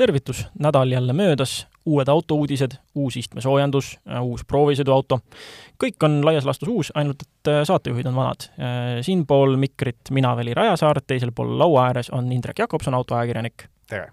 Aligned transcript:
tervitus, 0.00 0.46
nädal 0.58 0.92
jälle 0.92 1.12
möödas, 1.12 1.66
uued 1.86 2.08
autouudised, 2.08 2.76
uus 2.94 3.18
istmesoojendus, 3.20 3.92
uus 4.22 4.44
proovisõiduauto, 4.48 5.18
kõik 5.80 6.06
on 6.06 6.20
laias 6.24 6.46
laastus 6.48 6.70
uus, 6.72 6.92
ainult 6.96 7.24
et 7.26 7.50
äh, 7.52 7.60
saatejuhid 7.68 8.08
on 8.08 8.16
vanad. 8.16 8.46
Äh, 8.56 9.00
siinpool 9.04 9.58
mikrit 9.60 10.12
mina, 10.16 10.32
Veli 10.38 10.56
Rajasaar, 10.56 11.02
teisel 11.04 11.34
pool 11.36 11.52
laua 11.60 11.90
ääres 11.90 12.08
on 12.16 12.32
Indrek 12.32 12.64
Jakobson, 12.64 12.96
autoajakirjanik. 12.96 13.68
tere! 13.88 14.12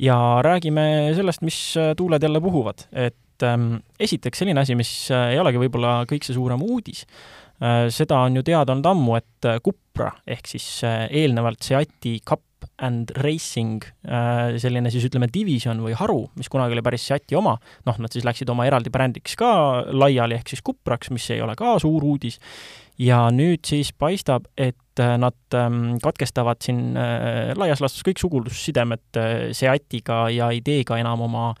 ja 0.00 0.16
räägime 0.42 1.12
sellest, 1.14 1.42
mis 1.46 1.60
äh, 1.76 1.92
tuuled 1.96 2.22
jälle 2.22 2.40
puhuvad, 2.40 2.86
et 2.92 3.44
ähm, 3.46 3.74
esiteks 4.00 4.42
selline 4.42 4.64
asi, 4.64 4.74
mis 4.74 4.90
ei 5.12 5.38
olegi 5.38 5.60
võib-olla 5.60 6.00
kõikse 6.10 6.34
suurem 6.34 6.62
uudis 6.64 7.04
äh,, 7.04 7.86
seda 7.92 8.24
on 8.24 8.40
ju 8.40 8.42
teada 8.46 8.72
olnud 8.72 8.88
ammu, 8.94 9.18
et 9.20 9.50
Cupra 9.62 10.14
ehk 10.26 10.48
siis 10.56 10.68
äh, 10.88 11.04
eelnevalt 11.22 11.62
Seati 11.62 12.18
Cup 12.24 12.49
and 12.80 13.12
Racing, 13.22 13.84
äh, 14.04 14.56
selline 14.60 14.90
siis 14.92 15.06
ütleme 15.08 15.28
divisjon 15.32 15.80
või 15.84 15.94
haru, 15.98 16.22
mis 16.38 16.50
kunagi 16.52 16.76
oli 16.76 16.84
päris 16.84 17.06
Seati 17.08 17.36
oma, 17.38 17.56
noh, 17.86 17.98
nad 18.02 18.12
siis 18.14 18.26
läksid 18.26 18.50
oma 18.52 18.66
eraldi 18.68 18.92
brändiks 18.92 19.36
ka 19.40 19.50
laiali, 19.90 20.38
ehk 20.38 20.52
siis 20.52 20.64
Cupraks, 20.66 21.12
mis 21.14 21.28
ei 21.34 21.42
ole 21.44 21.56
ka 21.58 21.76
suur 21.82 22.04
uudis, 22.06 22.40
ja 23.00 23.26
nüüd 23.34 23.64
siis 23.68 23.92
paistab, 23.96 24.48
et 24.56 25.02
äh, 25.02 25.16
nad 25.20 25.58
ähm, 25.58 25.98
katkestavad 26.02 26.62
siin 26.64 26.96
äh, 26.98 27.52
laias 27.58 27.82
laastus 27.84 28.06
kõik 28.06 28.22
sugulussidemed 28.22 29.20
Seatiga 29.56 30.26
ja 30.32 30.50
ei 30.54 30.64
tee 30.64 30.84
ka 30.88 31.00
enam 31.00 31.26
oma 31.28 31.52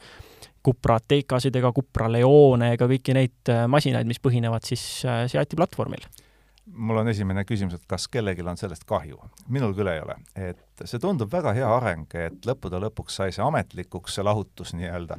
Cupra 0.64 0.98
Atecasid 1.00 1.54
ega 1.56 1.72
Cupra 1.72 2.10
Leone 2.12 2.74
ega 2.74 2.88
kõiki 2.88 3.16
neid 3.16 3.54
masinaid, 3.72 4.08
mis 4.08 4.20
põhinevad 4.20 4.66
siis 4.68 4.82
Seati 5.04 5.56
platvormil 5.56 6.04
mul 6.74 7.00
on 7.02 7.08
esimene 7.10 7.44
küsimus, 7.48 7.76
et 7.78 7.86
kas 7.88 8.06
kellelgi 8.12 8.44
on 8.46 8.58
sellest 8.60 8.84
kahju? 8.88 9.18
minul 9.52 9.74
küll 9.76 9.90
ei 9.92 10.02
ole. 10.02 10.16
et 10.36 10.84
see 10.84 11.00
tundub 11.02 11.30
väga 11.32 11.54
hea 11.56 11.70
areng, 11.76 12.10
et 12.18 12.46
lõppude 12.46 12.80
lõpuks 12.86 13.20
sai 13.20 13.34
see 13.34 13.44
ametlikuks, 13.44 14.18
see 14.18 14.26
lahutus 14.26 14.74
nii-öelda. 14.78 15.18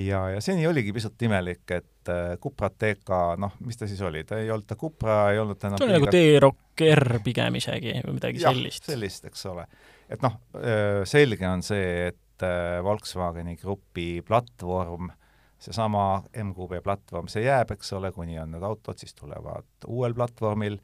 ja, 0.00 0.22
ja 0.34 0.40
seni 0.44 0.66
oligi 0.68 0.94
pisut 0.96 1.22
imelik, 1.26 1.64
et 1.76 2.12
äh, 2.12 2.34
Cupra 2.42 2.70
TK, 2.70 3.22
noh, 3.42 3.54
mis 3.66 3.78
ta 3.80 3.88
siis 3.90 4.00
oli, 4.06 4.24
ta 4.24 4.40
ei 4.40 4.50
olnud 4.50 4.68
ta 4.68 4.78
Cupra, 4.80 5.20
ei 5.34 5.42
olnud 5.42 5.60
ta 5.60 5.70
enam 5.70 5.80
see 5.80 5.88
oli 5.88 5.98
nagu 5.98 6.10
T-Rock 6.14 6.84
R 6.96 7.20
pigem 7.24 7.60
isegi 7.60 7.96
või 8.06 8.18
midagi 8.18 8.42
jah, 8.42 8.54
sellist. 8.56 8.90
sellist, 8.90 9.30
eks 9.30 9.46
ole. 9.52 9.66
et 10.08 10.26
noh, 10.26 10.40
äh, 10.58 11.00
selge 11.08 11.48
on 11.48 11.64
see, 11.66 12.10
et 12.10 12.46
äh, 12.46 12.78
Volkswageni 12.84 13.56
grupi 13.60 14.12
platvorm 14.26 15.12
seesama 15.60 16.22
MQB 16.32 16.80
platvorm, 16.84 17.28
see 17.30 17.44
jääb, 17.44 17.74
eks 17.76 17.92
ole, 17.96 18.12
kuni 18.16 18.38
on 18.40 18.54
need 18.54 18.64
autod, 18.66 19.00
siis 19.00 19.16
tulevad 19.16 19.88
uuel 19.88 20.16
platvormil, 20.16 20.80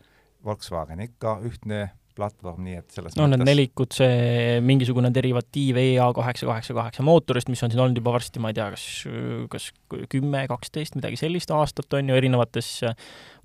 Volkswagen 0.46 1.00
ikka 1.02 1.38
ühtne 1.48 1.86
platvorm, 2.16 2.64
nii 2.64 2.78
et 2.80 2.94
selles 2.94 3.16
no 3.16 3.24
mõttes... 3.26 3.40
need 3.40 3.48
nelikud, 3.48 3.92
see 3.96 4.58
mingisugune 4.64 5.10
derivatiiv 5.14 5.78
EA 5.80 6.06
kaheksa 6.16 6.48
kaheksa 6.48 6.76
kaheksa 6.76 7.04
mootorist, 7.06 7.50
mis 7.52 7.62
on 7.64 7.72
siin 7.72 7.82
olnud 7.84 8.00
juba 8.00 8.14
varsti, 8.16 8.42
ma 8.42 8.52
ei 8.52 8.56
tea, 8.56 8.68
kas, 8.72 8.86
kas 9.52 9.68
kümme, 10.12 10.44
kaksteist, 10.50 10.96
midagi 10.98 11.20
sellist 11.20 11.52
aastat 11.54 11.98
on 11.98 12.12
ju, 12.12 12.18
erinevates 12.20 12.70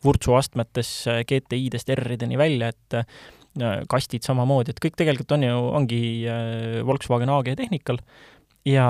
vurtsuastmetes 0.05 0.93
GTI-dest 1.29 1.91
R-ideni 1.97 2.39
välja, 2.39 2.71
et 2.71 2.99
äh, 3.01 3.81
kastid 3.91 4.27
samamoodi, 4.27 4.75
et 4.75 4.83
kõik 4.83 4.99
tegelikult 4.99 5.35
on 5.35 5.47
ju, 5.47 5.57
ongi 5.81 6.03
äh, 6.31 6.79
Volkswagen 6.87 7.33
AG 7.33 7.51
tehnikal 7.59 7.99
ja 8.65 8.85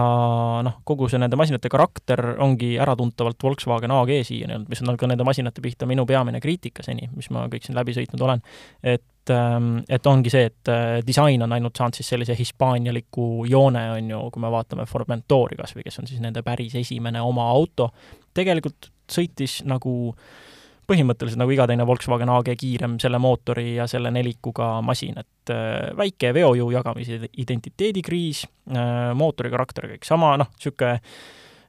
noh, 0.66 0.80
kogu 0.88 1.08
see 1.09 1.19
nende 1.22 1.38
masinate 1.39 1.69
karakter 1.72 2.22
ongi 2.44 2.73
äratuntavalt 2.81 3.39
Volkswagen 3.44 3.94
AG 3.95 4.11
siiani 4.28 4.58
olnud, 4.58 4.72
mis 4.72 4.83
on 4.83 5.00
ka 5.00 5.08
nende 5.08 5.23
masinate 5.28 5.63
pihta 5.63 5.88
minu 5.88 6.05
peamine 6.09 6.41
kriitika 6.44 6.83
seni, 6.83 7.08
mis 7.16 7.30
ma 7.31 7.45
kõik 7.52 7.67
siin 7.67 7.78
läbi 7.78 7.95
sõitnud 7.95 8.25
olen. 8.28 8.44
et, 8.83 9.31
ähm, 9.31 9.78
et 9.89 10.08
ongi 10.08 10.33
see, 10.33 10.50
et 10.52 10.72
äh, 10.72 11.00
disain 11.08 11.41
on 11.44 11.55
ainult 11.55 11.80
saanud 11.80 11.95
siis 11.95 12.11
sellise 12.11 12.36
hispaanialiku 12.38 13.46
joone, 13.50 13.85
on 13.96 14.12
ju, 14.12 14.22
kui 14.34 14.44
me 14.44 14.51
vaatame 14.51 14.85
Formentori 14.85 15.59
kas 15.59 15.75
või, 15.75 15.88
kes 15.88 16.00
on 16.03 16.12
siis 16.12 16.23
nende 16.23 16.44
päris 16.44 16.75
esimene 16.75 17.22
oma 17.22 17.47
auto, 17.53 17.91
tegelikult 18.35 18.91
sõitis 19.12 19.62
nagu 19.67 19.94
äh, 20.12 20.50
põhimõtteliselt 20.91 21.40
nagu 21.40 21.53
iga 21.56 21.68
teine 21.69 21.85
Volkswagen 21.88 22.31
AG 22.34 22.52
kiirem 22.59 22.97
selle 23.02 23.19
mootori 23.22 23.75
ja 23.78 23.88
selle 23.90 24.12
nelikuga 24.13 24.74
masin, 24.85 25.22
et 25.24 25.53
äh, 25.53 25.91
väike 25.97 26.34
veojõu 26.38 26.72
jagamise 26.75 27.22
identiteedikriis, 27.44 28.44
äh, 28.75 29.12
mootori 29.18 29.53
karakter 29.53 29.90
kõik 29.96 30.07
sama, 30.07 30.35
noh, 30.41 30.52
niisugune 30.57 31.00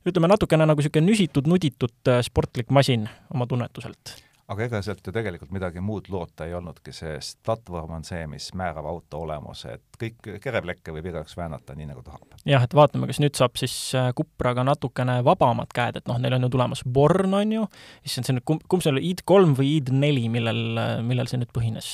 ütleme 0.09 0.27
natukene 0.33 0.67
nagu 0.67 0.83
niisugune 0.83 1.07
nüsitud, 1.07 1.47
nuditud 1.51 2.11
äh, 2.11 2.21
sportlik 2.27 2.75
masin 2.75 3.07
oma 3.35 3.47
tunnetuselt 3.51 4.17
aga 4.53 4.67
ega 4.67 4.81
sealt 4.85 5.07
ju 5.07 5.15
tegelikult 5.15 5.53
midagi 5.55 5.83
muud 5.85 6.09
loota 6.13 6.47
ei 6.49 6.55
olnudki, 6.57 6.95
sest 6.95 7.39
platvorm 7.47 7.97
on 7.99 8.05
see, 8.07 8.25
mis 8.31 8.51
määrab 8.59 8.87
auto 8.89 9.23
olemuse, 9.27 9.77
et 9.79 9.99
kõik 10.01 10.31
kereplekke 10.43 10.95
võib 10.95 11.09
igaüks 11.13 11.37
väänata 11.39 11.77
nii, 11.79 11.89
nagu 11.91 12.05
tahab. 12.07 12.37
jah, 12.49 12.65
et 12.65 12.77
vaatame, 12.77 13.09
kas 13.11 13.23
nüüd 13.23 13.39
saab 13.39 13.57
siis 13.61 13.77
Cupraga 14.19 14.65
äh, 14.65 14.69
natukene 14.73 15.19
vabamad 15.27 15.73
käed, 15.75 16.01
et 16.01 16.11
noh, 16.11 16.21
neil 16.23 16.37
on 16.39 16.47
ju 16.47 16.53
tulemas 16.57 16.85
Born, 16.85 17.35
on 17.39 17.57
ju, 17.57 17.67
issand, 18.07 18.29
see 18.29 18.37
on, 18.37 18.43
kumb, 18.53 18.67
kumb 18.71 18.85
see 18.85 18.93
oli, 18.95 19.05
ID3 19.13 19.57
või 19.59 19.75
ID4, 19.81 20.29
millel, 20.37 20.63
millel 21.07 21.31
see 21.31 21.43
nüüd 21.43 21.53
põhines? 21.55 21.93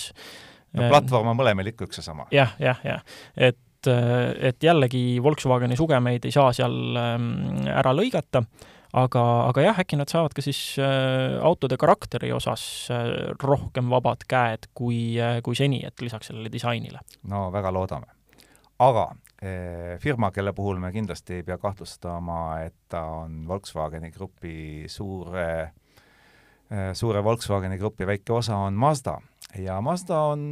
no 0.76 0.90
platvorm 0.92 1.32
on 1.32 1.38
mõlemal 1.38 1.70
ikka 1.70 1.88
üks 1.88 2.02
ja 2.02 2.04
sama 2.10 2.28
ja,. 2.34 2.50
jah, 2.60 2.82
jah, 2.84 2.84
jah, 2.86 3.18
et 3.36 3.64
et 3.88 4.64
jällegi 4.64 5.20
Volkswageni 5.22 5.76
sugemeid 5.78 6.24
ei 6.26 6.32
saa 6.34 6.50
seal 6.52 6.96
ähm, 6.98 7.28
ära 7.70 7.92
lõigata 7.94 8.42
aga, 8.96 9.24
aga 9.48 9.64
jah, 9.64 9.80
äkki 9.82 9.98
nad 10.00 10.10
saavad 10.12 10.34
ka 10.36 10.44
siis 10.44 10.60
äh, 10.80 11.38
autode 11.44 11.78
karakteri 11.80 12.30
osas 12.32 12.62
äh, 12.94 13.32
rohkem 13.42 13.90
vabad 13.92 14.24
käed 14.28 14.70
kui 14.74 15.18
äh,, 15.20 15.40
kui 15.44 15.58
seni, 15.58 15.82
et 15.86 16.00
lisaks 16.00 16.30
sellele 16.30 16.52
disainile. 16.52 17.02
no 17.28 17.48
väga 17.52 17.72
loodame. 17.74 18.12
aga 18.78 19.10
firma, 20.02 20.32
kelle 20.34 20.50
puhul 20.50 20.80
me 20.82 20.88
kindlasti 20.90 21.36
ei 21.36 21.42
pea 21.46 21.54
kahtlustama, 21.62 22.58
et 22.66 22.74
ta 22.90 23.04
on 23.20 23.44
Volkswageni 23.46 24.10
grupi 24.10 24.86
suure 24.90 25.44
eh,, 25.44 25.68
suure 26.92 27.22
Volkswageni 27.24 27.78
grupi 27.80 28.06
väike 28.06 28.32
osa, 28.32 28.56
on 28.56 28.74
Mazda. 28.74 29.14
Ja 29.56 29.80
Mazda 29.80 30.18
on 30.20 30.42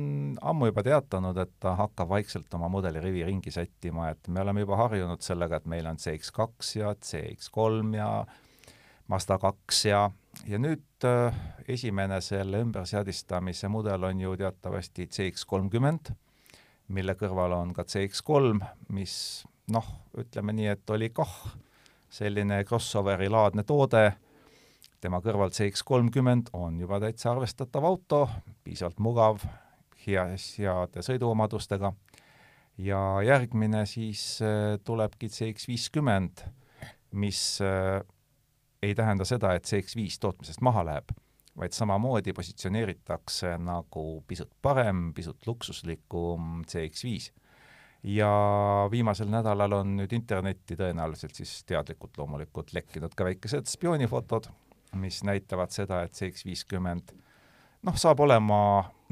ammu 0.40 0.70
juba 0.70 0.82
teatanud, 0.82 1.36
et 1.36 1.52
ta 1.60 1.74
hakkab 1.76 2.08
vaikselt 2.08 2.54
oma 2.56 2.70
mudelirivi 2.72 3.24
ringi 3.28 3.50
sättima, 3.52 4.08
et 4.10 4.28
me 4.28 4.40
oleme 4.40 4.64
juba 4.64 4.78
harjunud 4.80 5.20
sellega, 5.20 5.60
et 5.60 5.66
meil 5.68 5.86
on 5.86 6.00
CX2 6.00 6.78
ja 6.78 6.94
CX3 6.94 7.96
ja 7.96 8.10
Mazda 9.12 9.38
kaks 9.38 9.84
ja, 9.84 10.00
ja 10.48 10.58
nüüd 10.58 11.04
äh, 11.04 11.36
esimene 11.68 12.20
selle 12.24 12.62
ümberseadistamise 12.64 13.68
mudel 13.68 14.08
on 14.08 14.20
ju 14.20 14.32
teatavasti 14.40 15.06
CX30, 15.12 16.16
mille 16.88 17.14
kõrval 17.20 17.54
on 17.60 17.76
ka 17.76 17.84
CX3, 17.84 18.56
mis 18.96 19.44
noh, 19.70 19.86
ütleme 20.18 20.56
nii, 20.56 20.72
et 20.72 20.90
oli 20.96 21.12
kah 21.14 21.36
selline 22.10 22.62
crossoveri 22.64 23.28
laadne 23.28 23.62
toode 23.66 24.08
tema 25.06 25.20
kõrval 25.22 25.52
CX30 25.54 26.50
on 26.58 26.80
juba 26.82 26.98
täitsa 26.98 27.30
arvestatav 27.30 27.84
auto, 27.86 28.24
piisavalt 28.66 28.98
mugav, 29.04 29.44
hea, 30.02 30.24
heade 30.34 31.04
sõiduomadustega. 31.06 31.92
Ja 32.82 33.00
järgmine 33.24 33.84
siis 33.88 34.40
äh, 34.44 34.74
tulebki 34.84 35.30
CX50, 35.32 36.42
mis 37.22 37.44
äh, 37.64 38.02
ei 38.82 38.98
tähenda 38.98 39.24
seda, 39.28 39.54
et 39.54 39.70
CX5 39.70 40.18
tootmisest 40.20 40.64
maha 40.66 40.82
läheb, 40.90 41.14
vaid 41.56 41.72
samamoodi 41.72 42.34
positsioneeritakse 42.36 43.54
nagu 43.62 44.04
pisut 44.28 44.50
parem, 44.60 45.12
pisut 45.16 45.46
luksuslikum 45.46 46.66
CX5 46.68 47.30
ja 48.16 48.28
viimasel 48.90 49.30
nädalal 49.32 49.78
on 49.80 49.96
nüüd 50.02 50.12
internetti 50.18 50.76
tõenäoliselt 50.76 51.38
siis 51.38 51.62
teadlikult 51.66 52.18
loomulikult 52.18 52.74
lekkinud 52.76 53.14
ka 53.16 53.30
väikesed 53.30 53.70
spioonifotod 53.70 54.50
mis 54.94 55.22
näitavad 55.24 55.74
seda, 55.74 56.02
et 56.06 56.14
CX50 56.14 57.16
noh, 57.86 57.96
saab 57.98 58.20
olema 58.24 58.58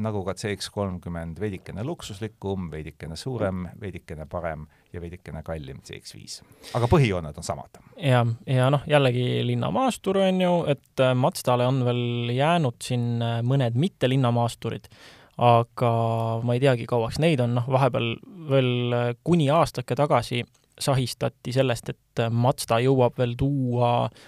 nagu 0.02 0.25
ka 0.26 0.34
CX30 0.34 1.38
veidikene 1.38 1.84
luksuslikum, 1.87 2.66
veidikene 2.72 3.16
suurem, 3.16 3.69
veidikene 3.81 4.26
parem 4.31 4.64
ja 4.93 5.02
veidikene 5.02 5.44
kallim 5.46 5.78
CX5. 5.87 6.40
aga 6.75 6.88
põhijooned 6.90 7.38
on 7.38 7.46
samad. 7.46 7.78
ja, 7.96 8.25
ja 8.50 8.70
noh, 8.75 8.82
jällegi 8.90 9.44
linnamaastur 9.46 10.19
on 10.25 10.40
ju, 10.43 10.54
et 10.75 11.02
äh, 11.02 11.14
Mazdale 11.14 11.66
on 11.70 11.84
veel 11.87 12.32
jäänud 12.34 12.81
siin 12.82 13.22
äh, 13.22 13.38
mõned 13.46 13.78
mitte 13.78 14.10
linnamaasturid, 14.10 14.90
aga 15.38 15.94
ma 16.43 16.58
ei 16.58 16.62
teagi, 16.62 16.88
kauaks 16.90 17.20
neid 17.22 17.43
on, 17.44 17.54
noh, 17.60 17.70
vahepeal 17.70 18.16
veel 18.50 18.99
äh, 18.99 19.10
kuni 19.25 19.50
aastake 19.54 19.94
tagasi 19.99 20.43
sahistati 20.75 21.52
sellest, 21.54 21.94
et 21.94 22.26
Mazda 22.34 22.81
jõuab 22.82 23.14
veel 23.20 23.37
tuua 23.38 23.93
äh, 24.08 24.25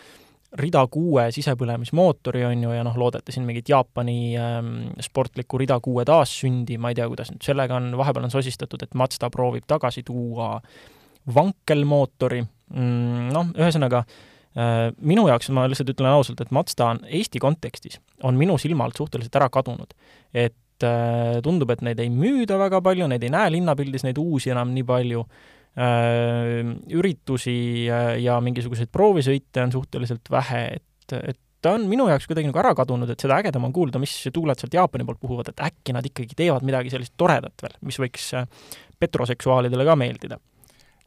rida 0.60 0.82
kuue 0.90 1.26
sisepõlemismootori, 1.34 2.44
on 2.46 2.62
ju, 2.66 2.74
ja 2.76 2.84
noh, 2.86 2.96
loodeti 2.98 3.34
siin 3.34 3.46
mingit 3.48 3.68
Jaapani 3.68 4.18
ähm, 4.40 4.74
sportlikku 5.02 5.58
rida 5.60 5.78
kuue 5.82 6.04
taassündi, 6.08 6.78
ma 6.78 6.92
ei 6.92 6.98
tea, 6.98 7.08
kuidas 7.10 7.32
nüüd 7.32 7.46
sellega 7.46 7.76
on, 7.78 7.90
vahepeal 7.98 8.28
on 8.28 8.34
sosistatud, 8.34 8.84
et 8.86 8.94
Mazda 8.98 9.30
proovib 9.34 9.66
tagasi 9.68 10.04
tuua 10.06 10.54
vankelmootori 11.34 12.44
mm,, 12.44 13.32
noh, 13.34 13.50
ühesõnaga 13.58 14.04
äh, 14.04 14.92
minu 15.00 15.26
jaoks, 15.30 15.50
ma 15.54 15.66
lihtsalt 15.70 15.90
ütlen 15.96 16.12
ausalt, 16.12 16.40
et 16.44 16.54
Mazda 16.54 16.92
on 16.94 17.02
Eesti 17.06 17.42
kontekstis, 17.42 18.00
on 18.22 18.38
minu 18.38 18.58
silma 18.62 18.86
alt 18.86 19.02
suhteliselt 19.02 19.40
ära 19.40 19.50
kadunud. 19.52 19.92
et 20.32 20.86
äh, 20.86 21.42
tundub, 21.42 21.74
et 21.74 21.82
neid 21.82 22.00
ei 22.00 22.12
müüda 22.12 22.60
väga 22.60 22.80
palju, 22.84 23.10
neid 23.10 23.26
ei 23.26 23.34
näe 23.34 23.52
linnapildis, 23.58 24.06
neid 24.06 24.22
uusi 24.22 24.54
enam 24.54 24.72
nii 24.76 24.86
palju 24.86 25.26
üritusi 25.76 27.84
ja 27.84 28.38
mingisuguseid 28.40 28.88
proovisõite 28.88 29.60
on 29.60 29.74
suhteliselt 29.74 30.30
vähe, 30.32 30.62
et, 30.78 31.16
et 31.18 31.36
ta 31.66 31.74
on 31.74 31.86
minu 31.90 32.06
jaoks 32.10 32.28
kuidagi 32.30 32.50
nagu 32.50 32.60
ära 32.60 32.72
kadunud, 32.78 33.10
et 33.10 33.22
seda 33.22 33.38
ägedam 33.40 33.66
on 33.66 33.74
kuulda, 33.74 34.00
mis 34.02 34.14
tuuled 34.32 34.60
sealt 34.60 34.74
Jaapani 34.76 35.06
poolt 35.06 35.22
puhuvad, 35.22 35.50
et 35.50 35.62
äkki 35.68 35.94
nad 35.96 36.06
ikkagi 36.06 36.36
teevad 36.38 36.66
midagi 36.66 36.92
sellist 36.92 37.16
toredat 37.18 37.64
veel, 37.64 37.78
mis 37.88 37.98
võiks 38.02 38.28
äh, 38.38 38.46
petroseksuaalidele 39.02 39.86
ka 39.88 39.96
meeldida. 39.98 40.38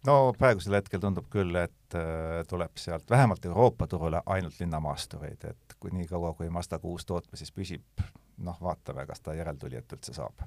no 0.07 0.17
praegusel 0.37 0.79
hetkel 0.79 1.01
tundub 1.03 1.29
küll, 1.31 1.55
et 1.55 1.97
äh, 1.97 2.41
tuleb 2.49 2.81
sealt 2.81 3.09
vähemalt 3.09 3.45
Euroopa 3.45 3.87
turule 3.87 4.21
ainult 4.25 4.59
linnamaastureid, 4.59 5.45
et 5.53 5.77
kui 5.79 5.93
nii 5.95 6.09
kaua, 6.09 6.33
kui 6.33 6.49
Mazda 6.49 6.79
kuus 6.83 7.05
tootmises 7.05 7.53
püsib, 7.55 8.03
noh, 8.43 8.59
vaatame, 8.61 9.05
kas 9.07 9.23
ta 9.23 9.37
järeltulijat 9.37 9.95
üldse 9.95 10.17
saab. 10.17 10.43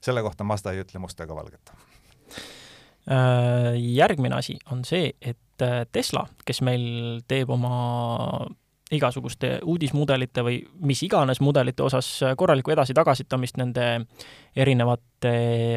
selle 0.00 0.22
kohta 0.22 0.44
Mazda 0.44 0.72
ei 0.72 0.84
ütle 0.84 1.02
musta 1.02 1.26
ega 1.26 1.34
valget 1.34 1.74
äh, 1.74 2.46
järgmine 3.06 4.34
asi 4.34 4.56
on 4.72 4.80
see, 4.84 5.12
et 5.22 5.64
Tesla, 5.92 6.24
kes 6.44 6.58
meil 6.66 7.20
teeb 7.30 7.50
oma 7.54 8.46
igasuguste 8.94 9.56
uudismudelite 9.66 10.42
või 10.46 10.60
mis 10.86 11.00
iganes 11.02 11.40
mudelite 11.42 11.82
osas 11.82 12.06
korralikku 12.38 12.70
edasi-tagasitamist 12.70 13.58
nende 13.58 13.86
erinevate 14.56 15.32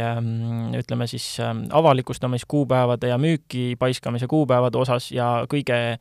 ähm, 0.05 0.75
ütleme 0.77 1.07
siis 1.09 1.25
ähm, 1.41 1.63
avalikustamiskuupäevade 1.73 3.09
ja 3.09 3.17
müüki 3.17 3.73
paiskamise 3.79 4.29
kuupäevade 4.29 4.77
osas 4.77 5.09
ja 5.11 5.31
kõige 5.49 5.97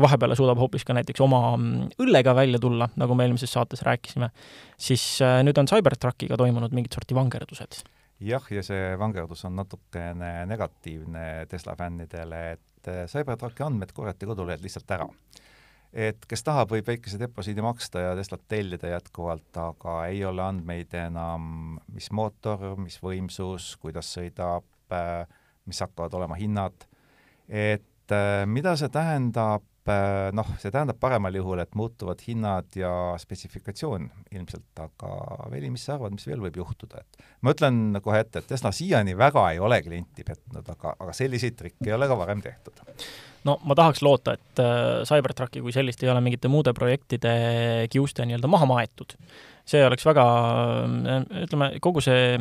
vahepeale 0.00 0.34
suudab 0.38 0.58
hoopis 0.58 0.84
ka 0.86 0.94
näiteks 0.94 1.22
oma 1.22 1.54
mm, 1.54 1.94
õllega 2.02 2.34
välja 2.34 2.58
tulla, 2.62 2.90
nagu 2.98 3.14
me 3.14 3.28
eelmises 3.28 3.54
saates 3.54 3.86
rääkisime, 3.86 4.32
siis 4.78 5.04
äh, 5.22 5.40
nüüd 5.46 5.58
on 5.58 5.70
Cybertruckiga 5.70 6.38
toimunud 6.40 6.74
mingit 6.74 6.98
sorti 6.98 7.14
vangerdused. 7.14 7.84
Jah, 8.20 8.44
ja 8.52 8.62
see 8.64 8.94
vangerdus 9.00 9.44
on 9.48 9.56
natukene 9.58 10.46
negatiivne 10.46 11.46
Tesla 11.48 11.76
fännidele, 11.76 12.42
et 12.56 12.90
äh, 12.90 13.06
Cybertrucki 13.10 13.64
andmed 13.64 13.92
korjati 13.96 14.28
kodulehelt 14.28 14.64
lihtsalt 14.64 14.96
ära. 14.96 15.08
Et 15.90 16.26
kes 16.30 16.44
tahab, 16.46 16.70
võib 16.70 16.86
väikese 16.86 17.18
deposiidi 17.18 17.62
maksta 17.66 18.04
ja 18.04 18.10
Teslat 18.14 18.44
tellida 18.48 18.92
jätkuvalt, 18.92 19.50
aga 19.58 19.94
ei 20.06 20.22
ole 20.24 20.44
andmeid 20.44 20.94
enam, 20.94 21.80
mis 21.90 22.12
mootor, 22.14 22.76
mis 22.78 23.00
võimsus, 23.02 23.72
kuidas 23.82 24.12
sõidab, 24.14 24.68
äh, 24.94 25.24
mis 25.66 25.80
hakkavad 25.82 26.14
olema 26.14 26.38
hinnad, 26.38 26.86
et 27.48 28.14
äh, 28.14 28.44
mida 28.46 28.76
see 28.78 28.92
tähendab, 28.92 29.66
äh, 29.66 29.79
noh, 30.36 30.52
see 30.62 30.72
tähendab 30.72 30.98
paremal 31.00 31.34
juhul, 31.34 31.62
et 31.62 31.74
muutuvad 31.78 32.22
hinnad 32.26 32.76
ja 32.78 32.90
spetsifikatsioon 33.20 34.08
ilmselt, 34.34 34.70
aga 34.82 35.14
Veli, 35.52 35.70
mis 35.72 35.86
sa 35.86 35.96
arvad, 35.96 36.14
mis 36.16 36.26
veel 36.28 36.42
võib 36.42 36.60
juhtuda, 36.62 37.02
et 37.02 37.24
ma 37.46 37.54
ütlen 37.56 37.98
kohe 38.04 38.22
ette, 38.24 38.42
et 38.42 38.52
Tesla 38.52 38.72
siiani 38.74 39.16
väga 39.18 39.48
ei 39.54 39.62
ole 39.62 39.80
klienti 39.86 40.26
petnud, 40.26 40.64
aga, 40.64 40.94
aga 40.98 41.16
selliseid 41.16 41.58
trikke 41.58 41.88
ei 41.88 41.96
ole 41.96 42.10
ka 42.10 42.18
varem 42.18 42.44
tehtud 42.44 42.84
no 43.46 43.56
ma 43.68 43.76
tahaks 43.78 44.02
loota, 44.04 44.34
et 44.36 44.62
äh, 44.62 45.02
Cybertrucki 45.08 45.62
kui 45.64 45.72
sellist 45.74 46.02
ei 46.04 46.10
ole 46.12 46.22
mingite 46.24 46.50
muude 46.52 46.74
projektide 46.76 47.32
kiuste 47.92 48.26
nii-öelda 48.26 48.50
maha 48.50 48.68
maetud. 48.68 49.16
see 49.70 49.84
oleks 49.86 50.04
väga, 50.06 50.24
äh, 51.14 51.26
ütleme, 51.44 51.70
kogu 51.84 52.02
see, 52.02 52.34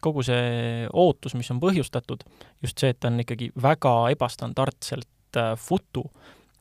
kogu 0.00 0.24
see 0.24 0.86
ootus, 0.88 1.34
mis 1.36 1.50
on 1.52 1.60
põhjustatud, 1.60 2.24
just 2.64 2.78
see, 2.80 2.92
et 2.94 3.00
ta 3.00 3.10
on 3.10 3.20
ikkagi 3.22 3.50
väga 3.62 3.96
ebastandardselt 4.14 5.38
äh, 5.38 5.52
futu 5.60 6.06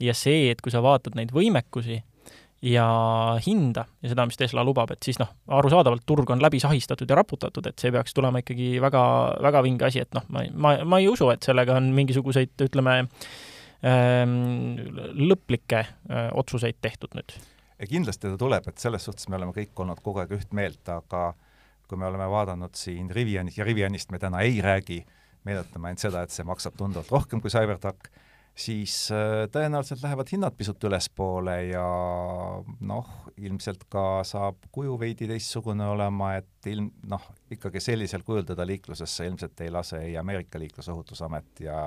ja 0.01 0.15
see, 0.17 0.49
et 0.51 0.61
kui 0.61 0.73
sa 0.73 0.81
vaatad 0.83 1.15
neid 1.19 1.33
võimekusi 1.35 2.01
ja 2.61 2.87
hinda 3.41 3.87
ja 4.03 4.11
seda, 4.11 4.25
mis 4.29 4.37
Tesla 4.37 4.63
lubab, 4.65 4.91
et 4.93 5.01
siis 5.05 5.17
noh, 5.17 5.31
arusaadavalt 5.49 6.03
turg 6.05 6.29
on 6.29 6.41
läbi 6.43 6.59
sahistatud 6.61 7.09
ja 7.09 7.17
raputatud, 7.17 7.65
et 7.67 7.81
see 7.81 7.93
peaks 7.93 8.13
tulema 8.13 8.43
ikkagi 8.43 8.75
väga, 8.81 9.05
väga 9.41 9.63
vinge 9.65 9.87
asi, 9.87 10.03
et 10.05 10.13
noh, 10.13 10.27
ma, 10.29 10.45
ma, 10.53 10.75
ma 10.85 11.01
ei 11.01 11.09
usu, 11.09 11.31
et 11.33 11.41
sellega 11.45 11.79
on 11.79 11.89
mingisuguseid, 11.97 12.53
ütleme, 12.67 12.99
Ehm, 13.81 14.77
lõplikke 15.17 15.79
äh, 15.81 16.27
otsuseid 16.37 16.77
tehtud 16.85 17.17
nüüd? 17.17 17.33
kindlasti 17.89 18.29
ta 18.29 18.37
tuleb, 18.37 18.67
et 18.69 18.77
selles 18.77 19.01
suhtes 19.07 19.25
me 19.25 19.39
oleme 19.39 19.55
kõik 19.55 19.79
olnud 19.81 20.03
kogu 20.05 20.21
aeg 20.21 20.35
üht 20.35 20.51
meelt, 20.53 20.83
aga 20.85 21.31
kui 21.89 21.97
me 21.97 22.05
oleme 22.05 22.27
vaadanud 22.29 22.77
siin 22.77 23.07
Rivianit 23.09 23.57
ja 23.57 23.65
Rivianist 23.65 24.13
me 24.13 24.19
täna 24.21 24.43
ei 24.45 24.59
räägi, 24.61 24.99
meenutame 25.49 25.89
ainult 25.89 26.03
seda, 26.03 26.21
et 26.21 26.29
see 26.29 26.45
maksab 26.45 26.77
tunduvalt 26.77 27.09
rohkem 27.09 27.41
kui 27.41 27.49
Cybertruck, 27.49 28.11
siis 28.61 28.95
äh, 29.13 29.45
tõenäoliselt 29.51 30.03
lähevad 30.03 30.29
hinnad 30.31 30.55
pisut 30.57 30.83
ülespoole 30.87 31.55
ja 31.71 31.83
noh, 32.87 33.11
ilmselt 33.41 33.87
ka 33.91 34.21
saab 34.27 34.67
kuju 34.73 34.97
veidi 35.01 35.27
teistsugune 35.29 35.87
olema, 35.89 36.35
et 36.39 36.69
ilm, 36.71 36.91
noh, 37.09 37.25
ikkagi 37.51 37.81
sellisel 37.83 38.25
kujul 38.27 38.45
teda 38.47 38.65
liiklusesse 38.67 39.27
ilmselt 39.29 39.65
ei 39.65 39.73
lase 39.73 40.01
ei 40.05 40.17
Ameerika 40.21 40.59
Liiklusohutusamet 40.61 41.63
ja 41.65 41.81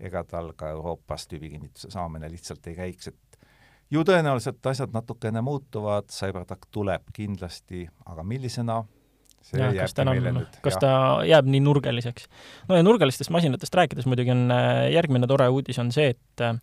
ega 0.00 0.22
tal 0.24 0.52
ka 0.56 0.70
Euroopas 0.74 1.26
tüübikinnituse 1.28 1.90
saamine 1.90 2.30
lihtsalt 2.30 2.66
ei 2.70 2.76
käiks, 2.78 3.10
et 3.10 3.40
ju 3.90 4.04
tõenäoliselt 4.06 4.66
asjad 4.70 4.94
natukene 4.94 5.42
muutuvad, 5.44 6.08
CyberTruck 6.12 6.70
tuleb 6.74 7.10
kindlasti, 7.16 7.86
aga 8.06 8.24
millisena, 8.24 8.82
see 9.44 9.60
ja, 9.60 9.70
jääbki 9.72 10.06
meile 10.08 10.32
on, 10.34 10.46
kas 10.64 10.76
ja. 10.76 10.82
ta 10.82 10.92
jääb 11.28 11.48
nii 11.50 11.62
nurgeliseks? 11.64 12.28
no 12.68 12.78
ja 12.78 12.84
nurgelistest 12.86 13.32
masinatest 13.34 13.74
rääkides 13.74 14.08
muidugi 14.10 14.34
on 14.34 14.46
äh, 14.54 14.84
järgmine 14.94 15.30
tore 15.30 15.48
uudis 15.52 15.80
on 15.82 15.92
see, 15.94 16.12
et 16.14 16.44
äh, 16.44 16.58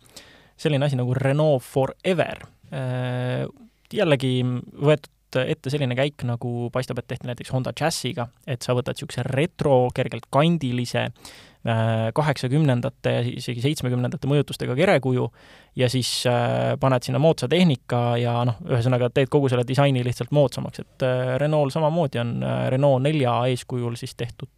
selline 0.56 0.86
asi 0.86 0.98
nagu 0.98 1.14
Renault 1.16 1.64
Forever, 1.66 2.46
äh, 2.72 3.44
jällegi 3.92 4.38
võetud 4.44 5.12
ette 5.36 5.70
selline 5.72 5.96
käik, 5.98 6.22
nagu 6.24 6.70
paistab, 6.72 7.02
et 7.02 7.08
tehti 7.10 7.28
näiteks 7.28 7.50
Honda 7.52 7.74
Jazziga, 7.76 8.28
et 8.48 8.64
sa 8.64 8.76
võtad 8.76 8.96
niisuguse 8.96 9.24
retro, 9.26 9.88
kergelt 9.94 10.30
kandilise 10.32 11.08
kaheksakümnendate 12.14 13.12
ja 13.12 13.22
isegi 13.26 13.62
seitsmekümnendate 13.64 14.28
mõjutustega 14.30 14.76
kerekuju 14.78 15.24
ja 15.80 15.88
siis 15.90 16.10
äh, 16.30 16.76
paned 16.80 17.06
sinna 17.06 17.18
moodsa 17.22 17.48
tehnika 17.50 18.02
ja 18.22 18.36
noh, 18.46 18.60
ühesõnaga 18.68 19.10
teed 19.14 19.32
kogu 19.32 19.50
selle 19.52 19.66
disaini 19.66 20.04
lihtsalt 20.06 20.30
moodsamaks, 20.36 20.84
et 20.84 21.06
äh, 21.06 21.34
Renault 21.42 21.74
samamoodi 21.74 22.22
on 22.22 22.38
Renault 22.72 23.02
nelja 23.06 23.38
eeskujul 23.50 23.98
siis 23.98 24.14
tehtud 24.14 24.52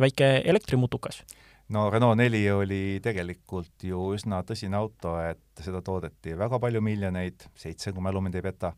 väike 0.00 0.42
elektrimutukas. 0.44 1.22
No 1.70 1.86
Renault 1.90 2.18
neli 2.18 2.42
oli 2.50 2.98
tegelikult 3.02 3.84
ju 3.86 4.10
üsna 4.16 4.42
tõsine 4.46 4.76
auto, 4.76 5.14
et 5.22 5.62
seda 5.64 5.80
toodeti 5.86 6.34
väga 6.38 6.58
palju 6.60 6.82
miljoneid, 6.82 7.46
seitse, 7.56 7.92
kui 7.94 8.02
mälu 8.02 8.20
mind 8.24 8.36
ei 8.36 8.44
peta, 8.44 8.72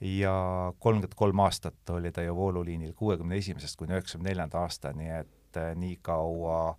ja 0.00 0.34
kolmkümmend 0.78 1.16
kolm 1.16 1.40
aastat 1.42 1.90
oli 1.90 2.12
ta 2.12 2.22
ju 2.22 2.36
vooluliinil 2.36 2.92
kuuekümne 2.94 3.40
esimesest 3.40 3.78
kuni 3.80 3.96
üheksakümne 3.96 4.30
neljanda 4.30 4.60
aastani, 4.60 5.08
et 5.08 5.32
et 5.48 5.60
äh, 5.60 5.72
nii 5.78 5.98
kaua 6.04 6.76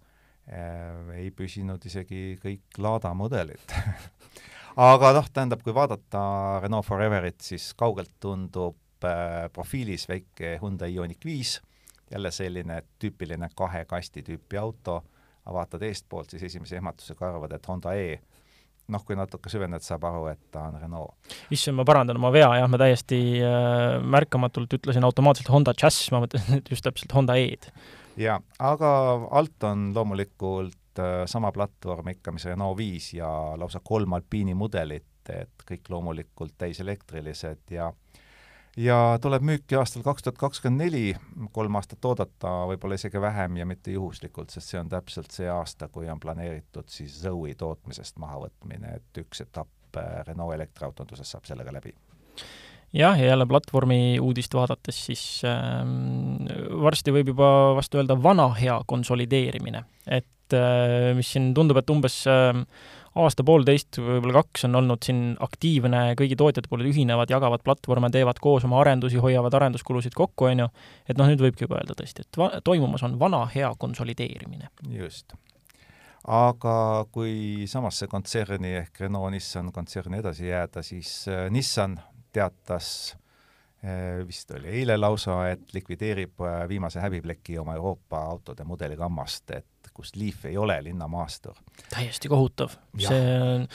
äh, 0.48 1.16
ei 1.18 1.32
püsinud 1.32 1.84
isegi 1.86 2.38
kõik 2.42 2.80
Lada 2.82 3.14
mudelid. 3.18 3.74
Aga 4.80 5.12
noh, 5.18 5.28
tähendab, 5.34 5.64
kui 5.66 5.74
vaadata 5.76 6.22
Renault 6.64 6.88
Foreverit, 6.88 7.42
siis 7.44 7.74
kaugelt 7.78 8.14
tundub 8.22 8.78
äh, 9.04 9.50
profiilis 9.54 10.08
väike 10.10 10.58
Hyundai 10.62 10.94
Ioniq 10.94 11.26
viis, 11.26 11.58
jälle 12.12 12.32
selline 12.32 12.84
tüüpiline 13.02 13.50
kahe 13.58 13.86
kasti 13.90 14.24
tüüpi 14.26 14.60
auto, 14.62 15.02
vaatad 15.50 15.82
eestpoolt, 15.82 16.30
siis 16.30 16.46
esimese 16.46 16.78
ehmatusega 16.78 17.32
arvad, 17.32 17.56
et 17.58 17.66
Honda 17.68 17.96
E. 17.98 18.20
Noh, 18.90 19.02
kui 19.06 19.14
natuke 19.18 19.52
süvened, 19.54 19.84
saab 19.86 20.06
aru, 20.10 20.24
et 20.32 20.40
ta 20.54 20.64
on 20.70 20.78
Renault. 20.82 21.34
issand, 21.54 21.78
ma 21.78 21.86
parandan 21.86 22.18
oma 22.18 22.32
vea, 22.34 22.48
jah, 22.58 22.70
ma 22.70 22.78
täiesti 22.82 23.20
äh, 23.46 23.98
märkamatult 24.02 24.74
ütlesin 24.80 25.06
automaatselt 25.06 25.50
Honda 25.54 25.74
Jazz, 25.78 26.08
ma 26.14 26.22
mõtlesin 26.24 26.64
just 26.70 26.86
täpselt 26.86 27.14
Honda 27.18 27.38
E-d 27.38 27.70
jaa, 28.20 28.40
aga 28.60 28.92
alt 29.32 29.64
on 29.64 29.90
loomulikult 29.96 31.00
äh, 31.00 31.24
sama 31.26 31.52
platvorm 31.56 32.14
ikka, 32.16 32.34
mis 32.36 32.46
Renault 32.46 32.78
viis 32.78 33.14
ja 33.14 33.30
lausa 33.58 33.82
kolm 33.84 34.14
Alpiini 34.18 34.56
mudelit, 34.58 35.06
et 35.30 35.66
kõik 35.68 35.90
loomulikult 35.90 36.58
täiselektrilised 36.58 37.76
ja 37.76 37.92
ja 38.78 39.18
tuleb 39.22 39.44
müüki 39.44 39.76
aastal 39.76 40.04
kaks 40.06 40.24
tuhat 40.24 40.38
kakskümmend 40.40 40.86
neli, 40.86 41.16
kolm 41.52 41.76
aastat 41.76 42.06
oodata, 42.06 42.52
võib-olla 42.70 43.00
isegi 43.00 43.22
vähem 43.22 43.58
ja 43.60 43.66
mitte 43.68 43.92
juhuslikult, 43.92 44.54
sest 44.54 44.72
see 44.72 44.80
on 44.80 44.90
täpselt 44.90 45.36
see 45.36 45.50
aasta, 45.52 45.90
kui 45.92 46.10
on 46.10 46.20
planeeritud 46.20 46.88
siis 46.92 47.18
Zoe 47.24 47.56
tootmisest 47.58 48.20
mahavõtmine, 48.22 48.96
et 49.02 49.24
üks 49.24 49.44
etapp 49.46 50.00
äh, 50.00 50.22
Renault 50.28 50.56
elektriautonduses 50.56 51.36
saab 51.36 51.50
sellega 51.50 51.74
läbi 51.76 51.96
jah, 52.94 53.20
ja 53.20 53.34
jälle 53.34 53.46
platvormi 53.46 54.20
uudist 54.20 54.54
vaadates, 54.54 55.06
siis 55.10 55.24
äh, 55.48 55.84
varsti 56.82 57.14
võib 57.14 57.34
juba 57.34 57.50
vastu 57.78 58.02
öelda 58.02 58.18
vana 58.22 58.50
hea 58.58 58.80
konsolideerimine. 58.88 59.84
et 60.08 60.56
äh, 60.58 61.12
mis 61.18 61.32
siin 61.34 61.54
tundub, 61.54 61.78
et 61.78 61.90
umbes 61.90 62.22
äh, 62.28 62.64
aasta-poolteist, 63.20 64.00
võib-olla 64.02 64.40
kaks 64.42 64.66
on 64.68 64.80
olnud 64.80 65.04
siin 65.06 65.22
aktiivne, 65.42 66.14
kõigi 66.20 66.38
tootjate 66.40 66.70
pooled 66.70 66.90
ühinevad, 66.90 67.32
jagavad 67.34 67.64
platvorme, 67.66 68.12
teevad 68.14 68.40
koos 68.42 68.66
oma 68.68 68.80
arendusi, 68.84 69.20
hoiavad 69.22 69.58
arenduskulusid 69.60 70.16
kokku, 70.18 70.50
on 70.52 70.66
ju, 70.66 70.72
et 71.10 71.20
noh, 71.20 71.30
nüüd 71.30 71.42
võibki 71.44 71.66
juba 71.66 71.82
öelda 71.82 71.98
tõesti, 71.98 72.26
et 72.26 72.42
va-, 72.42 72.54
toimumas 72.66 73.06
on 73.06 73.20
vana 73.22 73.44
hea 73.54 73.72
konsolideerimine. 73.78 74.72
just 74.94 75.38
aga 76.30 77.06
kui 77.16 77.66
samasse 77.72 78.06
kontserni 78.12 78.74
ehk 78.82 79.00
Renault-Nissan 79.06 79.72
kontserni 79.74 80.20
edasi 80.20 80.50
jääda, 80.50 80.84
siis 80.86 81.24
äh, 81.32 81.48
Nissan 81.50 81.96
teatas 82.34 83.16
vist 84.28 84.50
oli 84.52 84.68
eile 84.82 84.98
lausa, 85.00 85.38
et 85.54 85.70
likvideerib 85.72 86.42
viimase 86.68 87.00
häbipleki 87.00 87.56
oma 87.62 87.78
Euroopa 87.78 88.20
autode 88.28 88.66
mudeligammast, 88.68 89.54
et 89.56 89.92
kus 90.00 90.16
Leaf 90.16 90.46
ei 90.46 90.58
ole 90.58 90.76
linnamaastur. 90.84 91.56
täiesti 91.90 92.28
kohutav. 92.28 92.76
see 93.00 93.38
on, 93.40 93.68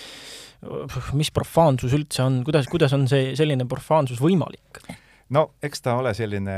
mis 1.12 1.30
profaansus 1.32 1.92
üldse 1.96 2.22
on, 2.24 2.42
kuidas, 2.44 2.68
kuidas 2.72 2.92
on 2.96 3.08
see, 3.08 3.32
selline 3.36 3.66
profaansus 3.68 4.20
võimalik? 4.20 4.84
no 5.34 5.46
eks 5.64 5.84
ta 5.84 5.96
ole 6.00 6.14
selline 6.16 6.54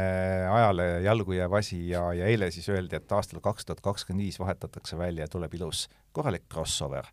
ajale 0.50 0.88
jalgu 1.06 1.36
jääv 1.38 1.58
asi 1.58 1.80
ja, 1.90 2.08
ja 2.14 2.26
eile 2.30 2.50
siis 2.54 2.68
öeldi, 2.72 2.98
et 2.98 3.12
aastal 3.12 3.42
kaks 3.44 3.66
tuhat 3.66 3.82
kakskümmend 3.84 4.26
viis 4.26 4.38
vahetatakse 4.42 4.98
välja 4.98 5.26
ja 5.26 5.32
tuleb 5.32 5.54
ilus 5.54 5.86
korralik 6.12 6.46
crossover. 6.52 7.06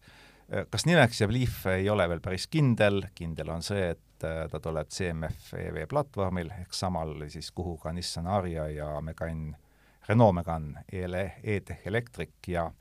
kas 0.70 0.86
nimeks 0.86 1.22
jääb 1.22 1.34
Leaf, 1.34 1.66
ei 1.74 1.90
ole 1.90 2.10
veel 2.10 2.22
päris 2.22 2.48
kindel, 2.48 3.04
kindel 3.16 3.54
on 3.54 3.66
see, 3.66 3.94
et 3.96 4.02
ta 4.52 4.60
tuleb 4.60 4.88
CMF 4.88 5.54
EV 5.60 5.84
platvormil 5.90 6.52
ehk 6.60 6.74
samal 6.74 7.16
siis, 7.30 7.52
kuhu 7.52 7.78
ka 7.78 7.94
Nissan 7.94 8.28
Ariya 8.28 8.68
ja 8.72 8.90
Megane, 9.02 9.58
Renault 10.08 10.36
Megane 10.36 10.86
ELE, 10.92 11.34
E-Tech 11.44 11.88
Electric 11.88 12.48
ja 12.48 12.72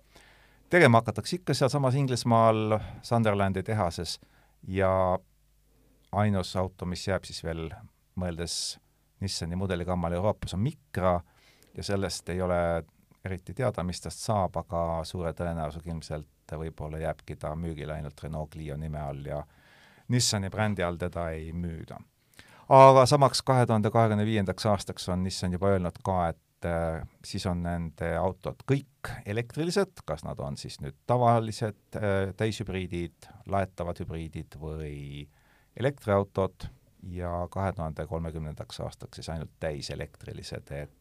tegema 0.71 1.03
hakatakse 1.03 1.37
ikka 1.37 1.55
sealsamas 1.55 1.95
Inglismaal 1.95 2.79
Sunderlandi 3.03 3.63
tehases 3.63 4.21
ja 4.69 5.19
ainus 6.13 6.57
auto, 6.57 6.87
mis 6.87 7.07
jääb 7.09 7.25
siis 7.25 7.45
veel 7.45 7.71
mõeldes 8.21 8.79
Nissani 9.23 9.57
mudeligammal 9.57 10.13
Euroopas, 10.13 10.55
on 10.55 10.61
Micra 10.61 11.21
ja 11.75 11.85
sellest 11.85 12.29
ei 12.29 12.43
ole 12.43 12.59
eriti 13.25 13.55
teada, 13.55 13.85
mis 13.87 14.01
tast 14.03 14.25
saab, 14.25 14.57
aga 14.59 15.03
suure 15.07 15.33
tõenäosusega 15.37 15.93
ilmselt 15.93 16.57
võib-olla 16.59 16.99
jääbki 17.01 17.37
ta 17.41 17.55
müügile 17.57 17.95
ainult 17.95 18.19
Renault 18.23 18.51
Clio 18.53 18.77
nime 18.77 19.01
all 19.01 19.27
ja 19.27 19.39
Nissani 20.13 20.51
brändi 20.51 20.85
all 20.85 20.99
teda 21.01 21.31
ei 21.33 21.53
müüda. 21.53 21.99
aga 22.73 23.05
samaks 23.07 23.43
kahe 23.43 23.67
tuhande 23.67 23.91
kahekümne 23.91 24.25
viiendaks 24.25 24.67
aastaks 24.67 25.09
on 25.13 25.25
Nissan 25.25 25.53
juba 25.53 25.73
öelnud 25.75 25.99
ka, 26.05 26.29
et 26.33 26.69
äh, 26.69 27.03
siis 27.25 27.45
on 27.51 27.63
nende 27.65 28.13
autod 28.17 28.63
kõik 28.69 29.11
elektrilised, 29.27 30.05
kas 30.07 30.25
nad 30.25 30.41
on 30.41 30.57
siis 30.57 30.79
nüüd 30.81 30.97
tavalised 31.11 31.99
äh, 31.99 32.33
täishübriidid, 32.37 33.29
laetavad 33.51 34.01
hübriidid 34.01 34.57
või 34.61 35.27
elektriautod 35.77 36.69
ja 37.13 37.47
kahe 37.51 37.73
tuhande 37.77 38.07
kolmekümnendaks 38.07 38.81
aastaks 38.81 39.21
siis 39.21 39.33
ainult 39.35 39.53
täiselektrilised, 39.61 40.73
et 40.73 40.99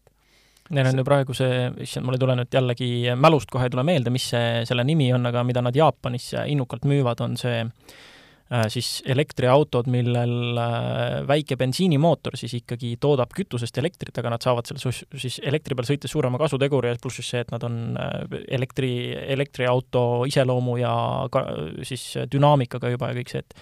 Neil 0.72 0.88
on 0.88 1.02
ju 1.02 1.04
praegu 1.04 1.34
see, 1.36 1.66
issand, 1.84 2.06
mul 2.06 2.16
ei 2.16 2.22
tule 2.22 2.36
nüüd 2.38 2.54
jällegi 2.54 2.88
mälust 3.20 3.50
kohe 3.52 3.66
ei 3.68 3.72
tule 3.74 3.84
meelde, 3.84 4.12
mis 4.14 4.30
see, 4.32 4.62
selle 4.70 4.86
nimi 4.88 5.10
on, 5.12 5.26
aga 5.28 5.42
mida 5.44 5.60
nad 5.66 5.76
Jaapanis 5.76 6.30
innukalt 6.46 6.86
müüvad, 6.88 7.20
on 7.26 7.34
see 7.40 7.58
äh, 7.66 7.96
siis 8.72 9.02
elektriautod, 9.08 9.88
millel 9.92 10.58
äh, 10.60 11.22
väike 11.28 11.56
bensiinimootor 11.60 12.36
siis 12.40 12.58
ikkagi 12.60 12.98
toodab 13.00 13.32
kütusest 13.36 13.78
elektrit, 13.80 14.18
aga 14.20 14.34
nad 14.34 14.44
saavad 14.44 14.68
selle 14.68 14.92
siis 14.92 15.40
elektri 15.48 15.78
peal 15.78 15.88
sõites 15.88 16.12
suurema 16.12 16.42
kasuteguri 16.42 16.92
ja 16.92 17.00
pluss 17.02 17.22
siis 17.22 17.32
see, 17.32 17.46
et 17.46 17.54
nad 17.54 17.64
on 17.68 17.80
äh, 17.96 18.18
elektri, 18.60 18.92
elektriauto 19.38 20.26
iseloomu 20.28 20.78
ja 20.82 20.94
ka 21.32 21.46
siis 21.88 22.04
dünaamikaga 22.32 22.92
juba 22.92 23.14
ja 23.14 23.20
kõik 23.22 23.32
see, 23.32 23.46
et 23.46 23.58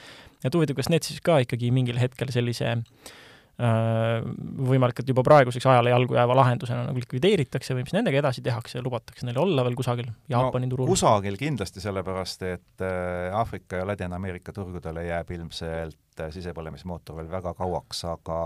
et 0.48 0.56
huvitav, 0.56 0.78
kas 0.78 0.88
need 0.88 1.04
siis 1.04 1.20
ka 1.22 1.42
ikkagi 1.44 1.70
mingil 1.76 2.00
hetkel 2.00 2.32
sellise 2.32 2.70
äh, 2.72 3.10
võimalik, 3.60 5.02
et 5.02 5.10
juba 5.12 5.24
praeguseks 5.26 5.66
ajale 5.68 5.92
jalgu 5.92 6.16
jääva 6.16 6.36
lahendusena 6.40 6.86
nagu 6.88 7.02
likvideeritakse 7.02 7.76
või 7.76 7.84
mis 7.84 7.96
nendega 7.96 8.22
edasi 8.22 8.44
tehakse, 8.46 8.80
lubatakse 8.84 9.26
neil 9.28 9.40
olla 9.42 9.66
veel 9.68 9.76
kusagil 9.76 10.08
Jaapani 10.32 10.70
no, 10.70 10.72
turul? 10.72 10.88
kusagil 10.88 11.36
kindlasti, 11.40 11.84
sellepärast 11.84 12.46
et 12.48 12.86
äh, 12.86 13.36
Aafrika 13.36 13.82
ja 13.82 13.88
Ladina-Ameerika 13.90 14.56
turgudele 14.56 15.04
jääb 15.10 15.34
ilmselt 15.36 16.24
äh, 16.24 16.32
sisepõlemismootor 16.32 17.20
veel 17.20 17.32
väga 17.32 17.54
kauaks, 17.58 18.06
aga 18.08 18.46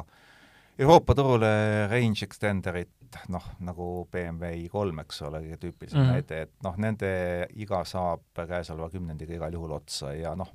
Euroopa 0.81 1.13
turule 1.13 1.51
range 1.91 2.25
extenderit, 2.25 3.19
noh, 3.29 3.45
nagu 3.61 4.07
BMW 4.09 4.63
i3, 4.63 5.03
eks 5.03 5.21
ole, 5.27 5.43
kõige 5.43 5.59
tüüpilisem 5.61 5.99
mm 5.99 6.07
-hmm. 6.07 6.17
näide, 6.17 6.41
et 6.47 6.53
noh, 6.65 6.79
nende 6.81 7.11
iga 7.53 7.83
saab 7.85 8.25
käesoleva 8.33 8.89
kümnendiga 8.89 9.37
igal 9.37 9.53
juhul 9.53 9.77
otsa 9.77 10.15
ja 10.17 10.33
noh, 10.35 10.49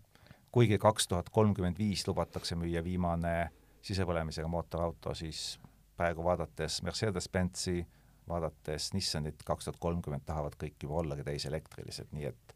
kuigi 0.50 0.78
kaks 0.78 1.06
tuhat 1.08 1.30
kolmkümmend 1.30 1.78
viis 1.78 2.02
lubatakse 2.08 2.58
müüa 2.58 2.82
viimane 2.84 3.50
sisepõlemisega 3.82 4.48
mootorauto, 4.48 5.14
siis 5.14 5.58
praegu 5.96 6.24
vaadates 6.24 6.82
Mercedes-Benzi, 6.86 7.80
vaadates 8.28 8.92
Nissanit 8.94 9.42
kaks 9.44 9.68
tuhat 9.68 9.80
kolmkümmend 9.80 10.26
tahavad 10.26 10.54
kõik 10.60 10.76
juba 10.82 11.00
ollagi 11.02 11.24
täiselektrilised, 11.26 12.12
nii 12.12 12.28
et 12.30 12.54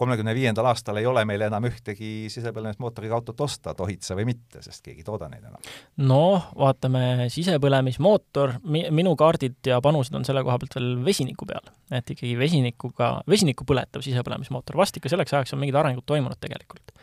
kolmekümne 0.00 0.32
viiendal 0.34 0.64
aastal 0.70 0.96
ei 0.96 1.06
ole 1.06 1.26
meil 1.28 1.42
enam 1.44 1.66
ühtegi 1.68 2.30
sisepõlemismootoriga 2.32 3.18
autot 3.18 3.42
osta, 3.44 3.74
tohid 3.76 4.00
sa 4.06 4.16
või 4.16 4.30
mitte, 4.30 4.62
sest 4.64 4.80
keegi 4.86 5.04
ei 5.04 5.06
tooda 5.06 5.28
neid 5.28 5.44
enam. 5.44 5.60
noh, 6.08 6.46
vaatame, 6.56 7.28
sisepõlemismootor, 7.34 8.56
mi-, 8.64 8.86
minu 8.96 9.12
kaardid 9.20 9.60
ja 9.68 9.80
panused 9.84 10.16
on 10.16 10.24
selle 10.24 10.44
koha 10.46 10.56
pealt 10.62 10.78
veel 10.78 10.94
vesiniku 11.04 11.48
peal. 11.50 11.68
et 11.92 12.14
ikkagi 12.16 12.32
vesinikuga, 12.40 13.12
vesinikku 13.28 13.68
põletav 13.68 14.06
sisepõlemismootor, 14.06 14.80
vast 14.80 14.96
ikka 14.96 15.12
selleks 15.12 15.36
ajaks 15.36 15.52
on 15.56 15.60
mingid 15.60 15.76
arengud 15.82 16.08
toimunud 16.08 16.40
tegelikult 16.40 16.94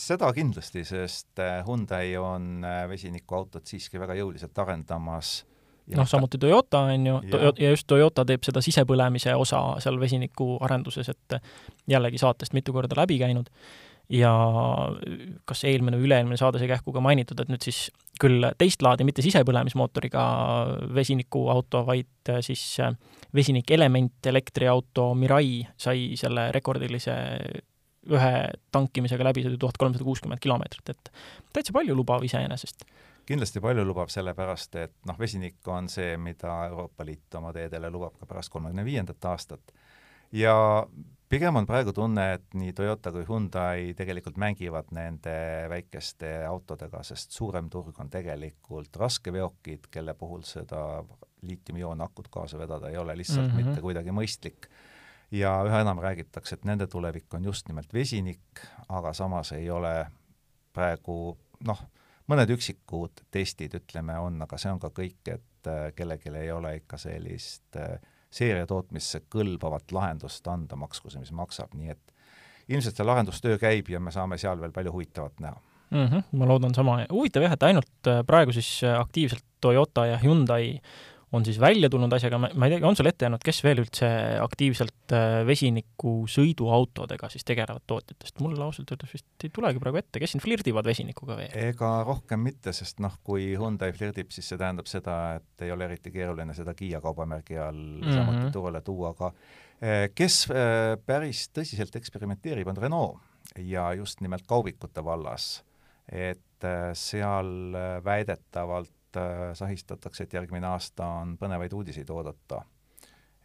seda 0.10 0.32
kindlasti, 0.32 0.84
sest 0.88 1.38
äh, 1.42 1.60
Hyundai 1.66 2.16
on 2.16 2.64
äh, 2.64 2.82
vesinikuautot 2.88 3.66
siiski 3.66 4.00
väga 4.00 4.16
jõuliselt 4.18 4.58
arendamas. 4.58 5.42
Noh, 5.92 6.06
samuti 6.08 6.38
Toyota 6.38 6.84
on 6.92 7.06
ju, 7.06 7.14
ja 7.58 7.70
just 7.72 7.88
Toyota 7.90 8.24
teeb 8.24 8.44
seda 8.46 8.62
sisepõlemise 8.62 9.34
osa 9.36 9.60
seal 9.82 9.98
vesiniku 10.00 10.54
arenduses, 10.62 11.10
et 11.10 11.40
jällegi 11.90 12.20
saatest 12.22 12.54
mitu 12.54 12.72
korda 12.72 12.96
läbi 13.00 13.18
käinud. 13.18 13.50
Ja 14.12 14.30
kas 15.48 15.64
eelmine 15.66 15.98
või 15.98 16.06
üle-eelmine 16.06 16.36
saade 16.38 16.60
sai 16.60 16.68
kähku 16.70 16.94
ka 16.94 17.02
mainitud, 17.02 17.38
et 17.42 17.50
nüüd 17.50 17.64
siis 17.64 17.86
küll 18.20 18.46
teist 18.60 18.82
laadi, 18.84 19.06
mitte 19.08 19.24
sisepõlemismootoriga 19.24 20.24
vesinikuauto, 20.94 21.82
vaid 21.88 22.32
siis 22.44 22.62
vesinikelement 23.34 24.30
elektriauto 24.30 25.10
Mirai 25.18 25.62
sai 25.80 26.12
selle 26.20 26.50
rekordilise 26.54 27.16
ühe 28.10 28.34
tankimisega 28.74 29.26
läbisõidu 29.28 29.60
tuhat 29.62 29.78
kolmsada 29.78 30.04
kuuskümmend 30.06 30.42
kilomeetrit, 30.42 30.94
et 30.94 31.12
täitsa 31.54 31.74
palju 31.76 31.94
lubav 31.94 32.24
iseenesest. 32.26 32.84
kindlasti 33.26 33.60
palju 33.62 33.84
lubav, 33.86 34.10
sellepärast 34.10 34.76
et 34.82 34.94
noh, 35.06 35.18
vesinik 35.18 35.68
on 35.70 35.88
see, 35.88 36.16
mida 36.18 36.66
Euroopa 36.66 37.06
Liit 37.06 37.34
oma 37.38 37.52
teedele 37.54 37.90
lubab 37.90 38.18
ka 38.18 38.26
pärast 38.26 38.50
kolmekümne 38.50 38.84
viiendat 38.84 39.24
aastat. 39.24 39.72
ja 40.32 40.86
pigem 41.28 41.56
on 41.56 41.66
praegu 41.66 41.92
tunne, 41.96 42.32
et 42.34 42.54
nii 42.58 42.72
Toyota 42.76 43.12
kui 43.12 43.24
Hyundai 43.28 43.92
tegelikult 43.96 44.36
mängivad 44.36 44.90
nende 44.92 45.34
väikeste 45.70 46.42
autodega, 46.48 47.02
sest 47.02 47.32
suurem 47.32 47.70
turg 47.70 48.00
on 48.00 48.10
tegelikult 48.10 48.96
raskeveokid, 48.96 49.88
kelle 49.90 50.14
puhul 50.14 50.42
seda 50.42 51.04
liitiumioonakut 51.42 52.28
kaasa 52.30 52.58
vedada 52.58 52.90
ei 52.90 52.96
ole 52.96 53.16
lihtsalt 53.16 53.46
mm 53.46 53.52
-hmm. 53.52 53.66
mitte 53.66 53.80
kuidagi 53.80 54.10
mõistlik 54.10 54.68
ja 55.32 55.54
üha 55.66 55.80
enam 55.80 56.00
räägitakse, 56.02 56.58
et 56.58 56.64
nende 56.68 56.86
tulevik 56.86 57.34
on 57.34 57.44
just 57.44 57.68
nimelt 57.68 57.92
vesinik, 57.94 58.62
aga 58.88 59.12
samas 59.16 59.52
ei 59.56 59.70
ole 59.70 59.94
praegu 60.72 61.36
noh, 61.66 61.82
mõned 62.30 62.52
üksikud 62.54 63.24
testid, 63.30 63.74
ütleme, 63.80 64.16
on, 64.20 64.40
aga 64.44 64.58
see 64.60 64.72
on 64.72 64.80
ka 64.82 64.92
kõik, 64.94 65.20
et 65.32 65.70
äh, 65.70 65.90
kellelgi 65.96 66.32
ei 66.36 66.50
ole 66.52 66.76
ikka 66.80 67.00
sellist 67.00 67.80
äh, 67.80 67.96
seeriatootmisse 68.32 69.24
kõlbavat 69.32 69.92
lahendust 69.92 70.46
anda, 70.48 70.76
maksku 70.80 71.12
see, 71.12 71.20
mis 71.20 71.34
maksab, 71.36 71.74
nii 71.76 71.92
et 71.92 72.14
ilmselt 72.72 72.96
see 72.96 73.06
lahendustöö 73.06 73.58
käib 73.60 73.90
ja 73.92 74.00
me 74.00 74.12
saame 74.14 74.38
seal 74.40 74.60
veel 74.60 74.72
palju 74.72 74.92
huvitavat 74.94 75.40
näha 75.42 75.58
mm. 75.90 76.06
-hmm, 76.06 76.22
ma 76.38 76.48
loodan 76.48 76.74
sama, 76.74 77.00
huvitav 77.10 77.44
jah, 77.44 77.56
et 77.56 77.68
ainult 77.68 78.08
äh, 78.08 78.22
praegu 78.26 78.52
siis 78.52 78.80
aktiivselt 78.98 79.44
Toyota 79.60 80.06
ja 80.06 80.18
Hyundai 80.18 80.80
on 81.32 81.44
siis 81.44 81.58
välja 81.60 81.88
tulnud 81.90 82.12
asjaga, 82.12 82.38
ma, 82.42 82.50
ei 82.66 82.74
tea, 82.74 82.80
on 82.86 82.96
sul 82.96 83.08
ette 83.08 83.26
jäänud, 83.26 83.42
kes 83.44 83.62
veel 83.64 83.80
üldse 83.82 84.08
aktiivselt 84.42 85.14
äh, 85.16 85.40
vesiniku 85.48 86.14
sõiduautodega 86.30 87.30
siis 87.32 87.46
tegelevad 87.48 87.84
tootjatest? 87.88 88.42
mul 88.44 88.58
ausalt 88.60 88.92
öeldes 88.92 89.14
vist 89.16 89.46
ei 89.46 89.52
tulegi 89.54 89.80
praegu 89.82 90.00
ette, 90.02 90.20
kes 90.20 90.34
siin 90.34 90.44
flirdivad 90.44 90.88
vesinikuga 90.88 91.38
veel? 91.40 91.56
ega 91.70 91.92
rohkem 92.06 92.44
mitte, 92.44 92.74
sest 92.76 93.00
noh, 93.04 93.16
kui 93.24 93.50
Hyundai 93.56 93.92
flirdib, 93.96 94.32
siis 94.34 94.52
see 94.52 94.60
tähendab 94.60 94.90
seda, 94.90 95.18
et 95.40 95.66
ei 95.66 95.72
ole 95.72 95.88
eriti 95.88 96.12
keeruline 96.14 96.56
seda 96.56 96.76
Kiia 96.76 97.00
kaubamärgi 97.04 97.58
all 97.58 97.80
mm 97.80 98.06
-hmm. 98.06 98.20
samuti 98.20 98.52
turule 98.52 98.84
tuua, 98.84 99.14
aga 99.16 99.32
äh, 99.32 100.08
kes 100.14 100.46
äh, 100.52 100.96
päris 101.06 101.48
tõsiselt 101.48 101.96
eksperimenteerib, 101.96 102.68
on 102.68 102.76
Renault 102.76 103.20
ja 103.58 103.92
just 103.94 104.20
nimelt 104.20 104.46
kaubikute 104.46 105.04
vallas. 105.04 105.64
et 106.12 106.64
seal 106.94 107.72
väidetavalt 108.04 108.90
sahistatakse, 109.54 110.24
et 110.24 110.32
järgmine 110.32 110.66
aasta 110.66 111.06
on 111.06 111.36
põnevaid 111.38 111.72
uudiseid 111.72 112.10
oodata. 112.10 112.62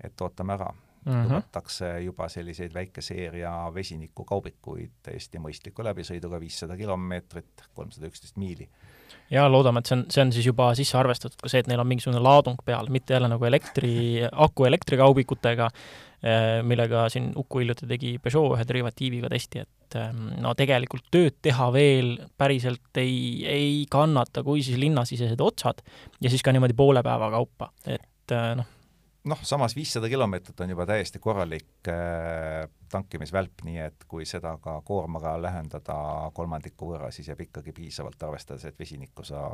et 0.03 0.21
ootame 0.21 0.53
ära. 0.53 0.67
Mm 1.07 1.13
-hmm. 1.13 1.23
lubatakse 1.23 1.99
juba 2.03 2.29
selliseid 2.29 2.73
väikeseeria 2.73 3.53
vesinikukaubikuid 3.73 4.91
täiesti 5.03 5.39
mõistliku 5.39 5.83
läbisõiduga, 5.83 6.39
viissada 6.39 6.77
kilomeetrit, 6.77 7.67
kolmsada 7.73 8.07
üksteist 8.07 8.37
miili 8.37 8.69
ja 9.31 9.45
loodame, 9.51 9.81
et 9.81 9.89
see 9.89 9.97
on, 9.97 10.03
see 10.11 10.23
on 10.23 10.33
siis 10.35 10.47
juba 10.47 10.69
sisse 10.77 10.97
arvestatud 10.99 11.39
ka 11.43 11.51
see, 11.51 11.61
et 11.63 11.69
neil 11.71 11.81
on 11.83 11.89
mingisugune 11.89 12.21
laadung 12.23 12.59
peal, 12.65 12.89
mitte 12.93 13.15
jälle 13.15 13.29
nagu 13.31 13.47
elektri, 13.47 14.23
aku 14.31 14.67
elektrikaubikutega, 14.69 15.69
eh, 16.23 16.45
millega 16.67 17.07
siin 17.13 17.31
Uku 17.35 17.63
hiljuti 17.63 17.89
tegi 17.89 18.13
Peugeot 18.23 18.55
ühe 18.55 18.67
derivatiiviga 18.67 19.31
testi, 19.33 19.65
et 19.65 19.99
ehm, 19.99 20.29
no 20.43 20.53
tegelikult 20.57 21.09
tööd 21.13 21.39
teha 21.43 21.69
veel 21.75 22.15
päriselt 22.39 23.01
ei, 23.03 23.19
ei 23.47 23.83
kannata, 23.91 24.43
kui 24.47 24.63
siis 24.65 24.79
linnasisesed 24.81 25.43
otsad 25.43 25.83
ja 26.21 26.31
siis 26.31 26.45
ka 26.45 26.55
niimoodi 26.55 26.77
poole 26.77 27.03
päeva 27.05 27.31
kaupa, 27.35 27.71
et 27.85 28.35
eh, 28.35 28.49
noh, 28.59 28.73
noh, 29.27 29.39
samas 29.45 29.75
viissada 29.75 30.09
kilomeetrit 30.09 30.59
on 30.63 30.73
juba 30.73 30.85
täiesti 30.89 31.19
korralik 31.23 31.89
äh, 31.91 32.67
tankimisvälp, 32.91 33.63
nii 33.67 33.79
et 33.87 34.05
kui 34.07 34.25
seda 34.25 34.55
ka 34.63 34.79
koormaga 34.85 35.35
lähendada 35.41 35.97
kolmandiku 36.35 36.93
võrra, 36.93 37.11
siis 37.11 37.29
jääb 37.31 37.45
ikkagi 37.47 37.73
piisavalt, 37.75 38.21
arvestades, 38.23 38.65
et 38.69 38.79
vesinikku 38.79 39.25
sa 39.27 39.49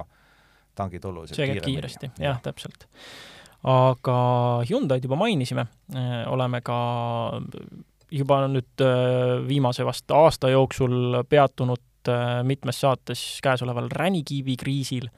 tangid 0.76 1.06
oluliselt 1.06 1.38
see 1.38 1.50
käib 1.52 1.66
kiiresti, 1.66 2.12
jah, 2.22 2.42
täpselt. 2.44 2.88
aga 3.70 4.18
Hyundai'd 4.70 5.06
juba 5.08 5.20
mainisime, 5.20 5.68
äh, 5.96 6.22
oleme 6.32 6.62
ka 6.66 6.78
juba 8.14 8.44
nüüd 8.52 8.86
äh, 8.86 9.40
viimase 9.48 9.86
vast 9.88 10.12
aasta 10.14 10.52
jooksul 10.54 11.24
peatunud 11.30 12.12
äh, 12.12 12.42
mitmes 12.46 12.82
saates 12.84 13.24
käesoleval 13.44 13.90
ränikiivi 13.94 14.58
kriisil, 14.60 15.10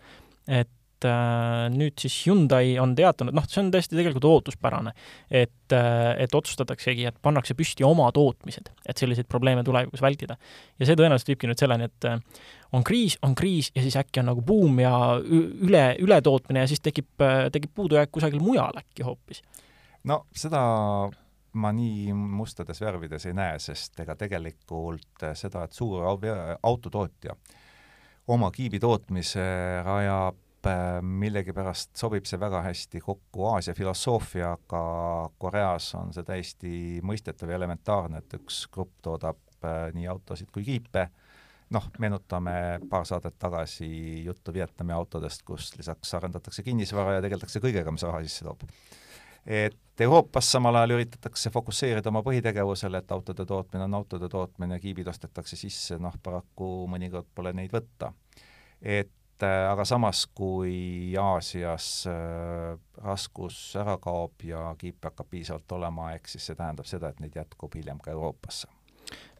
et 0.47 0.71
et 0.96 1.08
äh, 1.10 1.68
nüüd 1.74 2.00
siis 2.00 2.16
Hyundai 2.25 2.75
on 2.80 2.96
teatanud, 2.96 3.36
noh, 3.36 3.46
see 3.50 3.62
on 3.62 3.72
täiesti 3.74 3.98
tegelikult 3.98 4.28
ootuspärane, 4.30 4.94
et 5.30 5.74
äh,, 5.75 6.14
et 6.24 6.36
otsustataksegi, 6.36 7.06
et 7.10 7.18
pannakse 7.22 7.56
püsti 7.58 7.86
oma 7.88 8.08
tootmised, 8.16 8.72
et 8.86 9.02
selliseid 9.02 9.28
probleeme 9.28 9.64
tulevikus 9.64 10.02
vältida. 10.02 10.38
ja 10.80 10.88
see 10.88 10.96
tõenäoliselt 10.96 11.34
viibki 11.34 11.50
nüüd 11.50 11.60
selleni, 11.60 11.90
et 11.90 12.08
äh, 12.08 12.46
on 12.74 12.84
kriis, 12.84 13.18
on 13.24 13.36
kriis 13.36 13.72
ja 13.75 13.84
siis 13.84 13.98
äkki 14.00 14.24
on 14.24 14.32
nagu 14.32 14.42
buum 14.46 14.80
ja 14.80 14.94
üle, 15.20 15.86
ületootmine 16.00 16.64
ja 16.64 16.72
siis 16.72 16.84
tekib, 16.84 17.12
äh, 17.22 17.50
tekib 17.52 17.75
puudujääk 17.75 18.14
kusagil 18.16 18.44
mujal 18.44 18.80
äkki 18.80 19.04
hoopis. 19.08 19.44
no 20.04 20.25
seda 20.36 20.64
ma 21.56 21.72
nii 21.72 22.14
mustades 22.14 22.82
värvides 22.84 23.30
ei 23.30 23.36
näe, 23.36 23.60
sest 23.64 24.00
ega 24.04 24.16
tegelikult 24.20 25.24
seda, 25.40 25.64
et 25.64 25.75
suur 25.75 26.04
autotootja 26.04 27.36
oma 28.28 28.50
kiibi 28.52 28.80
tootmise 28.82 29.46
rajab 29.86 30.45
millegipärast 31.01 31.95
sobib 31.98 32.25
see 32.27 32.39
väga 32.39 32.62
hästi 32.65 33.01
kokku 33.03 33.45
Aasia 33.51 33.74
filosoofiaga, 33.77 34.81
Koreas 35.38 35.91
on 36.00 36.13
see 36.15 36.25
täiesti 36.27 36.74
mõistetav 37.05 37.51
ja 37.51 37.60
elementaarne, 37.60 38.22
et 38.22 38.38
üks 38.39 38.65
grupp 38.74 38.98
toodab 39.05 39.39
äh, 39.63 39.89
nii 39.95 40.07
autosid 40.12 40.51
kui 40.53 40.65
kiipe, 40.65 41.07
noh, 41.75 41.89
meenutame 42.00 42.53
paar 42.89 43.07
saadet 43.07 43.38
tagasi 43.39 43.88
juttu 44.25 44.53
Vietnami 44.53 44.93
autodest, 44.93 45.43
kus 45.48 45.74
lisaks 45.77 46.13
arendatakse 46.17 46.63
kinnisvara 46.63 47.17
ja 47.17 47.25
tegeldakse 47.25 47.62
kõigega, 47.63 47.93
mis 47.93 48.05
raha 48.05 48.22
sisse 48.25 48.45
toob. 48.45 48.63
et 49.45 50.01
Euroopas 50.01 50.51
samal 50.51 50.75
ajal 50.75 50.98
üritatakse 50.98 51.50
fokusseerida 51.50 52.10
oma 52.10 52.24
põhitegevusele, 52.25 53.00
et 53.00 53.12
autode 53.12 53.45
tootmine 53.45 53.86
on 53.86 53.93
autode 53.93 54.29
tootmine, 54.29 54.79
kiibid 54.79 55.07
ostetakse 55.07 55.55
sisse, 55.55 56.00
noh 56.01 56.17
paraku 56.24 56.88
mõnikord 56.91 57.29
pole 57.36 57.53
neid 57.53 57.72
võtta. 57.72 58.13
et 58.81 59.13
aga 59.44 59.84
samas, 59.88 60.25
kui 60.32 61.13
Aasias 61.20 62.06
äh, 62.08 62.77
raskus 63.04 63.58
ära 63.80 63.98
kaob 64.01 64.46
ja 64.48 64.70
kiip 64.80 65.04
hakkab 65.04 65.27
piisavalt 65.34 65.75
olema, 65.75 66.13
ehk 66.15 66.30
siis 66.32 66.48
see 66.48 66.56
tähendab 66.56 66.88
seda, 66.88 67.12
et 67.12 67.20
neid 67.24 67.36
jätkub 67.36 67.75
hiljem 67.75 68.00
ka 68.04 68.13
Euroopasse. 68.15 68.72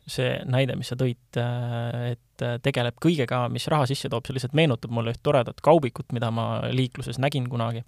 see 0.06 0.36
näide, 0.46 0.76
mis 0.78 0.92
sa 0.92 0.98
tõid, 1.00 1.40
äh, 1.42 2.16
et 2.16 2.44
tegeleb 2.62 3.00
kõigega, 3.02 3.46
mis 3.50 3.68
raha 3.72 3.88
sisse 3.90 4.10
toob, 4.12 4.28
see 4.28 4.36
lihtsalt 4.36 4.54
meenutab 4.58 4.92
mulle 4.94 5.16
üht 5.16 5.24
toredat 5.24 5.64
kaubikut, 5.64 6.12
mida 6.14 6.30
ma 6.32 6.66
liikluses 6.70 7.20
nägin 7.22 7.50
kunagi. 7.50 7.86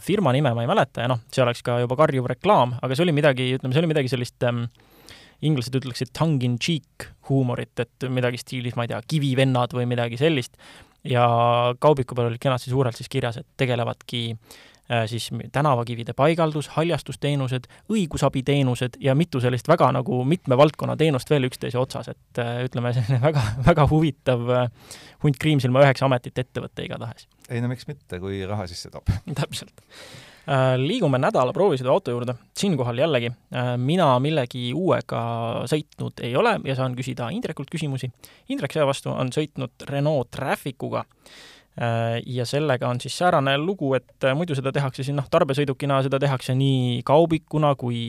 firma 0.00 0.32
nime 0.32 0.54
ma 0.54 0.62
ei 0.64 0.68
mäleta 0.68 1.02
ja 1.02 1.08
noh, 1.08 1.18
see 1.28 1.42
oleks 1.44 1.60
ka 1.62 1.74
juba 1.82 1.96
karjuv 2.00 2.26
reklaam, 2.30 2.78
aga 2.82 2.96
see 2.96 3.04
oli 3.04 3.12
midagi, 3.12 3.50
ütleme, 3.58 3.74
see 3.74 3.82
oli 3.82 3.90
midagi 3.90 4.08
sellist 4.08 4.44
ähm, 4.48 4.62
inglased 5.44 5.74
ütleksid 5.76 6.12
tongue 6.16 6.46
in 6.46 6.56
cheek 6.62 7.10
huumorit, 7.28 7.74
et 7.82 8.06
midagi 8.08 8.40
stiilis, 8.40 8.76
ma 8.76 8.86
ei 8.86 8.92
tea, 8.92 9.00
kivivennad 9.12 9.74
või 9.76 9.84
midagi 9.90 10.18
sellist, 10.20 10.56
ja 11.10 11.26
kaubiku 11.78 12.14
peal 12.14 12.30
olid 12.30 12.42
kenasti 12.42 12.70
suurelt 12.70 12.96
siis 12.96 13.08
kirjas, 13.12 13.38
et 13.40 13.46
tegelevadki 13.56 14.22
äh, 14.32 15.04
siis 15.10 15.30
tänavakivide 15.52 16.14
paigaldus, 16.16 16.68
haljastusteenused, 16.76 17.68
õigusabiteenused 17.92 19.00
ja 19.00 19.14
mitu 19.14 19.40
sellist 19.40 19.68
väga 19.68 19.90
nagu 19.96 20.22
mitme 20.24 20.58
valdkonna 20.58 20.96
teenust 20.96 21.30
veel 21.30 21.48
üksteise 21.50 21.80
otsas, 21.80 22.12
et 22.12 22.42
äh, 22.42 22.62
ütleme, 22.68 22.92
selline 22.96 23.20
väga, 23.22 23.42
väga 23.66 23.88
huvitav 23.90 24.54
äh, 24.60 24.70
hunt 25.24 25.40
Kriimsilma 25.42 25.84
üheksa 25.86 26.08
ametit 26.10 26.38
ettevõte 26.44 26.86
igatahes. 26.86 27.28
ei 27.48 27.64
no 27.64 27.72
miks 27.72 27.88
mitte, 27.90 28.20
kui 28.22 28.44
raha 28.46 28.68
sisse 28.70 28.92
toob. 28.92 29.12
täpselt 29.40 29.84
liigume 30.78 31.18
nädala 31.18 31.52
proovisõiduauto 31.52 32.14
juurde, 32.14 32.36
siinkohal 32.58 32.98
jällegi 32.98 33.32
äh, 33.32 33.72
mina 33.76 34.12
millegi 34.22 34.70
uuega 34.74 35.22
sõitnud 35.66 36.22
ei 36.22 36.36
ole 36.36 36.56
ja 36.64 36.76
saan 36.78 36.94
küsida 36.98 37.30
Indrekult 37.34 37.70
küsimusi. 37.72 38.10
Indrek 38.54 38.76
seevastu 38.76 39.10
on 39.10 39.32
sõitnud 39.34 39.86
Renault 39.90 40.30
Trafficuga 40.30 41.02
äh, 41.02 42.20
ja 42.26 42.46
sellega 42.46 42.88
on 42.88 43.00
siis 43.02 43.18
säärane 43.18 43.56
lugu, 43.58 43.94
et 43.98 44.28
muidu 44.38 44.54
seda 44.54 44.70
tehakse 44.72 45.02
siin 45.06 45.18
noh, 45.18 45.26
tarbesõidukina 45.30 45.98
seda 46.06 46.20
tehakse 46.22 46.54
nii 46.54 47.02
kaubikuna 47.06 47.74
kui 47.74 48.06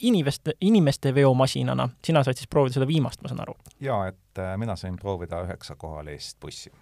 inimeste, 0.00 0.56
inimeste 0.60 1.14
veomasinana. 1.14 1.88
sina 2.04 2.24
said 2.26 2.42
siis 2.42 2.50
proovida 2.50 2.80
seda 2.80 2.90
viimast, 2.90 3.22
ma 3.22 3.30
saan 3.30 3.46
aru? 3.46 3.54
jaa, 3.80 4.08
et 4.10 4.42
mina 4.58 4.76
sain 4.76 4.98
proovida 4.98 5.44
üheksakohalist 5.46 6.40
bussi 6.42 6.74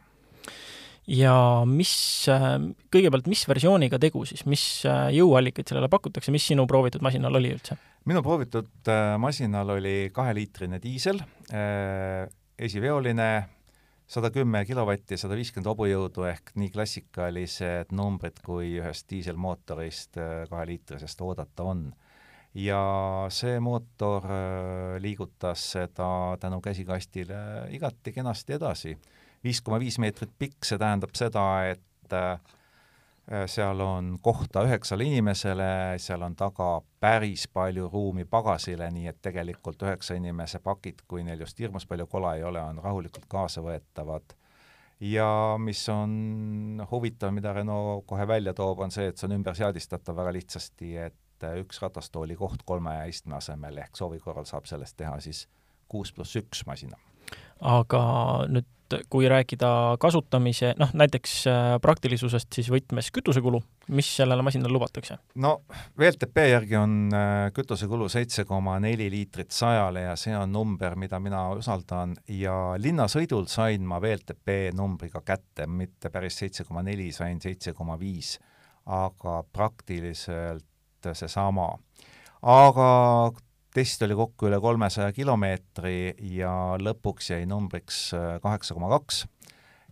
ja 1.10 1.34
mis, 1.68 1.94
äh, 2.32 2.58
kõigepealt, 2.92 3.28
mis 3.30 3.44
versiooniga 3.48 3.98
tegu 4.00 4.24
siis, 4.28 4.44
mis 4.48 4.64
äh, 4.88 5.08
jõuallikaid 5.18 5.68
sellele 5.68 5.90
pakutakse, 5.92 6.32
mis 6.34 6.46
sinu 6.48 6.66
proovitud 6.70 7.04
masinal 7.04 7.40
oli 7.40 7.52
üldse? 7.54 7.76
minu 8.08 8.22
proovitud 8.24 8.88
äh, 8.92 9.14
masinal 9.20 9.74
oli 9.76 10.10
kaheliitrine 10.12 10.80
diisel, 10.82 11.20
esiveoline, 12.54 13.28
sada 14.08 14.30
kümme 14.32 14.60
kilovatti, 14.68 15.16
sada 15.20 15.36
viiskümmend 15.38 15.70
hobujõudu 15.72 16.26
ehk 16.28 16.54
nii 16.60 16.72
klassikalised 16.72 17.92
numbrid, 17.96 18.40
kui 18.44 18.74
ühest 18.80 19.08
diiselmootorist 19.10 20.20
kaheliitrisest 20.50 21.24
oodata 21.24 21.68
on. 21.72 21.86
ja 22.54 22.80
see 23.34 23.58
mootor 23.60 24.28
liigutas 25.02 25.64
seda 25.72 26.36
tänu 26.40 26.60
käsikastile 26.62 27.66
igati 27.74 28.12
kenasti 28.12 28.54
edasi 28.54 28.94
viis 29.44 29.60
koma 29.64 29.78
viis 29.82 29.98
meetrit 30.02 30.32
pikk, 30.38 30.64
see 30.64 30.78
tähendab 30.80 31.14
seda, 31.18 31.44
et 31.70 32.16
äh, 32.16 32.38
seal 33.48 33.80
on 33.80 34.14
kohta 34.22 34.64
üheksale 34.66 35.06
inimesele, 35.08 35.98
seal 36.02 36.22
on 36.26 36.36
taga 36.36 36.68
päris 37.00 37.46
palju 37.48 37.88
ruumi 37.92 38.24
pagasile, 38.28 38.90
nii 38.92 39.08
et 39.12 39.20
tegelikult 39.24 39.82
üheksa 39.86 40.16
inimese 40.18 40.60
pakid, 40.64 41.04
kui 41.08 41.24
neil 41.24 41.40
just 41.44 41.60
hirmus 41.60 41.86
palju 41.88 42.06
kola 42.10 42.34
ei 42.36 42.44
ole, 42.44 42.60
on 42.60 42.80
rahulikult 42.84 43.28
kaasavõetavad. 43.28 44.36
ja 45.00 45.56
mis 45.58 45.88
on 45.88 46.82
huvitav, 46.90 47.32
mida 47.34 47.52
Renault 47.52 48.06
kohe 48.06 48.26
välja 48.28 48.54
toob, 48.54 48.80
on 48.80 48.90
see, 48.90 49.08
et 49.08 49.18
see 49.18 49.28
on 49.28 49.38
ümberseadistatav 49.40 50.16
väga 50.16 50.32
lihtsasti, 50.32 50.96
et 50.96 51.48
üks 51.60 51.80
ratastooli 51.82 52.36
koht 52.36 52.62
kolme 52.64 52.92
istme 53.08 53.36
asemel 53.36 53.78
ehk 53.78 53.96
soovi 53.96 54.20
korral 54.20 54.46
saab 54.48 54.68
sellest 54.70 54.96
teha 54.96 55.18
siis 55.20 55.46
kuus 55.88 56.12
pluss 56.12 56.36
üks 56.40 56.62
masina 56.66 56.96
aga 57.60 58.04
nüüd 58.48 58.68
kui 59.10 59.28
rääkida 59.30 59.68
kasutamise, 60.00 60.74
noh 60.78 60.92
näiteks 60.96 61.34
äh, 61.50 61.62
praktilisusest 61.82 62.52
siis 62.56 62.70
võtmes 62.72 63.10
kütusekulu, 63.14 63.60
mis 63.94 64.08
sellele 64.16 64.44
masinale 64.46 64.72
lubatakse? 64.72 65.18
no 65.42 65.54
VLTP 65.98 66.46
järgi 66.50 66.78
on 66.80 66.96
äh, 67.14 67.52
kütusekulu 67.56 68.08
seitse 68.12 68.44
koma 68.48 68.78
neli 68.82 69.10
liitrit 69.12 69.54
sajale 69.54 70.06
ja 70.08 70.16
see 70.20 70.36
on 70.36 70.52
number, 70.52 70.96
mida 71.00 71.20
mina 71.22 71.46
usaldan 71.58 72.16
ja 72.28 72.74
linnasõidul 72.78 73.48
sain 73.50 73.86
ma 73.86 74.00
VLTP 74.02 74.74
numbriga 74.76 75.22
kätte, 75.24 75.66
mitte 75.66 76.10
päris 76.10 76.38
seitse 76.42 76.64
koma 76.64 76.82
neli, 76.86 77.10
sain 77.12 77.40
seitse 77.42 77.72
koma 77.74 77.98
viis, 78.00 78.36
aga 78.86 79.42
praktiliselt 79.52 80.64
seesama. 81.12 81.68
aga 82.42 82.88
test 83.74 84.02
oli 84.06 84.16
kokku 84.18 84.48
üle 84.48 84.60
kolmesaja 84.62 85.12
kilomeetri 85.14 86.14
ja 86.34 86.52
lõpuks 86.80 87.32
jäi 87.34 87.46
numbriks 87.50 88.06
äh, 88.16 88.36
kaheksa 88.42 88.76
koma 88.76 88.90
kaks. 88.92 89.24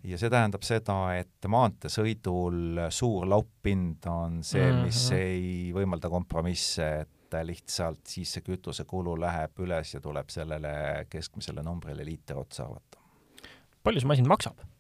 ja 0.06 0.18
see 0.18 0.30
tähendab 0.30 0.64
seda, 0.66 0.96
et 1.18 1.48
maanteesõidul 1.50 2.88
suur 2.90 3.26
lauppind 3.30 4.06
on 4.10 4.42
see, 4.42 4.72
mis 4.82 5.10
mm 5.10 5.16
-hmm. 5.16 5.18
ei 5.18 5.72
võimalda 5.74 6.10
kompromisse, 6.10 6.88
et 7.02 7.38
lihtsalt 7.42 8.06
siis 8.06 8.32
see 8.32 8.42
kütusekulu 8.44 9.14
läheb 9.20 9.58
üles 9.64 9.94
ja 9.94 10.00
tuleb 10.00 10.28
sellele 10.28 11.06
keskmisele 11.10 11.62
numbrile 11.62 12.04
liiter 12.04 12.38
otsa 12.38 12.64
arvata. 12.64 12.98
palju 13.82 14.00
see 14.00 14.08
masin 14.08 14.28
maksab? 14.28 14.71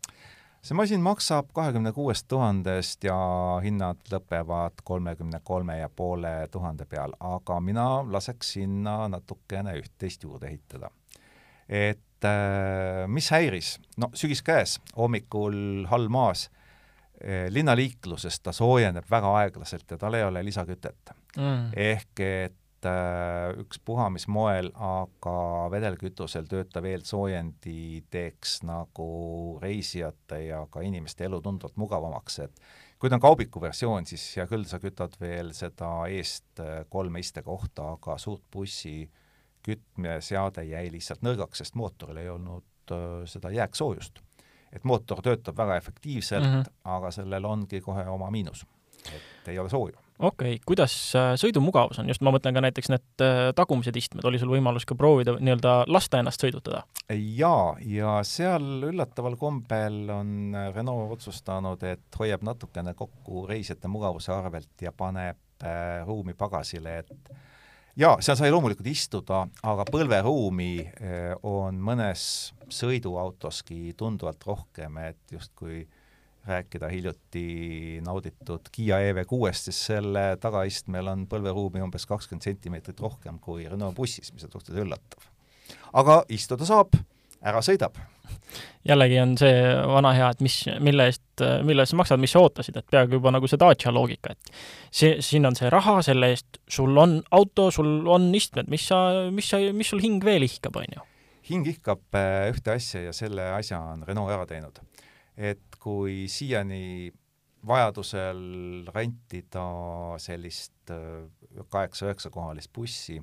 See 0.62 0.76
masin 0.78 1.02
maksab 1.02 1.48
kahekümne 1.54 1.92
kuuest 1.92 2.28
tuhandest 2.30 3.04
ja 3.04 3.16
hinnad 3.64 3.98
lõpevad 4.12 4.84
kolmekümne 4.84 5.40
kolme 5.44 5.78
ja 5.80 5.88
poole 5.90 6.48
tuhande 6.50 6.86
peal, 6.86 7.14
aga 7.20 7.58
mina 7.60 7.86
laseks 8.06 8.54
sinna 8.56 9.08
natukene 9.10 9.74
üht-teist 9.80 10.22
juurde 10.22 10.52
ehitada. 10.52 10.90
et 11.68 12.24
äh, 12.24 13.08
mis 13.08 13.30
häiris, 13.30 13.78
no 13.98 14.10
sügis 14.14 14.42
käes, 14.42 14.78
hommikul 14.96 15.86
hall 15.90 16.08
maas. 16.08 16.50
Eh,, 17.22 17.46
linnaliikluses 17.54 18.40
ta 18.42 18.50
soojeneb 18.52 19.04
väga 19.10 19.28
aeglaselt 19.38 19.90
ja 19.90 19.98
tal 19.98 20.14
ei 20.18 20.24
ole 20.24 20.40
lisakütet. 20.44 21.12
Mm.. 21.36 21.68
ehk 21.76 22.20
et 22.20 22.56
Äh, 22.82 23.52
ükspuha 23.62 24.08
mis 24.10 24.24
moel, 24.26 24.72
aga 24.74 25.34
vedelkütusel 25.70 26.48
töötav 26.50 26.88
eelsoojendi 26.90 28.00
teeks 28.10 28.56
nagu 28.66 29.06
reisijate 29.62 30.40
ja 30.48 30.64
ka 30.66 30.82
inimeste 30.82 31.28
elu 31.28 31.38
tunduvalt 31.44 31.78
mugavamaks, 31.78 32.40
et 32.42 32.58
kui 32.98 33.06
ta 33.06 33.20
on 33.20 33.22
kaubiku 33.22 33.62
versioon, 33.62 34.08
siis 34.10 34.24
hea 34.34 34.48
küll, 34.50 34.66
sa 34.66 34.82
kütad 34.82 35.14
veel 35.22 35.54
seda 35.54 35.92
eest 36.10 36.58
äh, 36.64 36.82
kolme 36.90 37.22
istekohta, 37.22 37.92
aga 38.00 38.18
suurt 38.18 38.42
bussi 38.50 38.96
kütmeseade 39.62 40.66
jäi 40.66 40.88
lihtsalt 40.90 41.22
nõrgaks, 41.22 41.62
sest 41.62 41.78
mootoril 41.78 42.18
ei 42.18 42.34
olnud 42.34 42.98
äh, 42.98 43.08
seda 43.30 43.54
jääksoojust. 43.54 44.18
et 44.72 44.82
mootor 44.88 45.22
töötab 45.22 45.56
väga 45.56 45.76
efektiivselt 45.76 46.50
mm, 46.50 46.62
-hmm. 46.62 46.78
aga 46.98 47.10
sellel 47.14 47.44
ongi 47.44 47.80
kohe 47.80 48.08
oma 48.08 48.30
miinus, 48.30 48.66
et 49.06 49.48
ei 49.54 49.58
ole 49.58 49.70
sooju 49.70 50.02
okei 50.22 50.54
okay., 50.54 50.62
kuidas 50.66 50.94
äh, 51.18 51.32
sõidumugavus 51.40 52.00
on, 52.00 52.08
just 52.10 52.22
ma 52.24 52.32
mõtlen 52.34 52.54
ka 52.54 52.62
näiteks 52.64 52.90
need 52.92 53.24
äh, 53.24 53.50
tagumised 53.58 53.96
istmed, 53.98 54.24
oli 54.28 54.40
sul 54.40 54.52
võimalus 54.52 54.86
ka 54.88 54.96
proovida 54.98 55.34
nii-öelda 55.38 55.74
lasta 55.90 56.22
ennast 56.22 56.42
sõidutada? 56.42 56.84
jaa, 57.12 57.76
ja 57.84 58.18
seal 58.26 58.88
üllataval 58.88 59.36
kombel 59.40 60.02
on 60.14 60.56
Renault 60.74 61.16
otsustanud, 61.18 61.82
et 61.86 62.18
hoiab 62.18 62.44
natukene 62.46 62.94
kokku 62.98 63.46
reisijate 63.50 63.90
mugavuse 63.90 64.32
arvelt 64.34 64.84
ja 64.84 64.94
paneb 64.96 65.64
äh, 65.66 66.02
ruumi 66.06 66.36
pagasile, 66.38 66.98
et 67.02 67.32
jaa, 67.98 68.16
seal 68.22 68.38
sai 68.38 68.52
loomulikult 68.54 68.88
istuda, 68.92 69.44
aga 69.68 69.88
põlveruumi 69.90 70.74
äh, 70.82 71.32
on 71.42 71.82
mõnes 71.82 72.52
sõiduautoski 72.72 73.96
tunduvalt 73.98 74.46
rohkem, 74.48 75.02
et 75.10 75.34
justkui 75.34 75.82
äh, 75.82 75.98
rääkida 76.46 76.88
hiljuti 76.90 78.00
nauditud 78.04 78.66
Kiia 78.72 78.98
EV6-st, 79.12 79.68
siis 79.70 79.84
selle 79.92 80.24
tagaistmel 80.42 81.12
on 81.12 81.26
põlveruumi 81.30 81.82
umbes 81.84 82.06
kakskümmend 82.10 82.46
sentimeetrit 82.46 83.00
rohkem 83.00 83.38
kui 83.42 83.68
Renault 83.68 83.94
bussis, 83.96 84.32
mis 84.34 84.46
on 84.48 84.50
suhteliselt 84.56 84.86
üllatav. 84.86 85.28
aga 85.92 86.22
istuda 86.28 86.66
saab, 86.66 86.96
ära 87.42 87.62
sõidab. 87.62 88.00
jällegi 88.88 89.20
on 89.22 89.36
see 89.38 89.54
vana 89.86 90.12
hea, 90.16 90.30
et 90.34 90.42
mis, 90.42 90.56
mille 90.82 91.06
eest, 91.10 91.44
mille 91.62 91.84
eest 91.84 91.94
sa 91.94 92.00
maksad, 92.00 92.22
mis 92.22 92.34
sa 92.34 92.42
ootasid, 92.42 92.76
et 92.78 92.90
peaaegu 92.90 93.20
juba 93.20 93.30
nagu 93.34 93.50
see 93.50 93.60
Dacia 93.60 93.92
loogika, 93.94 94.34
et 94.34 94.52
see, 94.90 95.14
siin 95.22 95.46
on 95.46 95.58
see 95.58 95.70
raha, 95.70 96.00
selle 96.02 96.32
eest 96.34 96.58
sul 96.68 96.98
on 96.98 97.20
auto, 97.30 97.70
sul 97.70 98.08
on 98.10 98.32
istmed, 98.34 98.70
mis 98.72 98.88
sa, 98.90 99.02
mis 99.30 99.50
sa, 99.54 99.62
mis 99.72 99.94
sul 99.94 100.02
hing 100.02 100.24
veel 100.24 100.48
ihkab, 100.48 100.80
on 100.82 100.96
ju? 100.98 101.06
hing 101.46 101.66
ihkab 101.66 102.02
äh, 102.18 102.48
ühte 102.52 102.74
asja 102.76 103.02
ja 103.08 103.12
selle 103.14 103.48
asja 103.56 103.80
on 103.92 104.04
Renault 104.06 104.30
ära 104.30 104.46
teinud. 104.46 104.78
et 105.36 105.71
kui 105.82 106.26
siiani 106.30 107.12
vajadusel 107.66 108.42
rentida 108.94 109.64
sellist 110.22 110.90
äh, 110.90 111.26
kaheksa-üheksakohalist 111.70 112.72
bussi, 112.74 113.18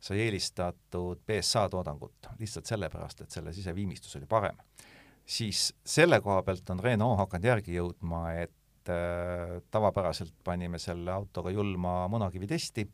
sai 0.00 0.22
eelistatud 0.24 1.20
BSA 1.26 1.66
toodangut 1.72 2.30
lihtsalt 2.38 2.70
sellepärast, 2.70 3.24
et 3.24 3.34
selle 3.34 3.52
siseviimistlus 3.52 4.16
oli 4.16 4.28
parem. 4.30 4.56
siis 5.30 5.74
selle 5.86 6.20
koha 6.20 6.42
pealt 6.42 6.70
on 6.70 6.80
Renault 6.82 7.18
hakanud 7.20 7.46
järgi 7.46 7.76
jõudma, 7.76 8.22
et 8.42 8.90
äh, 8.90 9.58
tavapäraselt 9.70 10.34
panime 10.44 10.78
selle 10.78 11.12
autoga 11.12 11.50
julma 11.50 12.08
munakivitesti 12.08 12.88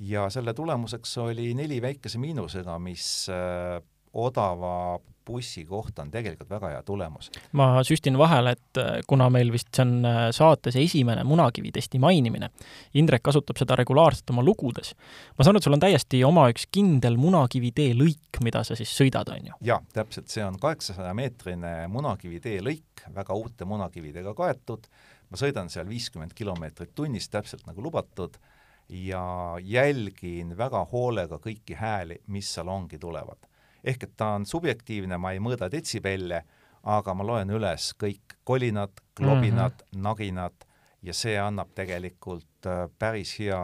ja 0.00 0.28
selle 0.30 0.54
tulemuseks 0.54 1.16
oli 1.18 1.54
neli 1.54 1.80
väikese 1.82 2.18
miinusega, 2.18 2.78
mis 2.78 3.28
äh, 3.32 3.78
odava 4.12 4.98
bussi 5.28 5.64
kohta 5.68 6.02
on 6.04 6.10
tegelikult 6.12 6.50
väga 6.50 6.72
hea 6.72 6.82
tulemus. 6.86 7.30
ma 7.52 7.68
süstin 7.86 8.18
vahele, 8.18 8.54
et 8.56 8.80
äh, 8.80 8.98
kuna 9.08 9.28
meil 9.32 9.52
vist 9.52 9.70
see 9.74 9.84
on 9.84 10.08
äh, 10.08 10.18
saates 10.34 10.76
esimene 10.80 11.24
munakivitesti 11.28 12.00
mainimine, 12.02 12.50
Indrek 12.98 13.22
kasutab 13.28 13.60
seda 13.60 13.76
regulaarselt 13.78 14.30
oma 14.32 14.44
lugudes, 14.46 14.94
ma 15.36 15.44
saan 15.44 15.54
aru, 15.54 15.62
et 15.62 15.68
sul 15.68 15.76
on 15.76 15.84
täiesti 15.84 16.22
oma 16.26 16.48
üks 16.52 16.68
kindel 16.74 17.18
munakivitee 17.20 17.92
lõik, 17.98 18.42
mida 18.44 18.64
sa 18.66 18.76
siis 18.78 18.92
sõidad, 18.96 19.30
on 19.34 19.50
ju? 19.52 19.58
jaa, 19.70 19.80
täpselt, 19.94 20.30
see 20.32 20.44
on 20.44 20.58
kaheksasaja 20.60 21.14
meetrine 21.18 21.74
munakivitee 21.92 22.60
lõik, 22.64 23.06
väga 23.14 23.36
uute 23.38 23.68
munakividega 23.68 24.34
kaetud, 24.38 24.88
ma 25.28 25.40
sõidan 25.40 25.68
seal 25.72 25.88
viiskümmend 25.88 26.36
kilomeetrit 26.36 26.94
tunnis, 26.96 27.28
täpselt 27.32 27.66
nagu 27.68 27.84
lubatud, 27.84 28.38
ja 28.88 29.22
jälgin 29.60 30.56
väga 30.56 30.80
hoolega 30.92 31.36
kõiki 31.44 31.76
hääli, 31.76 32.22
mis 32.32 32.48
seal 32.54 32.70
ongi 32.72 32.98
tulevad 32.98 33.47
ehk 33.84 34.08
et 34.08 34.16
ta 34.16 34.34
on 34.38 34.46
subjektiivne, 34.46 35.18
ma 35.18 35.32
ei 35.32 35.42
mõõda 35.42 35.70
detsibelle, 35.72 36.42
aga 36.88 37.14
ma 37.14 37.26
loen 37.26 37.50
üles 37.50 37.92
kõik 37.98 38.38
kolinad, 38.44 39.02
klobinad 39.18 39.74
mm, 39.74 39.86
-hmm. 39.92 40.02
naginad 40.02 40.68
ja 41.02 41.14
see 41.14 41.36
annab 41.38 41.70
tegelikult 41.78 42.66
äh, 42.66 42.86
päris 42.98 43.36
hea 43.38 43.58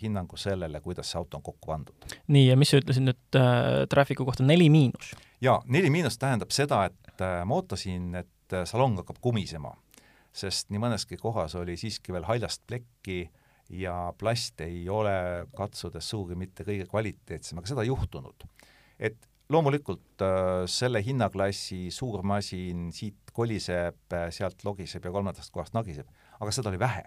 hinnangu 0.00 0.36
sellele, 0.40 0.80
kuidas 0.80 1.10
see 1.10 1.18
auto 1.18 1.36
on 1.36 1.42
kokku 1.42 1.66
pandud. 1.66 2.16
nii, 2.26 2.48
ja 2.48 2.56
mis 2.56 2.70
sa 2.72 2.80
ütlesid 2.80 3.04
nüüd 3.04 3.40
äh, 3.40 3.86
Trafficu 3.90 4.24
kohta, 4.24 4.44
neli 4.44 4.70
miinus? 4.72 5.14
jaa, 5.40 5.60
neli 5.66 5.90
miinus 5.90 6.18
tähendab 6.18 6.54
seda, 6.54 6.84
et 6.84 7.20
äh, 7.20 7.42
ma 7.44 7.60
ootasin, 7.60 8.14
et 8.22 8.52
äh, 8.52 8.64
salong 8.64 8.96
hakkab 9.02 9.20
kumisema, 9.20 9.74
sest 10.32 10.70
nii 10.70 10.80
mõneski 10.80 11.20
kohas 11.20 11.54
oli 11.54 11.76
siiski 11.80 12.12
veel 12.12 12.24
haljast 12.28 12.62
plekki 12.66 13.26
ja 13.68 14.12
plast 14.18 14.60
ei 14.60 14.88
ole 14.88 15.46
katsudes 15.56 16.08
sugugi 16.08 16.36
mitte 16.38 16.64
kõige 16.64 16.86
kvaliteetsem, 16.88 17.58
aga 17.58 17.72
seda 17.72 17.84
ei 17.84 17.90
juhtunud 17.90 18.46
et 18.98 19.28
loomulikult 19.52 20.22
äh, 20.24 20.64
selle 20.70 21.02
hinnaklassi 21.04 21.90
suur 21.94 22.22
masin 22.26 22.90
siit 22.94 23.30
koliseb, 23.32 23.98
äh, 24.12 24.28
sealt 24.34 24.64
logiseb 24.64 25.04
ja 25.04 25.12
kolmandast 25.14 25.52
kohast 25.54 25.76
nagiseb, 25.76 26.08
aga 26.40 26.54
seda 26.54 26.72
oli 26.72 26.80
vähe. 26.82 27.04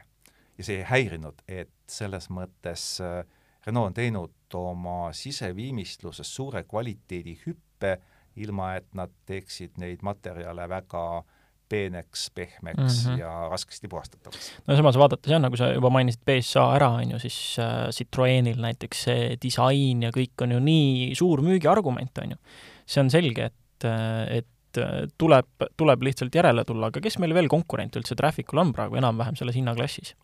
ja 0.60 0.63
see 0.67 0.82
ei 0.82 0.88
häirinud, 0.89 1.38
et 1.47 1.71
selles 1.88 2.28
mõttes 2.36 2.97
äh, 3.04 3.23
Renault 3.65 3.91
on 3.91 3.95
teinud 3.95 4.56
oma 4.56 5.12
siseviimistluses 5.15 6.28
suure 6.36 6.63
kvaliteedihüppe, 6.63 7.97
ilma 8.39 8.73
et 8.75 8.88
nad 8.95 9.12
teeksid 9.28 9.80
neid 9.80 10.04
materjale 10.04 10.67
väga 10.69 11.04
äh, 11.17 11.38
peeneks, 11.69 12.27
pehmeks 12.36 13.05
mm 13.05 13.12
-hmm. 13.12 13.19
ja 13.19 13.47
raskesti 13.51 13.88
puhastatavaks. 13.88 14.51
no 14.67 14.75
samas 14.75 14.97
vaadates 14.97 15.32
jah, 15.32 15.41
nagu 15.41 15.58
sa 15.58 15.71
juba 15.73 15.89
mainisid 15.89 16.21
BSA 16.25 16.65
ära, 16.75 16.89
on 16.89 17.12
ju, 17.12 17.19
siis 17.19 17.58
äh, 17.60 17.89
Citroenil 17.95 18.62
näiteks 18.62 19.03
see 19.03 19.38
disain 19.41 20.03
ja 20.03 20.12
kõik 20.15 20.45
on 20.45 20.51
ju 20.51 20.60
nii 20.60 21.15
suur 21.15 21.41
müügiargument, 21.41 22.23
on 22.23 22.32
ju. 22.32 22.38
see 22.86 23.03
on 23.03 23.10
selge, 23.10 23.51
et, 23.51 23.86
äh, 23.86 24.38
et 24.41 24.77
äh, 24.77 25.05
tuleb, 25.17 25.69
tuleb 25.77 26.01
lihtsalt 26.03 26.36
järele 26.36 26.65
tulla, 26.65 26.88
aga 26.88 27.01
kes 27.01 27.19
meil 27.19 27.34
veel 27.34 27.47
konkurent 27.47 27.95
üldse 27.95 28.15
Trafficul 28.15 28.60
on 28.60 28.73
praegu 28.73 28.95
enam-vähem 28.95 29.36
selles 29.36 29.55
hinnaklassis? 29.55 30.15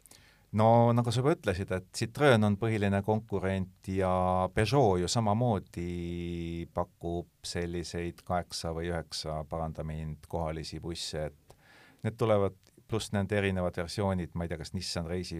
No 0.55 0.67
nagu 0.95 1.11
sa 1.11 1.21
juba 1.21 1.33
ütlesid, 1.35 1.71
et 1.75 1.87
Citroen 1.95 2.47
on 2.47 2.55
põhiline 2.59 3.01
konkurent 3.05 3.89
ja 3.91 4.11
Peugeot 4.55 5.01
ju 5.01 5.09
samamoodi 5.11 6.67
pakub 6.75 7.29
selliseid 7.45 8.23
kaheksa 8.27 8.71
või 8.75 8.91
üheksa, 8.93 9.41
paranda 9.49 9.83
mind, 9.87 10.27
kohalisi 10.31 10.79
busse, 10.83 11.27
et 11.31 11.57
need 12.05 12.17
tulevad, 12.19 12.55
pluss 12.85 13.11
nende 13.15 13.37
erinevad 13.39 13.75
versioonid, 13.81 14.35
ma 14.37 14.45
ei 14.45 14.51
tea, 14.51 14.59
kas 14.61 14.75
Nissan 14.75 15.07
Reisi 15.09 15.39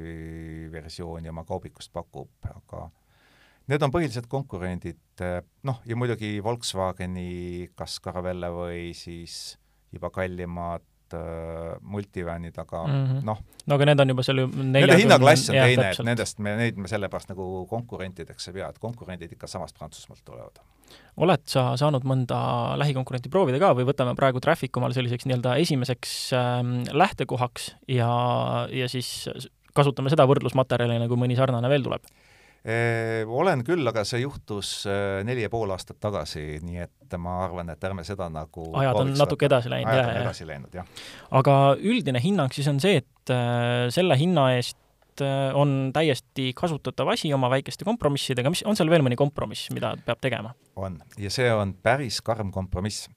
versiooni 0.73 1.30
oma 1.30 1.45
kaubikust 1.45 1.93
pakub, 1.93 2.32
aga 2.49 2.88
need 3.71 3.86
on 3.86 3.93
põhilised 3.93 4.28
konkurendid, 4.30 5.23
noh, 5.69 5.84
ja 5.86 5.97
muidugi 5.97 6.39
Volkswageni 6.43 7.69
kas 7.78 7.99
Caravelle 8.04 8.49
või 8.54 8.89
siis 8.97 9.56
juba 9.93 10.10
kallimad 10.12 10.84
äh, 11.15 11.73
multivanid, 11.82 12.58
aga 12.62 12.84
mm 12.84 13.01
-hmm. 13.06 13.23
noh. 13.25 13.41
no 13.65 13.75
aga 13.75 13.86
need 13.89 14.04
on 14.04 14.13
juba 14.13 14.23
selle 14.23 14.47
nende 14.47 14.97
hinnaklass 14.99 15.49
on 15.49 15.56
teine, 15.56 15.89
et 15.91 16.04
nendest 16.04 16.39
me, 16.39 16.56
neid 16.60 16.78
me 16.78 16.91
sellepärast 16.91 17.32
nagu 17.34 17.65
konkurentideks 17.69 18.47
ei 18.51 18.54
pea, 18.60 18.69
et 18.69 18.80
konkurendid 18.80 19.32
ikka 19.32 19.47
samast 19.47 19.78
Prantsusmaalt 19.80 20.25
tulevad. 20.25 20.62
oled 21.17 21.41
sa 21.45 21.78
saanud 21.78 22.04
mõnda 22.04 22.38
lähikonkurenti 22.78 23.30
proovida 23.30 23.60
ka 23.60 23.73
või 23.73 23.88
võtame 23.88 24.15
praegu 24.15 24.39
Traffic 24.39 24.78
omale 24.78 24.93
selliseks 24.93 25.25
nii-öelda 25.25 25.56
esimeseks 25.56 26.34
äh, 26.34 26.63
lähtekohaks 26.91 27.75
ja, 27.88 28.12
ja 28.71 28.89
siis 28.89 29.28
kasutame 29.73 30.10
seda 30.10 30.28
võrdlusmaterjalina, 30.30 31.08
kui 31.08 31.19
mõni 31.19 31.36
sarnane 31.36 31.69
veel 31.69 31.84
tuleb? 31.84 32.04
Olen 32.65 33.62
küll, 33.67 33.86
aga 33.86 34.01
see 34.08 34.23
juhtus 34.23 34.69
neli 35.28 35.43
ja 35.43 35.51
pool 35.54 35.69
aastat 35.75 35.99
tagasi, 36.01 36.60
nii 36.65 36.80
et 36.82 37.17
ma 37.21 37.36
arvan, 37.43 37.69
et 37.69 37.84
ärme 37.86 38.06
seda 38.08 38.25
nagu 38.34 38.71
ajad 38.82 39.01
on 39.04 39.13
natuke 39.19 39.45
edasi 39.45 39.69
läinud, 39.69 39.93
jah, 39.93 40.10
jah. 40.10 40.23
edasi 40.23 40.47
läinud, 40.49 40.73
jah. 40.73 40.88
aga 41.38 41.60
üldine 41.78 42.21
hinnang 42.23 42.56
siis 42.56 42.69
on 42.71 42.82
see, 42.82 43.04
et 43.04 43.36
selle 43.93 44.17
hinna 44.17 44.49
eest 44.56 44.82
on 45.56 45.91
täiesti 45.93 46.51
kasutatav 46.58 47.08
asi 47.13 47.34
oma 47.34 47.49
väikeste 47.49 47.86
kompromissidega, 47.88 48.49
mis, 48.51 48.63
on 48.67 48.75
seal 48.75 48.89
veel 48.91 49.06
mõni 49.06 49.17
kompromiss, 49.19 49.69
mida 49.75 49.93
peab 50.06 50.21
tegema? 50.23 50.56
on, 50.75 50.99
ja 51.21 51.32
see 51.32 51.47
on 51.54 51.73
päris 51.84 52.21
karm 52.25 52.51
kompromiss. 52.51 53.08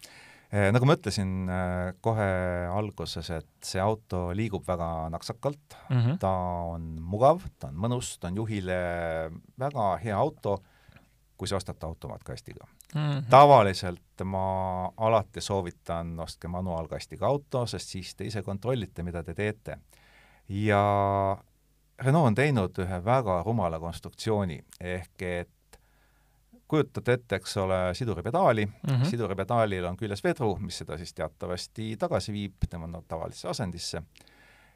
Eh, 0.48 0.70
nagu 0.72 0.86
ma 0.88 0.94
ütlesin 0.96 1.32
eh, 1.52 1.90
kohe 2.00 2.28
alguses, 2.72 3.28
et 3.36 3.68
see 3.68 3.80
auto 3.84 4.30
liigub 4.32 4.64
väga 4.64 5.10
naksakalt 5.12 5.76
mm, 5.90 5.98
-hmm. 5.98 6.18
ta 6.22 6.30
on 6.72 6.86
mugav, 7.04 7.42
ta 7.60 7.68
on 7.68 7.76
mõnus, 7.76 8.14
ta 8.16 8.30
on 8.30 8.38
juhile 8.40 8.78
väga 9.60 9.90
hea 10.00 10.16
auto, 10.16 10.56
kui 11.36 11.48
sa 11.48 11.60
ostad 11.60 11.76
ta 11.76 11.86
automaatkastiga 11.86 12.64
mm. 12.64 13.00
-hmm. 13.00 13.28
tavaliselt 13.30 14.24
ma 14.24 14.88
alati 14.96 15.40
soovitan, 15.40 16.16
ostke 16.20 16.48
manuaalkastiga 16.48 17.26
auto, 17.26 17.66
sest 17.66 17.88
siis 17.88 18.14
te 18.14 18.24
ise 18.24 18.42
kontrollite, 18.42 19.02
mida 19.02 19.22
te 19.22 19.34
teete. 19.34 19.78
ja 20.48 21.36
Renault 21.98 22.26
on 22.26 22.34
teinud 22.34 22.78
ühe 22.78 23.04
väga 23.04 23.42
rumala 23.42 23.80
konstruktsiooni, 23.80 24.64
ehk 24.80 25.22
et 25.22 25.50
kujutate 26.68 27.18
ette, 27.18 27.38
eks 27.40 27.56
ole, 27.56 27.78
siduripedaali 27.94 28.66
mm, 28.66 28.88
-hmm. 28.88 29.04
siduripedaalil 29.10 29.84
on 29.88 29.96
küljes 29.96 30.24
vedru, 30.24 30.56
mis 30.60 30.78
seda 30.82 30.98
siis 30.98 31.14
teatavasti 31.14 31.96
tagasi 31.96 32.32
viib 32.32 32.68
tema 32.70 33.02
tavalisse 33.08 33.48
asendisse, 33.48 34.02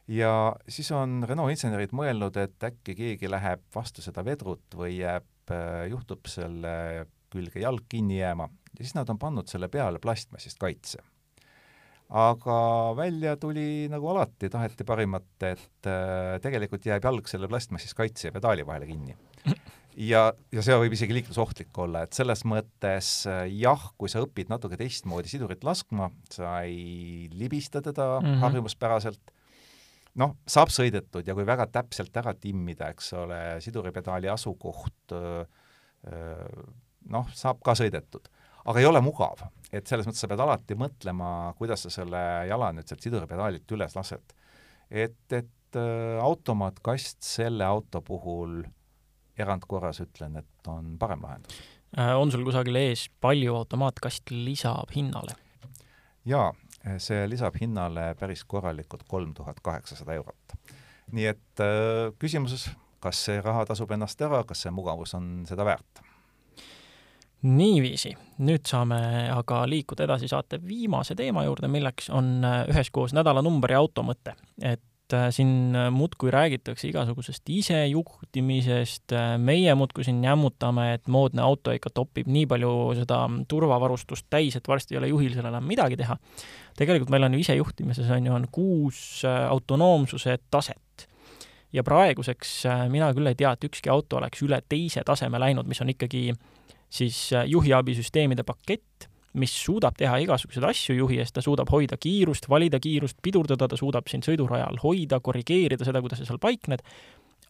ja 0.08 0.56
siis 0.68 0.90
on 0.92 1.22
Renault 1.28 1.52
insenerid 1.54 1.94
mõelnud, 1.96 2.36
et 2.40 2.64
äkki 2.64 2.96
keegi 2.98 3.30
läheb 3.30 3.62
vastu 3.74 4.02
seda 4.02 4.24
vedrut 4.24 4.76
või 4.76 4.96
jääb, 4.98 5.28
äh, 5.50 5.86
juhtub 5.92 6.26
selle 6.26 7.06
külge 7.32 7.62
jalg 7.62 7.86
kinni 7.88 8.18
jääma 8.18 8.48
ja 8.78 8.84
siis 8.84 8.94
nad 8.96 9.08
on 9.08 9.18
pannud 9.18 9.48
selle 9.48 9.68
peale 9.68 9.98
plastmassist 9.98 10.58
kaitse. 10.58 10.98
aga 12.08 12.56
välja 12.96 13.36
tuli 13.40 13.88
nagu 13.88 14.08
alati, 14.12 14.50
taheti 14.52 14.84
parimat, 14.84 15.30
et 15.48 15.88
äh, 15.88 16.40
tegelikult 16.44 16.86
jääb 16.86 17.04
jalg 17.04 17.28
selle 17.28 17.48
plastmassist 17.48 17.96
kaitse 17.96 18.28
ja 18.28 18.32
pedaali 18.32 18.66
vahele 18.66 18.86
kinni 18.86 19.16
ja, 19.98 20.22
ja 20.52 20.64
see 20.64 20.76
võib 20.84 20.94
isegi 20.96 21.16
liiklusohtlik 21.16 21.78
olla, 21.84 22.04
et 22.06 22.16
selles 22.16 22.44
mõttes 22.48 23.10
äh, 23.30 23.44
jah, 23.60 23.84
kui 24.00 24.10
sa 24.10 24.22
õpid 24.24 24.50
natuke 24.52 24.78
teistmoodi 24.80 25.30
sidurit 25.30 25.64
laskma, 25.66 26.10
sa 26.32 26.60
ei 26.66 27.28
libista 27.32 27.82
teda 27.84 28.20
mm 28.20 28.26
-hmm. 28.26 28.42
harjumuspäraselt, 28.46 29.32
noh, 30.20 30.36
saab 30.46 30.72
sõidetud 30.72 31.26
ja 31.26 31.34
kui 31.34 31.46
väga 31.46 31.66
täpselt 31.66 32.16
ära 32.16 32.34
timmida, 32.34 32.90
eks 32.92 33.12
ole, 33.12 33.40
siduripedaali 33.60 34.28
asukoht, 34.28 35.12
äh, 35.12 35.46
äh, 36.12 36.62
noh, 37.08 37.28
saab 37.34 37.62
ka 37.64 37.74
sõidetud. 37.74 38.28
aga 38.64 38.78
ei 38.78 38.86
ole 38.86 39.00
mugav, 39.00 39.40
et 39.72 39.86
selles 39.86 40.06
mõttes 40.06 40.20
sa 40.20 40.28
pead 40.28 40.40
alati 40.40 40.74
mõtlema, 40.74 41.54
kuidas 41.58 41.82
sa 41.82 41.90
selle 41.90 42.46
jala 42.46 42.72
nüüd 42.72 42.86
sealt 42.86 43.02
siduripedaalilt 43.02 43.72
üles 43.72 43.96
lased. 43.96 44.22
et, 44.90 45.32
et 45.32 45.76
automaatkast 46.20 47.22
selle 47.22 47.64
auto 47.64 48.02
puhul 48.02 48.62
erandkorras 49.38 50.02
ütlen, 50.04 50.36
et 50.42 50.68
on 50.68 50.96
parem 50.98 51.22
lahendus. 51.24 51.62
Äh, 51.98 52.14
on 52.16 52.32
sul 52.32 52.44
kusagil 52.44 52.76
ees, 52.80 53.06
palju 53.20 53.56
automaatkast 53.56 54.32
lisab 54.32 54.94
hinnale? 54.96 55.36
jaa, 56.24 56.52
see 57.02 57.24
lisab 57.26 57.56
hinnale 57.58 58.12
päris 58.18 58.44
korralikult 58.46 59.02
kolm 59.08 59.34
tuhat 59.34 59.58
kaheksasada 59.62 60.14
eurot. 60.14 60.56
nii 61.12 61.26
et 61.26 61.60
äh, 61.60 62.12
küsimuses, 62.18 62.70
kas 63.02 63.24
see 63.26 63.40
raha 63.42 63.66
tasub 63.66 63.90
ennast 63.92 64.20
ära, 64.22 64.44
kas 64.46 64.62
see 64.62 64.72
mugavus 64.74 65.14
on 65.18 65.42
seda 65.48 65.66
väärt? 65.66 66.04
niiviisi, 67.42 68.12
nüüd 68.46 68.68
saame 68.70 69.02
aga 69.34 69.64
liikuda 69.66 70.06
edasi 70.06 70.28
saate 70.30 70.60
viimase 70.62 71.16
teema 71.18 71.42
juurde, 71.44 71.68
milleks 71.68 72.08
on 72.14 72.36
äh, 72.46 72.62
üheskoos 72.70 73.14
nädalanumber 73.16 73.74
ja 73.74 73.82
automõte. 73.82 74.36
et 74.62 74.82
et 75.12 75.18
äh, 75.18 75.30
siin 75.30 75.76
äh, 75.76 75.90
muudkui 75.92 76.30
räägitakse 76.30 76.88
igasugusest 76.88 77.48
isejuhtimisest, 77.48 79.12
äh, 79.12 79.36
meie 79.38 79.74
muudkui 79.74 80.04
siin 80.04 80.22
jämmutame, 80.24 80.94
et 80.94 81.08
moodne 81.08 81.42
auto 81.42 81.72
ikka 81.72 81.92
topib 81.94 82.28
nii 82.32 82.46
palju 82.48 82.72
seda 83.02 83.26
turvavarustust 83.48 84.26
täis, 84.30 84.56
et 84.56 84.68
varsti 84.68 84.96
ei 84.96 85.02
ole 85.02 85.12
juhil 85.12 85.34
seal 85.36 85.48
enam 85.50 85.66
midagi 85.68 85.98
teha. 86.00 86.16
tegelikult 86.78 87.10
meil 87.12 87.28
on 87.28 87.36
ju 87.36 87.42
isejuhtimises 87.44 88.10
on 88.10 88.26
ju, 88.26 88.32
on 88.32 88.48
kuus 88.52 89.22
autonoomsuse 89.26 90.38
taset 90.50 91.06
ja 91.72 91.84
praeguseks 91.84 92.62
mina 92.88 93.12
küll 93.12 93.28
ei 93.28 93.36
tea, 93.36 93.52
et 93.52 93.64
ükski 93.68 93.92
auto 93.92 94.16
oleks 94.16 94.42
üle 94.42 94.60
teise 94.68 95.04
taseme 95.04 95.40
läinud, 95.40 95.68
mis 95.68 95.80
on 95.84 95.92
ikkagi 95.92 96.32
siis 96.92 97.30
juhiabisüsteemide 97.46 98.44
pakett 98.44 99.11
mis 99.40 99.52
suudab 99.64 99.96
teha 99.96 100.18
igasuguseid 100.26 100.64
asju 100.68 100.96
juhi 100.98 101.18
eest, 101.22 101.34
ta 101.36 101.44
suudab 101.44 101.70
hoida 101.72 101.96
kiirust, 102.00 102.48
valida 102.52 102.80
kiirust, 102.82 103.18
pidurdada, 103.24 103.68
ta 103.70 103.78
suudab 103.80 104.10
sind 104.10 104.26
sõidurajal 104.28 104.80
hoida, 104.82 105.20
korrigeerida 105.24 105.86
seda, 105.88 106.02
kuidas 106.04 106.20
sa 106.20 106.28
seal 106.28 106.40
paikned, 106.42 106.84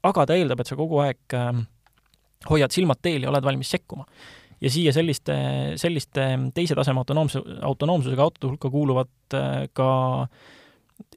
aga 0.07 0.27
ta 0.29 0.39
eeldab, 0.39 0.63
et 0.63 0.71
sa 0.71 0.79
kogu 0.79 1.03
aeg 1.03 1.37
äh, 1.39 1.51
hoiad 2.51 2.75
silmad 2.75 3.03
teel 3.03 3.27
ja 3.27 3.33
oled 3.33 3.47
valmis 3.47 3.75
sekkuma. 3.75 4.07
ja 4.63 4.71
siia 4.71 4.93
selliste, 4.95 5.35
selliste 5.77 6.27
teise 6.55 6.79
taseme 6.79 7.03
autonoomse, 7.03 7.43
autonoomsusega 7.67 8.23
autode 8.23 8.53
hulka 8.53 8.71
kuuluvad 8.71 9.35
äh, 9.35 9.67
ka 9.75 9.91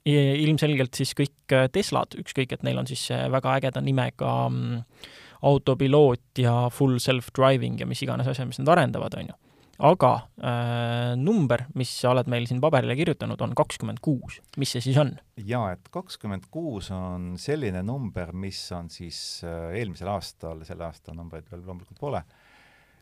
ilmselgelt 0.06 0.98
siis 0.98 1.14
kõik 1.18 1.54
äh, 1.54 1.70
Teslad, 1.74 2.18
ükskõik, 2.18 2.58
et 2.58 2.66
neil 2.66 2.82
on 2.82 2.90
siis 2.90 3.06
väga 3.10 3.54
ägeda 3.60 3.86
nimega 3.86 4.34
mm, 4.50 4.82
autopiloot 5.46 6.42
ja 6.42 6.72
full 6.74 6.98
self-driving 7.02 7.78
ja 7.82 7.86
mis 7.86 8.02
iganes 8.02 8.30
asja, 8.30 8.48
mis 8.50 8.58
nad 8.62 8.74
arendavad, 8.74 9.14
on 9.22 9.30
ju 9.30 9.45
aga 9.78 10.12
äh, 10.40 11.14
number, 11.20 11.66
mis 11.76 11.92
sa 12.00 12.14
oled 12.14 12.30
meil 12.32 12.48
siin 12.48 12.62
paberile 12.64 12.96
kirjutanud, 12.98 13.42
on 13.44 13.56
kakskümmend 13.58 14.00
kuus. 14.04 14.40
mis 14.58 14.72
see 14.76 14.84
siis 14.88 15.00
on? 15.02 15.14
jaa, 15.36 15.74
et 15.76 15.90
kakskümmend 15.92 16.48
kuus 16.52 16.92
on 16.96 17.34
selline 17.42 17.84
number, 17.84 18.32
mis 18.34 18.62
on 18.76 18.90
siis 18.94 19.20
äh, 19.44 19.76
eelmisel 19.82 20.12
aastal, 20.14 20.64
selle 20.68 20.88
aasta 20.88 21.16
numbreid 21.16 21.50
veel 21.52 21.66
loomulikult 21.68 22.00
pole, 22.00 22.24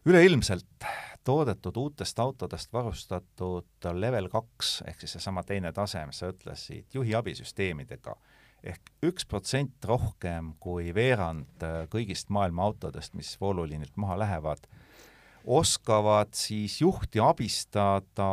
üleilmselt 0.09 0.87
toodetud 1.23 1.77
uutest 1.79 2.19
autodest 2.19 2.73
varustatud 2.73 3.91
level 3.95 4.27
kaks 4.31 4.81
ehk 4.89 5.03
siis 5.03 5.17
seesama 5.17 5.45
teine 5.47 5.71
tase, 5.75 6.01
mis 6.09 6.19
sa 6.23 6.31
ütlesid, 6.33 6.89
juhi 6.93 7.13
abisüsteemidega 7.15 8.17
ehk 8.63 8.93
üks 9.05 9.27
protsent 9.27 9.85
rohkem 9.85 10.53
kui 10.63 10.89
veerand 10.95 11.67
äh, 11.67 11.83
kõigist 11.91 12.33
maailma 12.33 12.65
autodest, 12.69 13.13
mis 13.19 13.35
vooluliinilt 13.41 13.93
maha 13.99 14.17
lähevad 14.23 14.65
oskavad 15.43 16.31
siis 16.37 16.81
juhti 16.81 17.19
abistada 17.19 18.29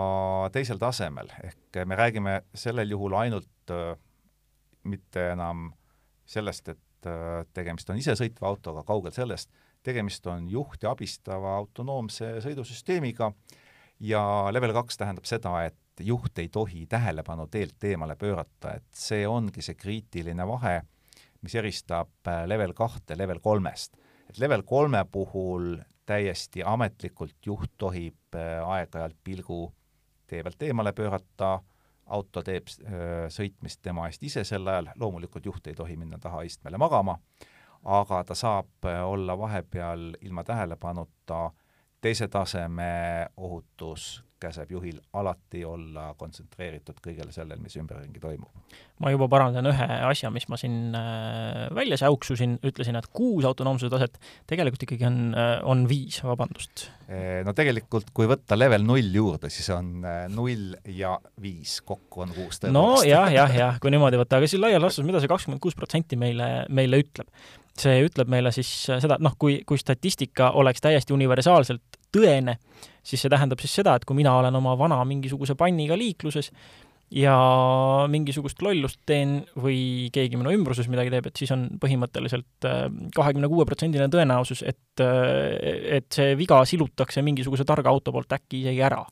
teisel 0.53 0.79
tasemel, 0.79 1.31
ehk 1.45 1.81
me 1.87 1.99
räägime 1.99 2.41
sellel 2.55 2.91
juhul 2.91 3.17
ainult 3.19 3.75
äh, 3.75 3.97
mitte 4.85 5.31
enam 5.33 5.71
sellest, 6.27 6.69
et 6.69 7.09
äh, 7.11 7.43
tegemist 7.55 7.91
on 7.91 7.99
isesõitva 7.99 8.49
autoga, 8.51 8.85
kaugel 8.87 9.15
sellest, 9.15 9.51
tegemist 9.83 10.27
on 10.31 10.49
juhti 10.51 10.87
abistava 10.87 11.57
autonoomse 11.59 12.37
sõidusüsteemiga 12.45 13.33
ja 14.01 14.23
level 14.53 14.75
kaks 14.77 15.01
tähendab 15.01 15.27
seda, 15.29 15.55
et 15.67 16.05
juht 16.05 16.39
ei 16.39 16.49
tohi 16.49 16.87
tähelepanu 16.89 17.47
teelt 17.53 17.85
eemale 17.85 18.17
pöörata, 18.17 18.77
et 18.79 18.89
see 18.97 19.27
ongi 19.29 19.65
see 19.65 19.77
kriitiline 19.77 20.47
vahe, 20.49 20.81
mis 21.43 21.55
eristab 21.57 22.13
äh, 22.29 22.45
level 22.49 22.75
kahte 22.77 23.19
level 23.19 23.41
kolmest. 23.41 23.97
et 24.31 24.39
level 24.39 24.63
kolme 24.63 25.05
puhul 25.11 25.81
täiesti 26.11 26.65
ametlikult 26.67 27.47
juht 27.47 27.77
tohib 27.79 28.35
äh, 28.35 28.59
aeg-ajalt 28.67 29.19
pilgu 29.25 29.61
tee 30.31 30.43
pealt 30.43 30.63
eemale 30.63 30.93
pöörata, 30.93 31.59
auto 32.07 32.43
teeb 32.43 32.71
äh, 32.85 33.27
sõitmist 33.31 33.83
tema 33.83 34.09
eest 34.11 34.23
ise 34.27 34.45
sel 34.45 34.67
ajal, 34.67 34.91
loomulikult 34.99 35.47
juht 35.47 35.71
ei 35.71 35.79
tohi 35.79 35.97
minna 35.99 36.19
taha 36.19 36.43
istmele 36.47 36.79
magama, 36.79 37.17
aga 37.85 38.25
ta 38.27 38.35
saab 38.39 38.91
äh, 38.91 39.03
olla 39.07 39.39
vahepeal 39.39 40.15
ilma 40.21 40.45
tähelepanuta 40.45 41.51
teise 42.01 42.29
taseme 42.29 42.91
ohutus 43.37 44.25
käseb 44.41 44.71
juhil 44.73 44.99
alati 45.21 45.63
olla 45.69 46.11
kontsentreeritud 46.19 47.01
kõigele 47.05 47.33
sellele, 47.35 47.61
mis 47.63 47.77
ümberringi 47.81 48.23
toimub. 48.23 48.49
ma 49.01 49.13
juba 49.13 49.29
parandan 49.33 49.69
ühe 49.71 49.89
asja, 50.09 50.31
mis 50.33 50.47
ma 50.53 50.59
siin 50.61 50.95
äh, 50.97 51.67
välja 51.77 51.97
säuksusin, 52.01 52.59
ütlesin, 52.67 52.99
et 52.99 53.09
kuus 53.13 53.47
autonoomsuse 53.49 53.91
taset, 53.93 54.19
tegelikult 54.51 54.85
ikkagi 54.87 55.07
on, 55.09 55.21
äh, 55.35 55.53
on 55.65 55.87
viis, 55.89 56.23
vabandust. 56.25 56.89
No 57.45 57.51
tegelikult, 57.59 58.13
kui 58.15 58.29
võtta 58.31 58.55
level 58.55 58.85
null 58.87 59.09
juurde, 59.15 59.51
siis 59.51 59.67
on 59.75 60.05
äh, 60.07 60.27
null 60.31 60.77
ja 60.95 61.17
viis, 61.43 61.81
kokku 61.87 62.27
on 62.27 62.35
kuus 62.37 62.61
tõepoolest. 62.63 62.77
no 62.77 63.01
jah, 63.07 63.33
jah, 63.35 63.57
jah, 63.57 63.81
kui 63.83 63.93
niimoodi 63.93 64.21
võtta, 64.21 64.39
aga 64.39 64.51
siis 64.51 64.63
laias 64.63 64.83
laastus, 64.83 65.07
mida 65.09 65.23
see 65.23 65.31
kakskümmend 65.33 65.63
kuus 65.65 65.79
protsenti 65.79 66.21
meile, 66.21 66.51
meile 66.69 67.03
ütleb? 67.03 67.33
see 67.81 68.03
ütleb 68.05 68.29
meile 68.29 68.51
siis 68.53 68.69
seda, 68.91 69.17
et 69.17 69.25
noh, 69.25 69.35
kui, 69.41 69.61
kui 69.67 69.79
statistika 69.81 70.51
oleks 70.59 70.83
täiesti 70.85 71.15
universaalselt 71.17 72.01
tõene, 72.13 72.59
siis 73.03 73.23
see 73.23 73.33
tähendab 73.33 73.61
siis 73.63 73.75
seda, 73.81 73.97
et 73.97 74.05
kui 74.05 74.19
mina 74.19 74.37
olen 74.39 74.57
oma 74.57 74.77
vana 74.79 75.01
mingisuguse 75.09 75.57
panniga 75.59 75.99
liikluses 75.99 76.51
ja 77.11 77.37
mingisugust 78.11 78.61
lollust 78.63 79.01
teen 79.09 79.41
või 79.59 80.11
keegi 80.15 80.39
minu 80.39 80.53
ümbruses 80.55 80.87
midagi 80.91 81.11
teeb, 81.13 81.27
et 81.27 81.43
siis 81.43 81.51
on 81.55 81.67
põhimõtteliselt 81.83 82.69
äh, 82.69 82.85
kahekümne 83.17 83.51
kuue 83.51 83.67
protsendiline 83.67 84.11
tõenäosus, 84.13 84.63
et, 84.67 85.03
äh, 85.03 85.99
et 85.99 86.07
see 86.15 86.37
viga 86.39 86.61
silutakse 86.69 87.25
mingisuguse 87.27 87.67
targa 87.67 87.91
auto 87.91 88.15
poolt 88.15 88.39
äkki 88.39 88.63
isegi 88.63 88.87
ära 88.87 89.03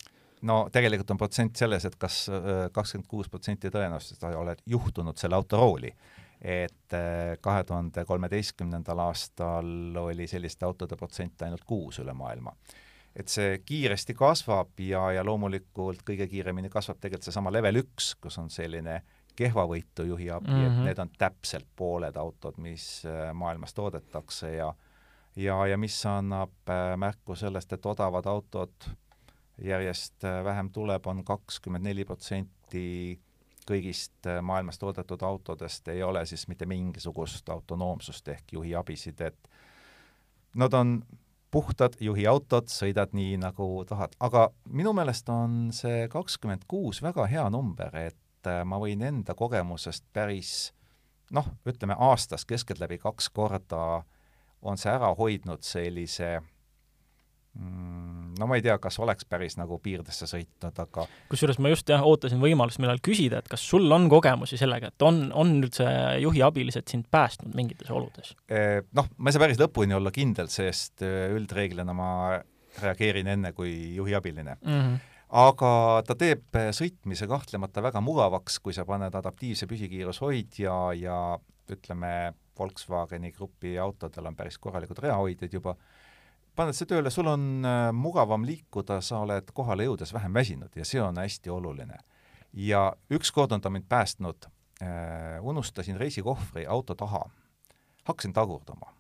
no 0.47 0.61
tegelikult 0.73 1.11
on 1.11 1.19
protsent 1.19 1.59
selles, 1.59 1.89
et 1.89 1.99
kas 1.99 2.29
äh, 2.31 2.69
kakskümmend 2.75 3.11
kuus 3.11 3.31
protsenti 3.33 3.73
tõenäosust 3.75 4.23
sa 4.23 4.31
oled 4.39 4.63
juhtunud 4.67 5.19
selle 5.19 5.39
auto 5.39 5.59
rooli. 5.59 5.93
et 6.39 6.95
kahe 7.43 7.63
tuhande 7.67 8.05
kolmeteistkümnendal 8.07 9.01
aastal 9.03 9.97
oli 9.99 10.29
selliste 10.31 10.63
autode 10.65 10.95
protsent 10.97 11.43
ainult 11.43 11.65
kuus 11.67 11.99
üle 11.99 12.15
maailma 12.15 12.53
et 13.19 13.29
see 13.29 13.59
kiiresti 13.67 14.15
kasvab 14.15 14.79
ja, 14.81 15.09
ja 15.17 15.25
loomulikult 15.27 16.05
kõige 16.07 16.29
kiiremini 16.31 16.71
kasvab 16.71 17.01
tegelikult 17.01 17.27
seesama 17.27 17.53
level 17.53 17.81
üks, 17.83 18.13
kus 18.23 18.39
on 18.39 18.51
selline 18.51 19.01
kehvavõitu 19.39 20.07
juhi 20.07 20.31
abi 20.31 20.51
mm, 20.51 20.57
-hmm. 20.57 20.67
et 20.67 20.73
mhm. 20.73 20.85
need 20.85 20.99
on 20.99 21.11
täpselt 21.19 21.67
pooled 21.77 22.17
autod, 22.17 22.59
mis 22.59 23.05
äh, 23.07 23.35
maailmas 23.35 23.75
toodetakse 23.75 24.55
ja 24.55 24.75
ja, 25.37 25.67
ja 25.67 25.79
mis 25.79 26.07
annab 26.07 26.71
äh, 26.71 26.97
märku 26.97 27.35
sellest, 27.35 27.73
et 27.73 27.87
odavad 27.87 28.27
autod 28.27 28.91
järjest 29.63 30.25
äh, 30.25 30.45
vähem 30.45 30.71
tuleb 30.71 31.07
on, 31.07 31.19
on 31.19 31.25
kakskümmend 31.25 31.85
neli 31.85 32.05
protsenti 32.05 33.21
kõigist 33.69 34.27
maailmas 34.43 34.79
toodetud 34.79 35.23
autodest 35.23 35.89
ei 35.89 36.03
ole 36.03 36.27
siis 36.27 36.49
mitte 36.49 36.67
mingisugust 36.67 37.49
autonoomsust 37.49 38.29
ehk 38.29 38.53
juhiabisid, 38.53 39.21
et 39.21 39.51
nad 40.55 40.73
on 40.73 41.03
puhtad 41.51 41.97
juhiautod, 42.01 42.69
sõidad 42.73 43.15
nii, 43.17 43.39
nagu 43.41 43.85
tahad. 43.89 44.17
aga 44.21 44.49
minu 44.69 44.93
meelest 44.97 45.29
on 45.33 45.71
see 45.73 46.09
kakskümmend 46.13 46.67
kuus 46.69 47.03
väga 47.03 47.27
hea 47.27 47.49
number, 47.51 47.95
et 47.97 48.47
äh, 48.47 48.65
ma 48.65 48.81
võin 48.83 49.03
enda 49.03 49.35
kogemusest 49.35 50.05
päris 50.13 50.73
noh, 51.33 51.49
ütleme 51.69 51.97
aastas 51.99 52.45
keskeltläbi 52.49 52.99
kaks 52.99 53.29
korda 53.29 54.05
on 54.63 54.79
see 54.81 54.93
ära 54.93 55.15
hoidnud 55.15 55.63
sellise 55.65 56.39
Mm, 57.59 58.18
no 58.39 58.49
ma 58.51 58.59
ei 58.59 58.65
tea, 58.65 58.77
kas 58.83 58.99
oleks 59.03 59.27
päris 59.29 59.59
nagu 59.59 59.79
piirdesse 59.83 60.29
sõitnud, 60.31 60.79
aga 60.85 61.07
kusjuures 61.33 61.61
ma 61.63 61.73
just 61.73 61.91
jah, 61.91 62.05
ootasin 62.07 62.41
võimalust 62.43 62.81
millal 62.83 63.03
küsida, 63.05 63.43
et 63.43 63.51
kas 63.51 63.65
sul 63.71 63.89
on 63.95 64.09
kogemusi 64.13 64.59
sellega, 64.61 64.93
et 64.93 65.07
on, 65.07 65.27
on 65.37 65.57
üldse 65.63 65.87
juhiabilised 66.23 66.89
sind 66.91 67.09
päästnud 67.11 67.57
mingites 67.59 67.91
oludes? 67.95 68.35
Eh, 68.49 68.81
noh, 68.97 69.11
ma 69.19 69.31
ei 69.31 69.37
saa 69.37 69.45
päris 69.45 69.61
lõpuni 69.61 69.97
olla 69.99 70.15
kindel, 70.15 70.51
sest 70.53 71.05
eh, 71.07 71.29
üldreeglina 71.35 71.97
ma 71.97 72.11
reageerin 72.79 73.31
enne 73.35 73.55
kui 73.57 73.95
juhiabiline 73.99 74.59
mm. 74.63 74.81
-hmm 74.81 75.15
aga 75.29 75.71
ta 76.09 76.15
teeb 76.17 76.57
sõitmise 76.73 77.27
kahtlemata 77.29 77.83
väga 77.85 78.01
mugavaks, 78.01 78.59
kui 78.65 78.73
sa 78.73 78.87
paned 78.89 79.13
adaptiivse 79.15 79.67
püsikiirushoidja 79.69 80.77
ja 80.97 81.19
ütleme, 81.69 82.33
Volkswageni 82.59 83.31
grupi 83.33 83.77
autodel 83.79 84.27
on 84.27 84.37
päris 84.37 84.57
korralikud 84.59 84.99
reahoidjad 84.99 85.53
juba 85.53 85.77
paned 86.59 86.77
see 86.77 86.89
tööle, 86.91 87.11
sul 87.15 87.31
on 87.31 87.49
äh, 87.67 87.89
mugavam 87.95 88.45
liikuda, 88.47 89.01
sa 89.05 89.23
oled 89.25 89.53
kohale 89.55 89.87
jõudes 89.87 90.13
vähem 90.15 90.35
väsinud 90.35 90.75
ja 90.77 90.87
see 90.89 91.03
on 91.03 91.21
hästi 91.21 91.53
oluline. 91.55 91.99
ja 92.53 92.93
ükskord 93.13 93.53
on 93.53 93.61
ta 93.61 93.71
mind 93.71 93.85
päästnud 93.89 94.49
äh,, 94.83 95.39
unustasin 95.45 95.97
reisikohvri 95.97 96.67
auto 96.67 96.95
taha, 96.95 97.27
hakkasin 98.09 98.33
tagurdama 98.33 98.95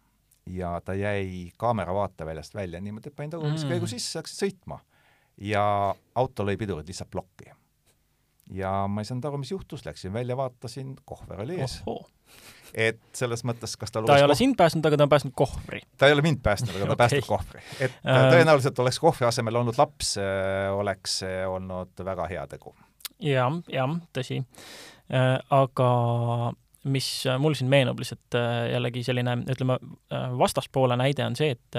ja 0.46 0.80
ta 0.84 0.94
jäi 0.94 1.50
kaamera 1.56 1.94
vaateväljast 1.94 2.54
välja 2.54 2.80
niimoodi, 2.80 3.08
et 3.08 3.16
panin 3.16 3.30
tagurmiskäigu 3.30 3.84
mm. 3.84 3.94
sisse, 3.94 4.18
hakkasin 4.18 4.42
sõitma 4.44 4.80
ja 5.40 5.94
auto 6.14 6.44
lõi 6.44 6.56
pidurid 6.58 6.88
lihtsalt 6.88 7.10
plokki. 7.10 7.50
ja 8.52 8.86
ma 8.88 9.00
ei 9.00 9.08
saanud 9.08 9.24
aru, 9.24 9.42
mis 9.42 9.50
juhtus, 9.50 9.84
läksin 9.86 10.12
välja, 10.12 10.36
vaatasin, 10.36 10.96
kohver 11.04 11.42
oli 11.44 11.60
ees 11.60 11.80
et 12.76 13.00
selles 13.16 13.42
mõttes, 13.46 13.74
kas 13.80 13.92
ta 13.92 14.02
ta 14.06 14.18
ei 14.18 14.26
ole 14.26 14.36
sind 14.38 14.56
päästnud, 14.58 14.86
aga 14.88 14.98
ta 14.98 15.06
on 15.06 15.12
päästnud 15.12 15.34
kohvri? 15.38 15.80
ta 15.98 16.08
ei 16.08 16.16
ole 16.16 16.24
mind 16.24 16.42
päästnud, 16.44 16.74
aga 16.74 16.84
ta 16.84 16.92
okay. 16.94 17.00
päästnud 17.04 17.28
kohvri. 17.28 17.64
et 17.80 17.96
äh, 18.04 18.20
tõenäoliselt 18.34 18.82
oleks 18.84 19.00
kohvri 19.02 19.28
asemel 19.28 19.60
olnud 19.62 19.80
laps, 19.80 20.16
äh, 20.20 20.68
oleks 20.74 21.20
see 21.24 21.40
olnud 21.48 22.04
väga 22.10 22.28
hea 22.30 22.46
tegu 22.50 22.74
ja,. 23.18 23.48
jah, 23.48 23.60
jah, 23.72 23.96
tõsi. 24.16 24.42
Äh, 25.08 25.34
aga 25.54 25.90
mis 26.88 27.08
mul 27.42 27.56
siin 27.58 27.68
meenub 27.72 27.98
lihtsalt 28.00 28.36
jällegi 28.72 29.02
selline, 29.04 29.34
ütleme, 29.50 29.74
vastaspoole 30.40 30.96
näide 30.96 31.24
on 31.26 31.34
see, 31.36 31.50
et 31.52 31.76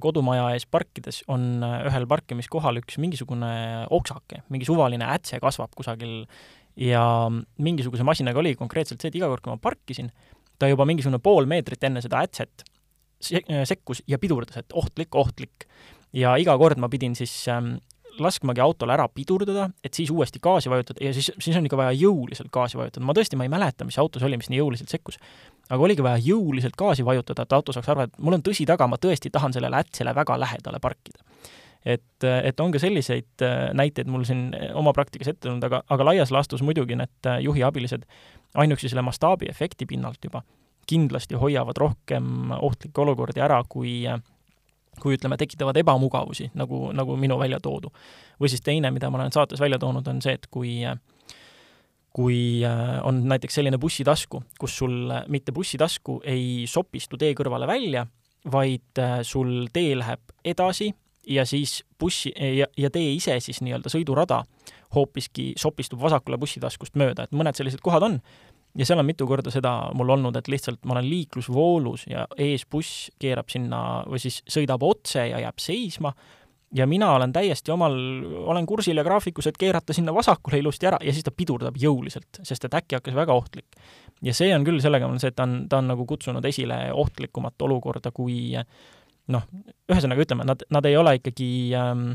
kodumaja 0.00 0.46
ees 0.54 0.64
parkides 0.70 1.18
on 1.28 1.60
ühel 1.60 2.06
parkimiskohal 2.08 2.80
üks 2.80 2.96
mingisugune 3.02 3.50
oksake, 3.92 4.40
mingi 4.48 4.68
suvaline 4.68 5.04
ätse 5.10 5.42
kasvab 5.42 5.74
kusagil 5.76 6.22
ja 6.76 7.04
mingisuguse 7.58 8.04
masinaga 8.06 8.38
oli 8.42 8.54
konkreetselt 8.58 9.00
see, 9.00 9.10
et 9.12 9.20
iga 9.20 9.28
kord, 9.30 9.44
kui 9.44 9.52
ma 9.52 9.60
parkisin, 9.62 10.10
ta 10.58 10.68
juba 10.70 10.86
mingisugune 10.88 11.20
pool 11.22 11.48
meetrit 11.50 11.84
enne 11.88 12.02
seda 12.04 12.22
ätset 12.24 12.64
sekkus 13.20 14.02
ja 14.08 14.18
pidurdas, 14.18 14.56
et 14.56 14.72
ohtlik, 14.72 15.14
ohtlik. 15.14 15.66
ja 16.12 16.34
iga 16.40 16.56
kord 16.58 16.80
ma 16.80 16.88
pidin 16.88 17.14
siis 17.14 17.32
ähm, 17.52 17.74
laskmagi 18.18 18.60
autole 18.60 18.94
ära 18.94 19.06
pidurdada, 19.12 19.68
et 19.84 19.94
siis 19.94 20.10
uuesti 20.10 20.40
gaasi 20.42 20.70
vajutada 20.70 21.04
ja 21.04 21.12
siis, 21.14 21.30
siis 21.38 21.56
on 21.56 21.66
ikka 21.68 21.78
vaja 21.78 21.92
jõuliselt 21.94 22.50
gaasi 22.52 22.78
vajutada. 22.80 23.04
ma 23.06 23.14
tõesti, 23.16 23.36
ma 23.36 23.46
ei 23.46 23.52
mäleta, 23.52 23.84
mis 23.84 23.98
autos 23.98 24.24
oli, 24.26 24.40
mis 24.40 24.50
nii 24.50 24.60
jõuliselt 24.62 24.92
sekkus. 24.92 25.18
aga 25.68 25.82
oligi 25.82 26.02
vaja 26.02 26.22
jõuliselt 26.24 26.76
gaasi 26.78 27.04
vajutada, 27.04 27.42
et 27.42 27.52
auto 27.52 27.72
saaks 27.76 27.88
aru, 27.88 28.08
et 28.08 28.18
mul 28.18 28.38
on 28.38 28.46
tõsi 28.46 28.66
taga, 28.66 28.88
ma 28.88 28.96
tõesti 28.96 29.30
tahan 29.30 29.52
sellele 29.52 29.84
ätsele 29.84 30.14
väga 30.16 30.38
lähedale 30.40 30.80
parkida 30.80 31.29
et, 31.84 32.24
et 32.24 32.60
on 32.60 32.72
ka 32.72 32.80
selliseid 32.80 33.44
äh, 33.44 33.70
näiteid 33.76 34.08
mul 34.10 34.24
siin 34.28 34.50
äh, 34.56 34.70
oma 34.76 34.92
praktikas 34.96 35.32
ette 35.32 35.48
tulnud, 35.48 35.64
aga, 35.64 35.82
aga 35.88 36.06
laias 36.10 36.32
laastus 36.34 36.62
muidugi 36.66 36.98
need 36.98 37.28
äh, 37.28 37.40
juhiabilised 37.44 38.04
ainuüksi 38.60 38.90
selle 38.90 39.04
mastaabiefekti 39.06 39.88
pinnalt 39.88 40.20
juba 40.24 40.42
kindlasti 40.90 41.38
hoiavad 41.38 41.78
rohkem 41.78 42.52
ohtlikke 42.58 43.00
olukordi 43.00 43.40
ära, 43.40 43.62
kui 43.68 44.02
kui 45.00 45.14
ütleme, 45.16 45.36
tekitavad 45.38 45.78
ebamugavusi, 45.80 46.50
nagu, 46.58 46.90
nagu 46.92 47.14
minu 47.16 47.38
välja 47.40 47.60
toodu. 47.62 47.92
või 48.40 48.50
siis 48.52 48.60
teine, 48.60 48.90
mida 48.90 49.08
ma 49.10 49.20
olen 49.20 49.32
saates 49.32 49.60
välja 49.60 49.78
toonud, 49.78 50.08
on 50.08 50.18
see, 50.20 50.34
et 50.34 50.46
kui 50.50 50.82
kui 52.10 52.60
on 53.06 53.20
näiteks 53.30 53.54
selline 53.54 53.78
bussitasku, 53.78 54.42
kus 54.58 54.76
sul 54.78 55.12
mitte 55.28 55.52
bussitasku 55.52 56.18
ei 56.26 56.66
sopistu 56.66 57.16
tee 57.16 57.32
kõrvale 57.38 57.68
välja, 57.70 58.02
vaid 58.50 59.00
sul 59.22 59.70
tee 59.72 59.94
läheb 59.96 60.34
edasi 60.44 60.90
ja 61.26 61.44
siis 61.46 61.84
bussi 62.00 62.32
ja, 62.56 62.66
ja 62.76 62.90
tee 62.90 63.12
ise 63.12 63.36
siis 63.40 63.60
nii-öelda 63.64 63.92
sõidurada 63.92 64.42
hoopiski 64.94 65.52
sopistub 65.60 66.00
vasakule 66.02 66.38
bussitaskust 66.40 66.96
mööda, 66.98 67.26
et 67.26 67.36
mõned 67.36 67.56
sellised 67.56 67.82
kohad 67.84 68.06
on 68.06 68.18
ja 68.78 68.86
seal 68.86 69.02
on 69.02 69.06
mitu 69.06 69.26
korda 69.26 69.52
seda 69.52 69.74
mul 69.94 70.14
olnud, 70.16 70.36
et 70.36 70.48
lihtsalt 70.48 70.84
ma 70.86 70.96
olen 70.96 71.08
liiklusvoolus 71.10 72.06
ja 72.10 72.26
ees 72.38 72.66
buss 72.70 73.10
keerab 73.20 73.50
sinna 73.50 74.02
või 74.08 74.22
siis 74.22 74.40
sõidab 74.50 74.82
otse 74.86 75.26
ja 75.30 75.42
jääb 75.44 75.62
seisma 75.62 76.12
ja 76.74 76.86
mina 76.86 77.10
olen 77.16 77.32
täiesti 77.34 77.72
omal, 77.74 77.96
olen 78.46 78.66
kursil 78.66 78.96
ja 78.96 79.04
graafikus, 79.04 79.48
et 79.50 79.58
keerata 79.58 79.92
sinna 79.92 80.14
vasakule 80.14 80.60
ilusti 80.62 80.86
ära 80.86 81.00
ja 81.02 81.12
siis 81.12 81.26
ta 81.26 81.34
pidurdab 81.34 81.78
jõuliselt, 81.80 82.42
sest 82.46 82.64
et 82.66 82.78
äkki 82.78 82.98
hakkas 82.98 83.16
väga 83.18 83.34
ohtlik. 83.34 83.66
ja 84.22 84.34
see 84.34 84.54
on 84.54 84.64
küll 84.64 84.80
sellega, 84.80 85.06
on 85.06 85.20
see, 85.20 85.32
et 85.32 85.36
ta 85.36 85.48
on, 85.48 85.64
ta 85.68 85.80
on 85.82 85.90
nagu 85.90 86.06
kutsunud 86.06 86.44
esile 86.44 86.92
ohtlikumat 86.94 87.62
olukorda, 87.66 88.12
kui 88.14 88.54
äh, 88.56 88.66
noh, 89.30 89.46
ühesõnaga 89.90 90.26
ütleme, 90.26 90.46
nad, 90.48 90.64
nad 90.70 90.88
ei 90.88 90.98
ole 91.00 91.16
ikkagi 91.20 91.50
ähm, 91.78 92.10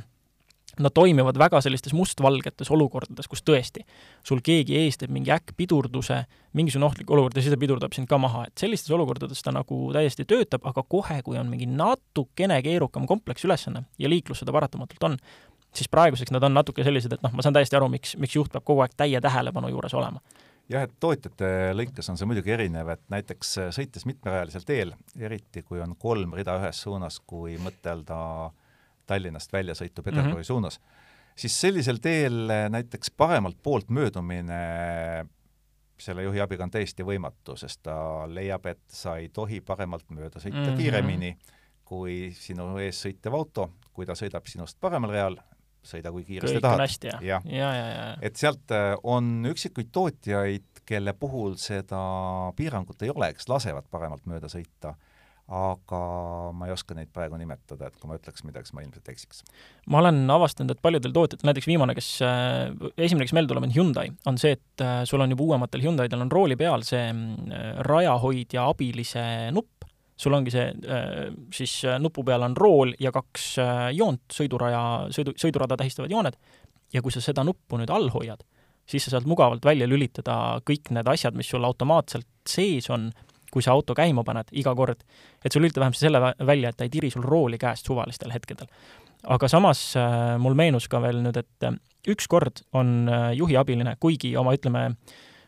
Nad 0.80 0.92
toimivad 0.92 1.38
väga 1.40 1.62
sellistes 1.64 1.94
mustvalgetes 1.96 2.68
olukordades, 2.74 3.30
kus 3.32 3.40
tõesti, 3.48 3.86
sul 4.28 4.42
keegi 4.44 4.76
ees 4.76 4.98
teeb 5.00 5.14
mingi 5.16 5.32
äkkpidurduse, 5.32 6.18
mingisugune 6.58 6.90
ohtlik 6.90 7.14
olukord 7.16 7.38
ja 7.38 7.44
siis 7.46 7.54
ta 7.54 7.60
pidurdab 7.62 7.96
sind 7.96 8.10
ka 8.12 8.20
maha, 8.20 8.44
et 8.50 8.60
sellistes 8.60 8.92
olukordades 8.92 9.40
ta 9.46 9.54
nagu 9.56 9.78
täiesti 9.96 10.26
töötab, 10.28 10.66
aga 10.68 10.84
kohe, 10.84 11.22
kui 11.24 11.40
on 11.40 11.48
mingi 11.48 11.70
natukene 11.72 12.60
keerukam 12.66 13.08
kompleksülesanne 13.08 13.86
ja 14.04 14.12
liiklus 14.12 14.44
seda 14.44 14.52
paratamatult 14.56 15.08
on, 15.08 15.16
siis 15.72 15.88
praeguseks 15.92 16.36
nad 16.36 16.44
on 16.44 16.58
natuke 16.60 16.84
sellised, 16.84 17.16
et 17.16 17.24
noh, 17.24 17.32
ma 17.32 17.46
saan 17.46 17.56
täiesti 17.56 17.80
aru, 17.80 17.88
miks, 17.96 18.18
miks 18.20 18.36
juht 18.36 18.52
peab 18.52 18.68
kogu 18.68 18.84
aeg 18.84 19.00
täie 19.00 19.24
tähelepanu 19.24 19.72
juures 19.72 19.96
olema 19.96 20.20
jah, 20.72 20.86
et 20.86 20.94
tootjate 21.00 21.48
lõikes 21.76 22.10
on 22.12 22.20
see 22.20 22.28
muidugi 22.30 22.54
erinev, 22.56 22.90
et 22.96 23.04
näiteks 23.14 23.56
äh, 23.62 23.72
sõites 23.76 24.06
mitmerajalisel 24.10 24.66
teel, 24.68 24.94
eriti 25.20 25.64
kui 25.66 25.82
on 25.84 25.96
kolm 26.00 26.36
rida 26.38 26.58
ühes 26.62 26.82
suunas, 26.86 27.20
kui 27.26 27.58
mõtelda 27.62 28.18
Tallinnast 29.06 29.52
väljasõitu 29.54 30.02
Peterburi 30.02 30.32
mm 30.34 30.40
-hmm. 30.40 30.48
suunas, 30.48 30.80
siis 31.36 31.62
sellisel 31.62 32.02
teel 32.02 32.50
äh, 32.50 32.70
näiteks 32.70 33.12
paremalt 33.12 33.58
poolt 33.64 33.90
möödumine 33.90 34.62
selle 35.98 36.24
juhi 36.24 36.42
abiga 36.42 36.64
on 36.64 36.72
täiesti 36.72 37.04
võimatu, 37.04 37.56
sest 37.56 37.84
ta 37.84 38.26
leiab, 38.28 38.66
et 38.66 38.82
sa 38.88 39.16
ei 39.18 39.30
tohi 39.30 39.62
paremalt 39.62 40.10
mööda 40.10 40.40
sõita 40.40 40.58
mm 40.58 40.66
-hmm. 40.66 40.78
kiiremini 40.78 41.38
kui 41.86 42.32
sinu 42.34 42.78
ees 42.82 43.00
sõitev 43.06 43.34
auto, 43.38 43.70
kui 43.94 44.06
ta 44.06 44.16
sõidab 44.18 44.48
sinust 44.50 44.80
paremal 44.82 45.12
real, 45.12 45.38
sõida 45.88 46.12
kui 46.14 46.26
kiiresti 46.28 46.62
tahad. 46.64 46.86
ja, 47.04 47.18
ja, 47.22 47.42
ja, 47.46 47.72
ja, 47.72 47.90
ja. 47.90 48.06
et 48.26 48.40
sealt 48.40 48.72
äh, 48.76 48.94
on 49.04 49.46
üksikuid 49.52 49.92
tootjaid, 49.96 50.70
kelle 50.86 51.16
puhul 51.18 51.58
seda 51.62 52.00
piirangut 52.58 53.02
ei 53.06 53.12
ole, 53.14 53.32
kes 53.34 53.50
lasevad 53.50 53.88
paremalt 53.92 54.28
mööda 54.30 54.50
sõita, 54.52 54.94
aga 55.46 56.00
ma 56.58 56.66
ei 56.66 56.74
oska 56.74 56.96
neid 56.98 57.12
praegu 57.14 57.38
nimetada, 57.38 57.90
et 57.90 57.98
kui 58.02 58.10
ma 58.10 58.18
ütleks 58.18 58.46
midagi, 58.48 58.70
siis 58.70 58.78
ma 58.78 58.82
ilmselt 58.86 59.12
eksiks. 59.14 59.44
ma 59.94 60.02
olen 60.02 60.24
avastanud, 60.34 60.74
et 60.74 60.82
paljudel 60.82 61.14
tootjatel, 61.14 61.46
näiteks 61.50 61.70
viimane, 61.70 61.96
kes, 61.98 62.10
äh, 62.26 62.72
esimene, 62.98 63.28
kes 63.28 63.36
meelde 63.38 63.54
tuleb, 63.54 63.68
on 63.70 63.76
Hyundai, 63.76 64.10
on 64.30 64.42
see, 64.42 64.56
et 64.58 64.86
äh, 64.86 65.04
sul 65.10 65.22
on 65.22 65.34
juba 65.34 65.50
uuematel 65.50 65.86
Hyundaidel 65.86 66.26
on 66.26 66.34
rooli 66.34 66.58
peal 66.58 66.86
see 66.86 67.06
rajahoidja 67.86 68.66
abilise 68.74 69.26
nupp, 69.54 69.75
sul 70.18 70.36
ongi 70.36 70.54
see 70.54 70.66
äh, 70.72 71.28
siis 71.54 71.78
äh, 71.86 72.00
nupu 72.00 72.24
peal 72.28 72.46
on 72.48 72.56
rool 72.58 72.94
ja 73.00 73.12
kaks 73.16 73.48
äh, 73.60 73.88
joont, 73.98 74.24
sõiduraja, 74.32 74.82
sõidu, 75.16 75.36
sõidurada 75.40 75.78
tähistavad 75.80 76.12
jooned, 76.12 76.38
ja 76.94 77.04
kui 77.04 77.14
sa 77.14 77.24
seda 77.24 77.44
nuppu 77.44 77.80
nüüd 77.80 77.92
all 77.92 78.08
hoiad, 78.14 78.46
siis 78.88 79.08
sa 79.08 79.16
saad 79.16 79.28
mugavalt 79.30 79.66
välja 79.66 79.88
lülitada 79.90 80.62
kõik 80.68 80.94
need 80.96 81.10
asjad, 81.12 81.36
mis 81.36 81.50
sul 81.52 81.68
automaatselt 81.68 82.28
sees 82.48 82.88
on, 82.94 83.10
kui 83.52 83.64
sa 83.64 83.76
auto 83.76 83.96
käima 83.96 84.24
paned 84.28 84.52
iga 84.56 84.76
kord, 84.76 85.04
et 85.44 85.52
sa 85.52 85.60
lülita 85.60 85.84
vähemasti 85.84 86.08
selle 86.08 86.22
välja, 86.24 86.72
et 86.72 86.80
ta 86.80 86.88
ei 86.88 86.94
tiri 86.94 87.12
sul 87.12 87.26
rooli 87.26 87.60
käest 87.60 87.88
suvalistel 87.88 88.34
hetkedel. 88.36 88.68
aga 89.32 89.48
samas 89.48 89.96
mul 90.40 90.54
meenus 90.54 90.88
ka 90.88 91.00
veel 91.02 91.24
nüüd, 91.24 91.38
et 91.40 92.10
ükskord 92.12 92.62
on 92.74 93.10
juhi 93.34 93.56
abiline, 93.58 93.96
kuigi 94.00 94.36
oma, 94.38 94.54
ütleme, 94.54 94.90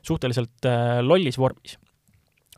suhteliselt 0.07 0.65
lollis 1.03 1.37
vormis, 1.37 1.75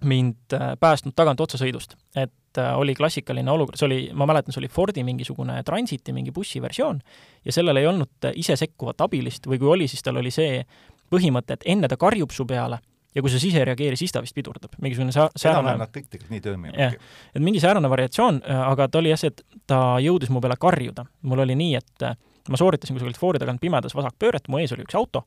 mind 0.03 0.53
äh, 0.53 0.73
päästnud 0.79 1.15
tagant 1.15 1.39
otsasõidust. 1.39 1.95
et 2.15 2.57
äh, 2.57 2.77
oli 2.77 2.95
klassikaline 2.95 3.51
olukord, 3.51 3.77
see 3.77 3.85
oli, 3.85 3.99
ma 4.13 4.25
mäletan, 4.25 4.53
see 4.53 4.61
oli 4.61 4.69
Fordi 4.71 5.03
mingisugune 5.03 5.63
Transiti 5.63 6.13
mingi 6.13 6.31
bussi 6.31 6.61
versioon 6.61 7.01
ja 7.45 7.51
sellel 7.51 7.77
ei 7.77 7.87
olnud 7.87 8.25
äh, 8.25 8.31
ise 8.35 8.55
sekkuvat 8.55 9.01
abilist 9.01 9.47
või 9.47 9.59
kui 9.59 9.67
oli, 9.67 9.87
siis 9.87 10.03
tal 10.03 10.17
oli 10.21 10.31
see 10.31 10.63
põhimõte, 11.11 11.57
et 11.57 11.65
enne 11.65 11.87
ta 11.87 11.97
karjub 11.97 12.31
su 12.31 12.45
peale 12.45 12.79
ja 13.15 13.21
kui 13.21 13.31
sa 13.31 13.39
siis 13.41 13.55
ei 13.57 13.65
reageeri, 13.65 13.97
siis 13.97 14.11
ta 14.11 14.21
vist 14.21 14.35
pidurdab. 14.35 14.77
mingisugune 14.81 15.11
sa-, 15.11 15.29
säärane 15.35 15.77
Nad 15.77 15.93
kõik 15.93 16.09
tegelikult 16.09 16.31
nii 16.35 16.41
toimivadki. 16.41 17.05
et 17.35 17.43
mingi 17.43 17.59
säärane 17.59 17.89
variatsioon, 17.89 18.41
aga 18.45 18.87
ta 18.87 18.99
oli 19.01 19.09
jah 19.09 19.19
see, 19.19 19.33
et 19.33 19.61
ta 19.67 19.97
jõudis 19.99 20.29
mu 20.29 20.41
peale 20.41 20.57
karjuda. 20.59 21.05
mul 21.21 21.45
oli 21.45 21.55
nii, 21.55 21.75
et 21.75 22.09
ma 22.49 22.57
sooritasin 22.57 22.95
kusagilt 22.97 23.17
foori 23.17 23.39
tagant 23.39 23.61
pimedas 23.61 23.95
vasakpööret, 23.97 24.47
mu 24.47 24.61
ees 24.61 24.73
oli 24.73 24.85
üks 24.85 24.95
auto 24.95 25.25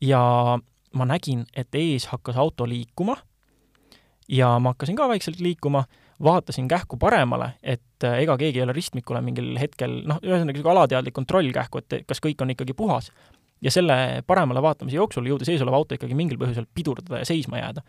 ja 0.00 0.20
ma 0.94 1.06
nägin, 1.06 1.44
et 1.54 1.74
ees 1.74 2.08
hakkas 2.10 2.38
auto 2.40 2.66
liikuma 2.68 3.16
ja 4.30 4.52
ma 4.62 4.74
hakkasin 4.74 4.98
ka 4.98 5.08
vaikselt 5.10 5.40
liikuma, 5.42 5.84
vaatasin 6.22 6.68
kähku 6.68 6.98
paremale, 7.00 7.54
et 7.62 8.04
ega 8.04 8.36
keegi 8.38 8.60
ei 8.60 8.64
ole 8.66 8.76
ristmikule 8.76 9.22
mingil 9.24 9.54
hetkel, 9.60 10.00
noh, 10.08 10.20
ühesõnaga 10.22 10.54
niisugune 10.54 10.76
alateadlik 10.76 11.16
kontroll 11.16 11.50
kähku, 11.54 11.82
et 11.82 12.04
kas 12.08 12.22
kõik 12.22 12.42
on 12.44 12.54
ikkagi 12.54 12.76
puhas. 12.76 13.10
ja 13.60 13.70
selle 13.70 14.22
paremale 14.26 14.62
vaatamise 14.64 14.96
jooksul 14.96 15.26
jõudis 15.28 15.50
eesolev 15.52 15.74
auto 15.76 15.94
ikkagi 15.94 16.14
mingil 16.16 16.38
põhjusel 16.40 16.64
pidurdada 16.74 17.18
ja 17.20 17.26
seisma 17.28 17.58
jääda 17.58 17.82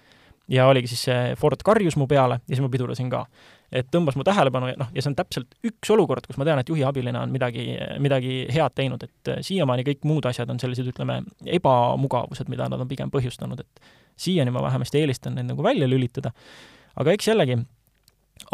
ja 0.50 0.68
oligi 0.68 0.89
siis 0.92 1.06
see 1.08 1.34
Ford 1.39 1.62
karjus 1.66 1.98
mu 2.00 2.08
peale 2.10 2.39
ja 2.42 2.56
siis 2.56 2.64
ma 2.64 2.70
pidurdasin 2.72 3.10
ka. 3.12 3.26
et 3.72 3.88
tõmbas 3.88 4.18
mu 4.20 4.26
tähelepanu 4.28 4.68
ja 4.68 4.78
noh, 4.80 4.89
ja 4.92 5.04
see 5.04 5.14
on 5.14 5.16
täpselt 5.16 5.54
üks 5.68 5.92
olukord, 5.94 6.26
kus 6.28 6.36
ma 6.39 6.44
tean, 6.48 6.60
et 6.60 6.70
juhi 6.70 6.84
abiline 6.84 7.22
on 7.22 7.32
midagi, 7.32 7.70
midagi 8.04 8.34
head 8.52 8.76
teinud, 8.76 9.06
et 9.08 9.32
äh, 9.32 9.39
siiamaani 9.48 9.86
kõik 9.88 10.04
muud 10.10 10.28
asjad 10.28 10.50
on 10.52 10.60
sellised, 10.60 10.89
ütleme, 10.92 11.22
ebamugavused, 11.60 12.52
mida 12.52 12.68
nad 12.68 12.84
on 12.84 12.89
pigem 12.89 13.14
põhjustanud, 13.14 13.64
et 13.64 13.94
siiani 14.20 14.52
ma 14.52 14.66
vähemasti 14.66 15.00
eelistan 15.00 15.39
neid 15.39 15.48
nagu 15.54 15.64
välja 15.64 15.88
lülitada. 15.88 16.34
aga 17.00 17.16
eks 17.16 17.32
jällegi, 17.32 17.62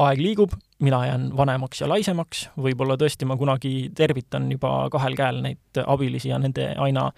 aeg 0.06 0.22
liigub, 0.22 0.54
mina 0.86 1.02
jään 1.08 1.32
vanemaks 1.38 1.82
ja 1.82 1.90
laisemaks, 1.90 2.50
võib-olla 2.54 3.00
tõesti 3.02 3.26
ma 3.26 3.42
kunagi 3.42 3.90
tervitan 3.98 4.52
juba 4.52 4.84
kahel 4.94 5.18
käel 5.18 5.42
neid 5.42 5.82
abilisi 5.88 6.30
ja 6.30 6.38
nende 6.38 6.76
aina 6.78 7.10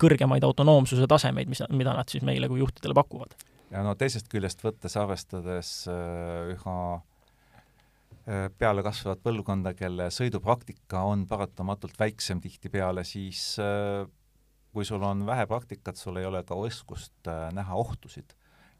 kõrgemaid 0.00 0.44
autonoomsuse 0.48 1.04
tasemeid, 1.06 1.52
mis, 1.52 1.60
mida 1.68 1.92
nad 1.92 2.08
siis 2.08 2.24
meile 2.24 2.48
kui 2.48 2.64
juhtidele 2.64 2.96
pakuvad 2.96 3.36
ja 3.72 3.82
no 3.84 3.94
teisest 3.98 4.28
küljest 4.32 4.62
võttes, 4.64 4.96
arvestades 5.00 5.72
äh, 5.90 6.52
üha 6.52 6.76
äh, 6.98 8.48
pealekasvavat 8.58 9.22
põlvkonda, 9.24 9.74
kelle 9.78 10.10
sõidupraktika 10.14 11.04
on 11.08 11.26
paratamatult 11.30 11.96
väiksem 12.00 12.42
tihtipeale, 12.44 13.06
siis 13.08 13.54
äh, 13.62 14.04
kui 14.72 14.86
sul 14.88 15.02
on 15.04 15.24
vähe 15.28 15.46
praktikat, 15.48 16.00
sul 16.00 16.20
ei 16.20 16.28
ole 16.28 16.44
ka 16.48 16.56
oskust 16.56 17.28
näha 17.52 17.76
ohtusid. 17.76 18.32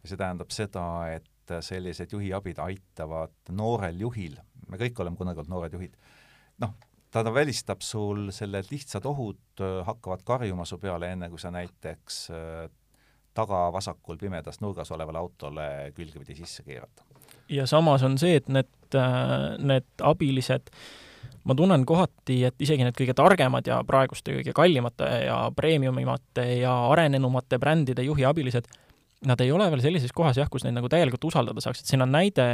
ja 0.02 0.08
see 0.08 0.18
tähendab 0.18 0.50
seda, 0.50 0.84
et 1.12 1.52
sellised 1.62 2.14
juhiabid 2.14 2.58
aitavad 2.64 3.52
noorel 3.52 4.00
juhil, 4.00 4.38
me 4.72 4.80
kõik 4.80 5.02
oleme 5.02 5.20
kunagi 5.20 5.42
olnud 5.42 5.52
noored 5.52 5.76
juhid, 5.76 5.98
noh, 6.64 6.72
ta 7.12 7.22
välistab 7.28 7.84
sul 7.84 8.30
selle, 8.32 8.62
et 8.62 8.72
lihtsad 8.72 9.04
ohud 9.04 9.60
hakkavad 9.84 10.24
karjuma 10.24 10.64
su 10.64 10.78
peale, 10.80 11.12
enne 11.12 11.28
kui 11.28 11.38
sa 11.38 11.52
näiteks 11.52 12.22
tagavasakul 13.34 14.18
pimedas 14.20 14.60
nurgas 14.60 14.90
olevale 14.92 15.20
autole 15.20 15.68
külgepidi 15.96 16.36
sisse 16.36 16.64
keerata. 16.66 17.04
ja 17.48 17.66
samas 17.66 18.02
on 18.02 18.18
see, 18.18 18.36
et 18.40 18.48
need, 18.48 18.70
äh, 18.96 19.56
need 19.58 20.04
abilised, 20.04 20.70
ma 21.44 21.56
tunnen 21.58 21.84
kohati, 21.88 22.38
et 22.48 22.62
isegi 22.62 22.84
need 22.86 22.96
kõige 22.96 23.16
targemad 23.18 23.66
ja 23.66 23.80
praeguste 23.86 24.36
kõige 24.38 24.54
kallimate 24.56 25.08
ja 25.26 25.38
premiumimate 25.56 26.46
ja 26.62 26.74
arenenumate 26.92 27.58
brändide 27.60 28.04
juhiabilised, 28.06 28.68
nad 29.26 29.40
ei 29.40 29.52
ole 29.52 29.68
veel 29.70 29.82
sellises 29.84 30.14
kohas 30.14 30.38
jah, 30.38 30.50
kus 30.50 30.64
neid 30.64 30.76
nagu 30.76 30.90
täielikult 30.92 31.24
usaldada 31.30 31.60
saaks, 31.64 31.82
et 31.82 31.90
siin 31.92 32.04
on 32.04 32.14
näide, 32.14 32.46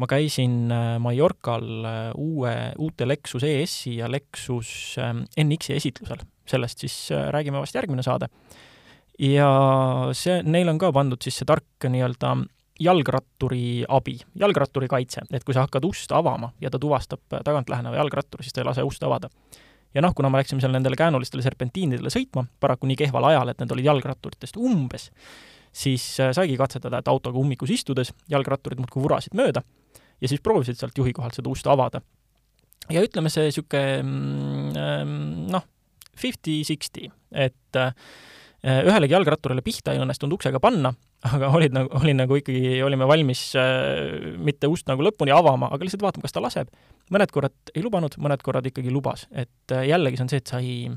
ma 0.00 0.08
käisin 0.10 0.72
äh, 0.72 0.96
Mallorcal 1.02 1.70
äh, 1.84 2.02
uue, 2.18 2.56
uute 2.78 3.08
Lexus 3.08 3.46
ES-i 3.46 3.98
ja 4.00 4.10
Lexus 4.10 4.96
NX-i 5.44 5.78
esitlusel, 5.78 6.26
sellest 6.48 6.86
siis 6.86 6.96
räägime 7.34 7.60
vast 7.62 7.76
järgmine 7.76 8.02
saade 8.06 8.30
ja 9.18 9.48
see, 10.16 10.40
neil 10.42 10.70
on 10.72 10.80
ka 10.80 10.92
pandud 10.94 11.22
siis 11.22 11.40
see 11.40 11.48
tark 11.48 11.88
nii-öelda 11.88 12.36
jalgratturi 12.82 13.84
abi, 13.88 14.16
jalgratturi 14.38 14.88
kaitse, 14.90 15.22
et 15.30 15.44
kui 15.44 15.54
sa 15.54 15.66
hakkad 15.66 15.84
ust 15.86 16.12
avama 16.16 16.52
ja 16.60 16.70
ta 16.72 16.80
tuvastab 16.82 17.20
tagant 17.44 17.68
läheneva 17.70 18.00
jalgratturi, 18.00 18.42
siis 18.42 18.56
ta 18.56 18.62
ei 18.62 18.68
lase 18.68 18.82
ust 18.86 19.02
avada. 19.06 19.28
ja 19.94 20.02
noh, 20.02 20.14
kuna 20.16 20.30
me 20.30 20.40
läksime 20.40 20.60
seal 20.60 20.72
nendele 20.72 20.96
käänulistele 20.96 21.44
serpentiinidele 21.44 22.10
sõitma, 22.10 22.46
paraku 22.60 22.88
nii 22.88 22.96
kehval 23.04 23.28
ajal, 23.28 23.52
et 23.52 23.60
need 23.60 23.74
olid 23.76 23.90
jalgratturitest 23.90 24.56
umbes, 24.56 25.10
siis 25.72 26.06
äh, 26.20 26.32
saigi 26.32 26.56
katsetada, 26.56 27.02
et 27.02 27.08
autoga 27.12 27.38
ummikus 27.38 27.70
istudes 27.70 28.14
jalgratturid 28.32 28.80
muudkui 28.80 29.04
vurasid 29.04 29.36
mööda 29.36 29.62
ja 30.20 30.30
siis 30.30 30.40
proovisid 30.40 30.80
sealt 30.80 30.98
juhi 30.98 31.12
kohalt 31.12 31.36
seda 31.36 31.52
ust 31.52 31.68
avada. 31.68 32.00
ja 32.90 33.04
ütleme, 33.04 33.30
see 33.30 33.50
niisugune 33.50 34.02
mm, 34.02 34.76
ähm, 34.80 35.16
noh, 35.52 35.68
fifty-sixty, 36.16 37.10
et 37.30 37.54
Äh, 37.76 37.92
ühelegi 38.62 39.16
jalgratturile 39.16 39.62
pihta 39.64 39.94
ei 39.94 40.00
õnnestunud 40.02 40.36
uksega 40.36 40.60
panna, 40.62 40.92
aga 41.34 41.50
olid 41.56 41.74
nagu, 41.74 41.90
oli 41.98 42.14
nagu 42.14 42.38
ikkagi, 42.38 42.76
olime 42.86 43.08
valmis 43.10 43.48
äh, 43.58 44.36
mitte 44.38 44.70
ust 44.70 44.88
nagu 44.90 45.02
lõpuni 45.06 45.34
avama, 45.34 45.72
aga 45.74 45.86
lihtsalt 45.86 46.04
vaatama, 46.04 46.26
kas 46.26 46.36
ta 46.36 46.44
laseb. 46.44 46.70
mõned 47.12 47.34
korrad 47.34 47.74
ei 47.74 47.82
lubanud, 47.82 48.14
mõned 48.22 48.42
korrad 48.42 48.66
ikkagi 48.70 48.92
lubas, 48.94 49.26
et 49.30 49.74
äh, 49.74 49.86
jällegi 49.90 50.20
see 50.20 50.26
on 50.26 50.32
see, 50.32 50.42
et 50.42 50.54
sa 50.54 50.62
ei 50.62 50.92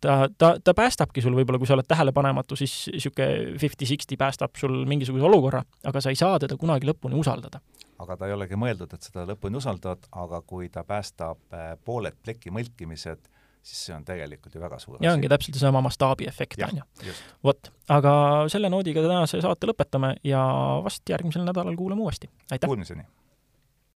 ta, 0.00 0.28
ta, 0.38 0.56
ta 0.64 0.74
päästabki 0.74 1.22
sul 1.22 1.36
võib-olla, 1.38 1.60
kui 1.62 1.68
sa 1.68 1.76
oled 1.76 1.88
tähelepanematu, 1.88 2.58
siis 2.58 2.74
niisugune 2.92 3.56
fifty-sixty 3.60 4.18
päästab 4.20 4.58
sul 4.58 4.82
mingisuguse 4.88 5.24
olukorra, 5.24 5.62
aga 5.86 6.02
sa 6.02 6.12
ei 6.12 6.18
saa 6.18 6.40
teda 6.42 6.58
kunagi 6.60 6.88
lõpuni 6.90 7.18
usaldada. 7.18 7.62
aga 7.98 8.16
ta 8.16 8.26
ei 8.26 8.34
olegi 8.34 8.58
mõeldud, 8.60 8.92
et 8.92 9.08
seda 9.08 9.24
lõpuni 9.30 9.56
usaldad, 9.56 10.10
aga 10.12 10.42
kui 10.42 10.68
ta 10.68 10.84
päästab 10.84 11.54
äh, 11.54 11.72
pooled 11.84 12.18
pleki 12.24 12.50
mõlkimised 12.50 13.30
siis 13.66 13.82
see 13.88 13.96
on 13.96 14.04
tegelikult 14.06 14.54
ju 14.54 14.62
väga 14.62 14.78
suur 14.82 15.02
ja 15.02 15.12
ongi 15.16 15.30
täpselt 15.30 15.58
seesama 15.58 15.82
mastaabiefekt, 15.86 16.62
on 16.68 16.80
ju. 16.80 17.14
vot, 17.46 17.70
aga 17.92 18.14
selle 18.52 18.70
noodiga 18.72 19.02
tänase 19.04 19.42
saate 19.44 19.70
lõpetame 19.70 20.14
ja 20.26 20.42
vast 20.86 21.02
järgmisel 21.10 21.46
nädalal 21.46 21.78
kuulame 21.78 22.06
uuesti, 22.06 22.30
aitäh! 22.50 22.68
Kuulmiseni! 22.68 23.06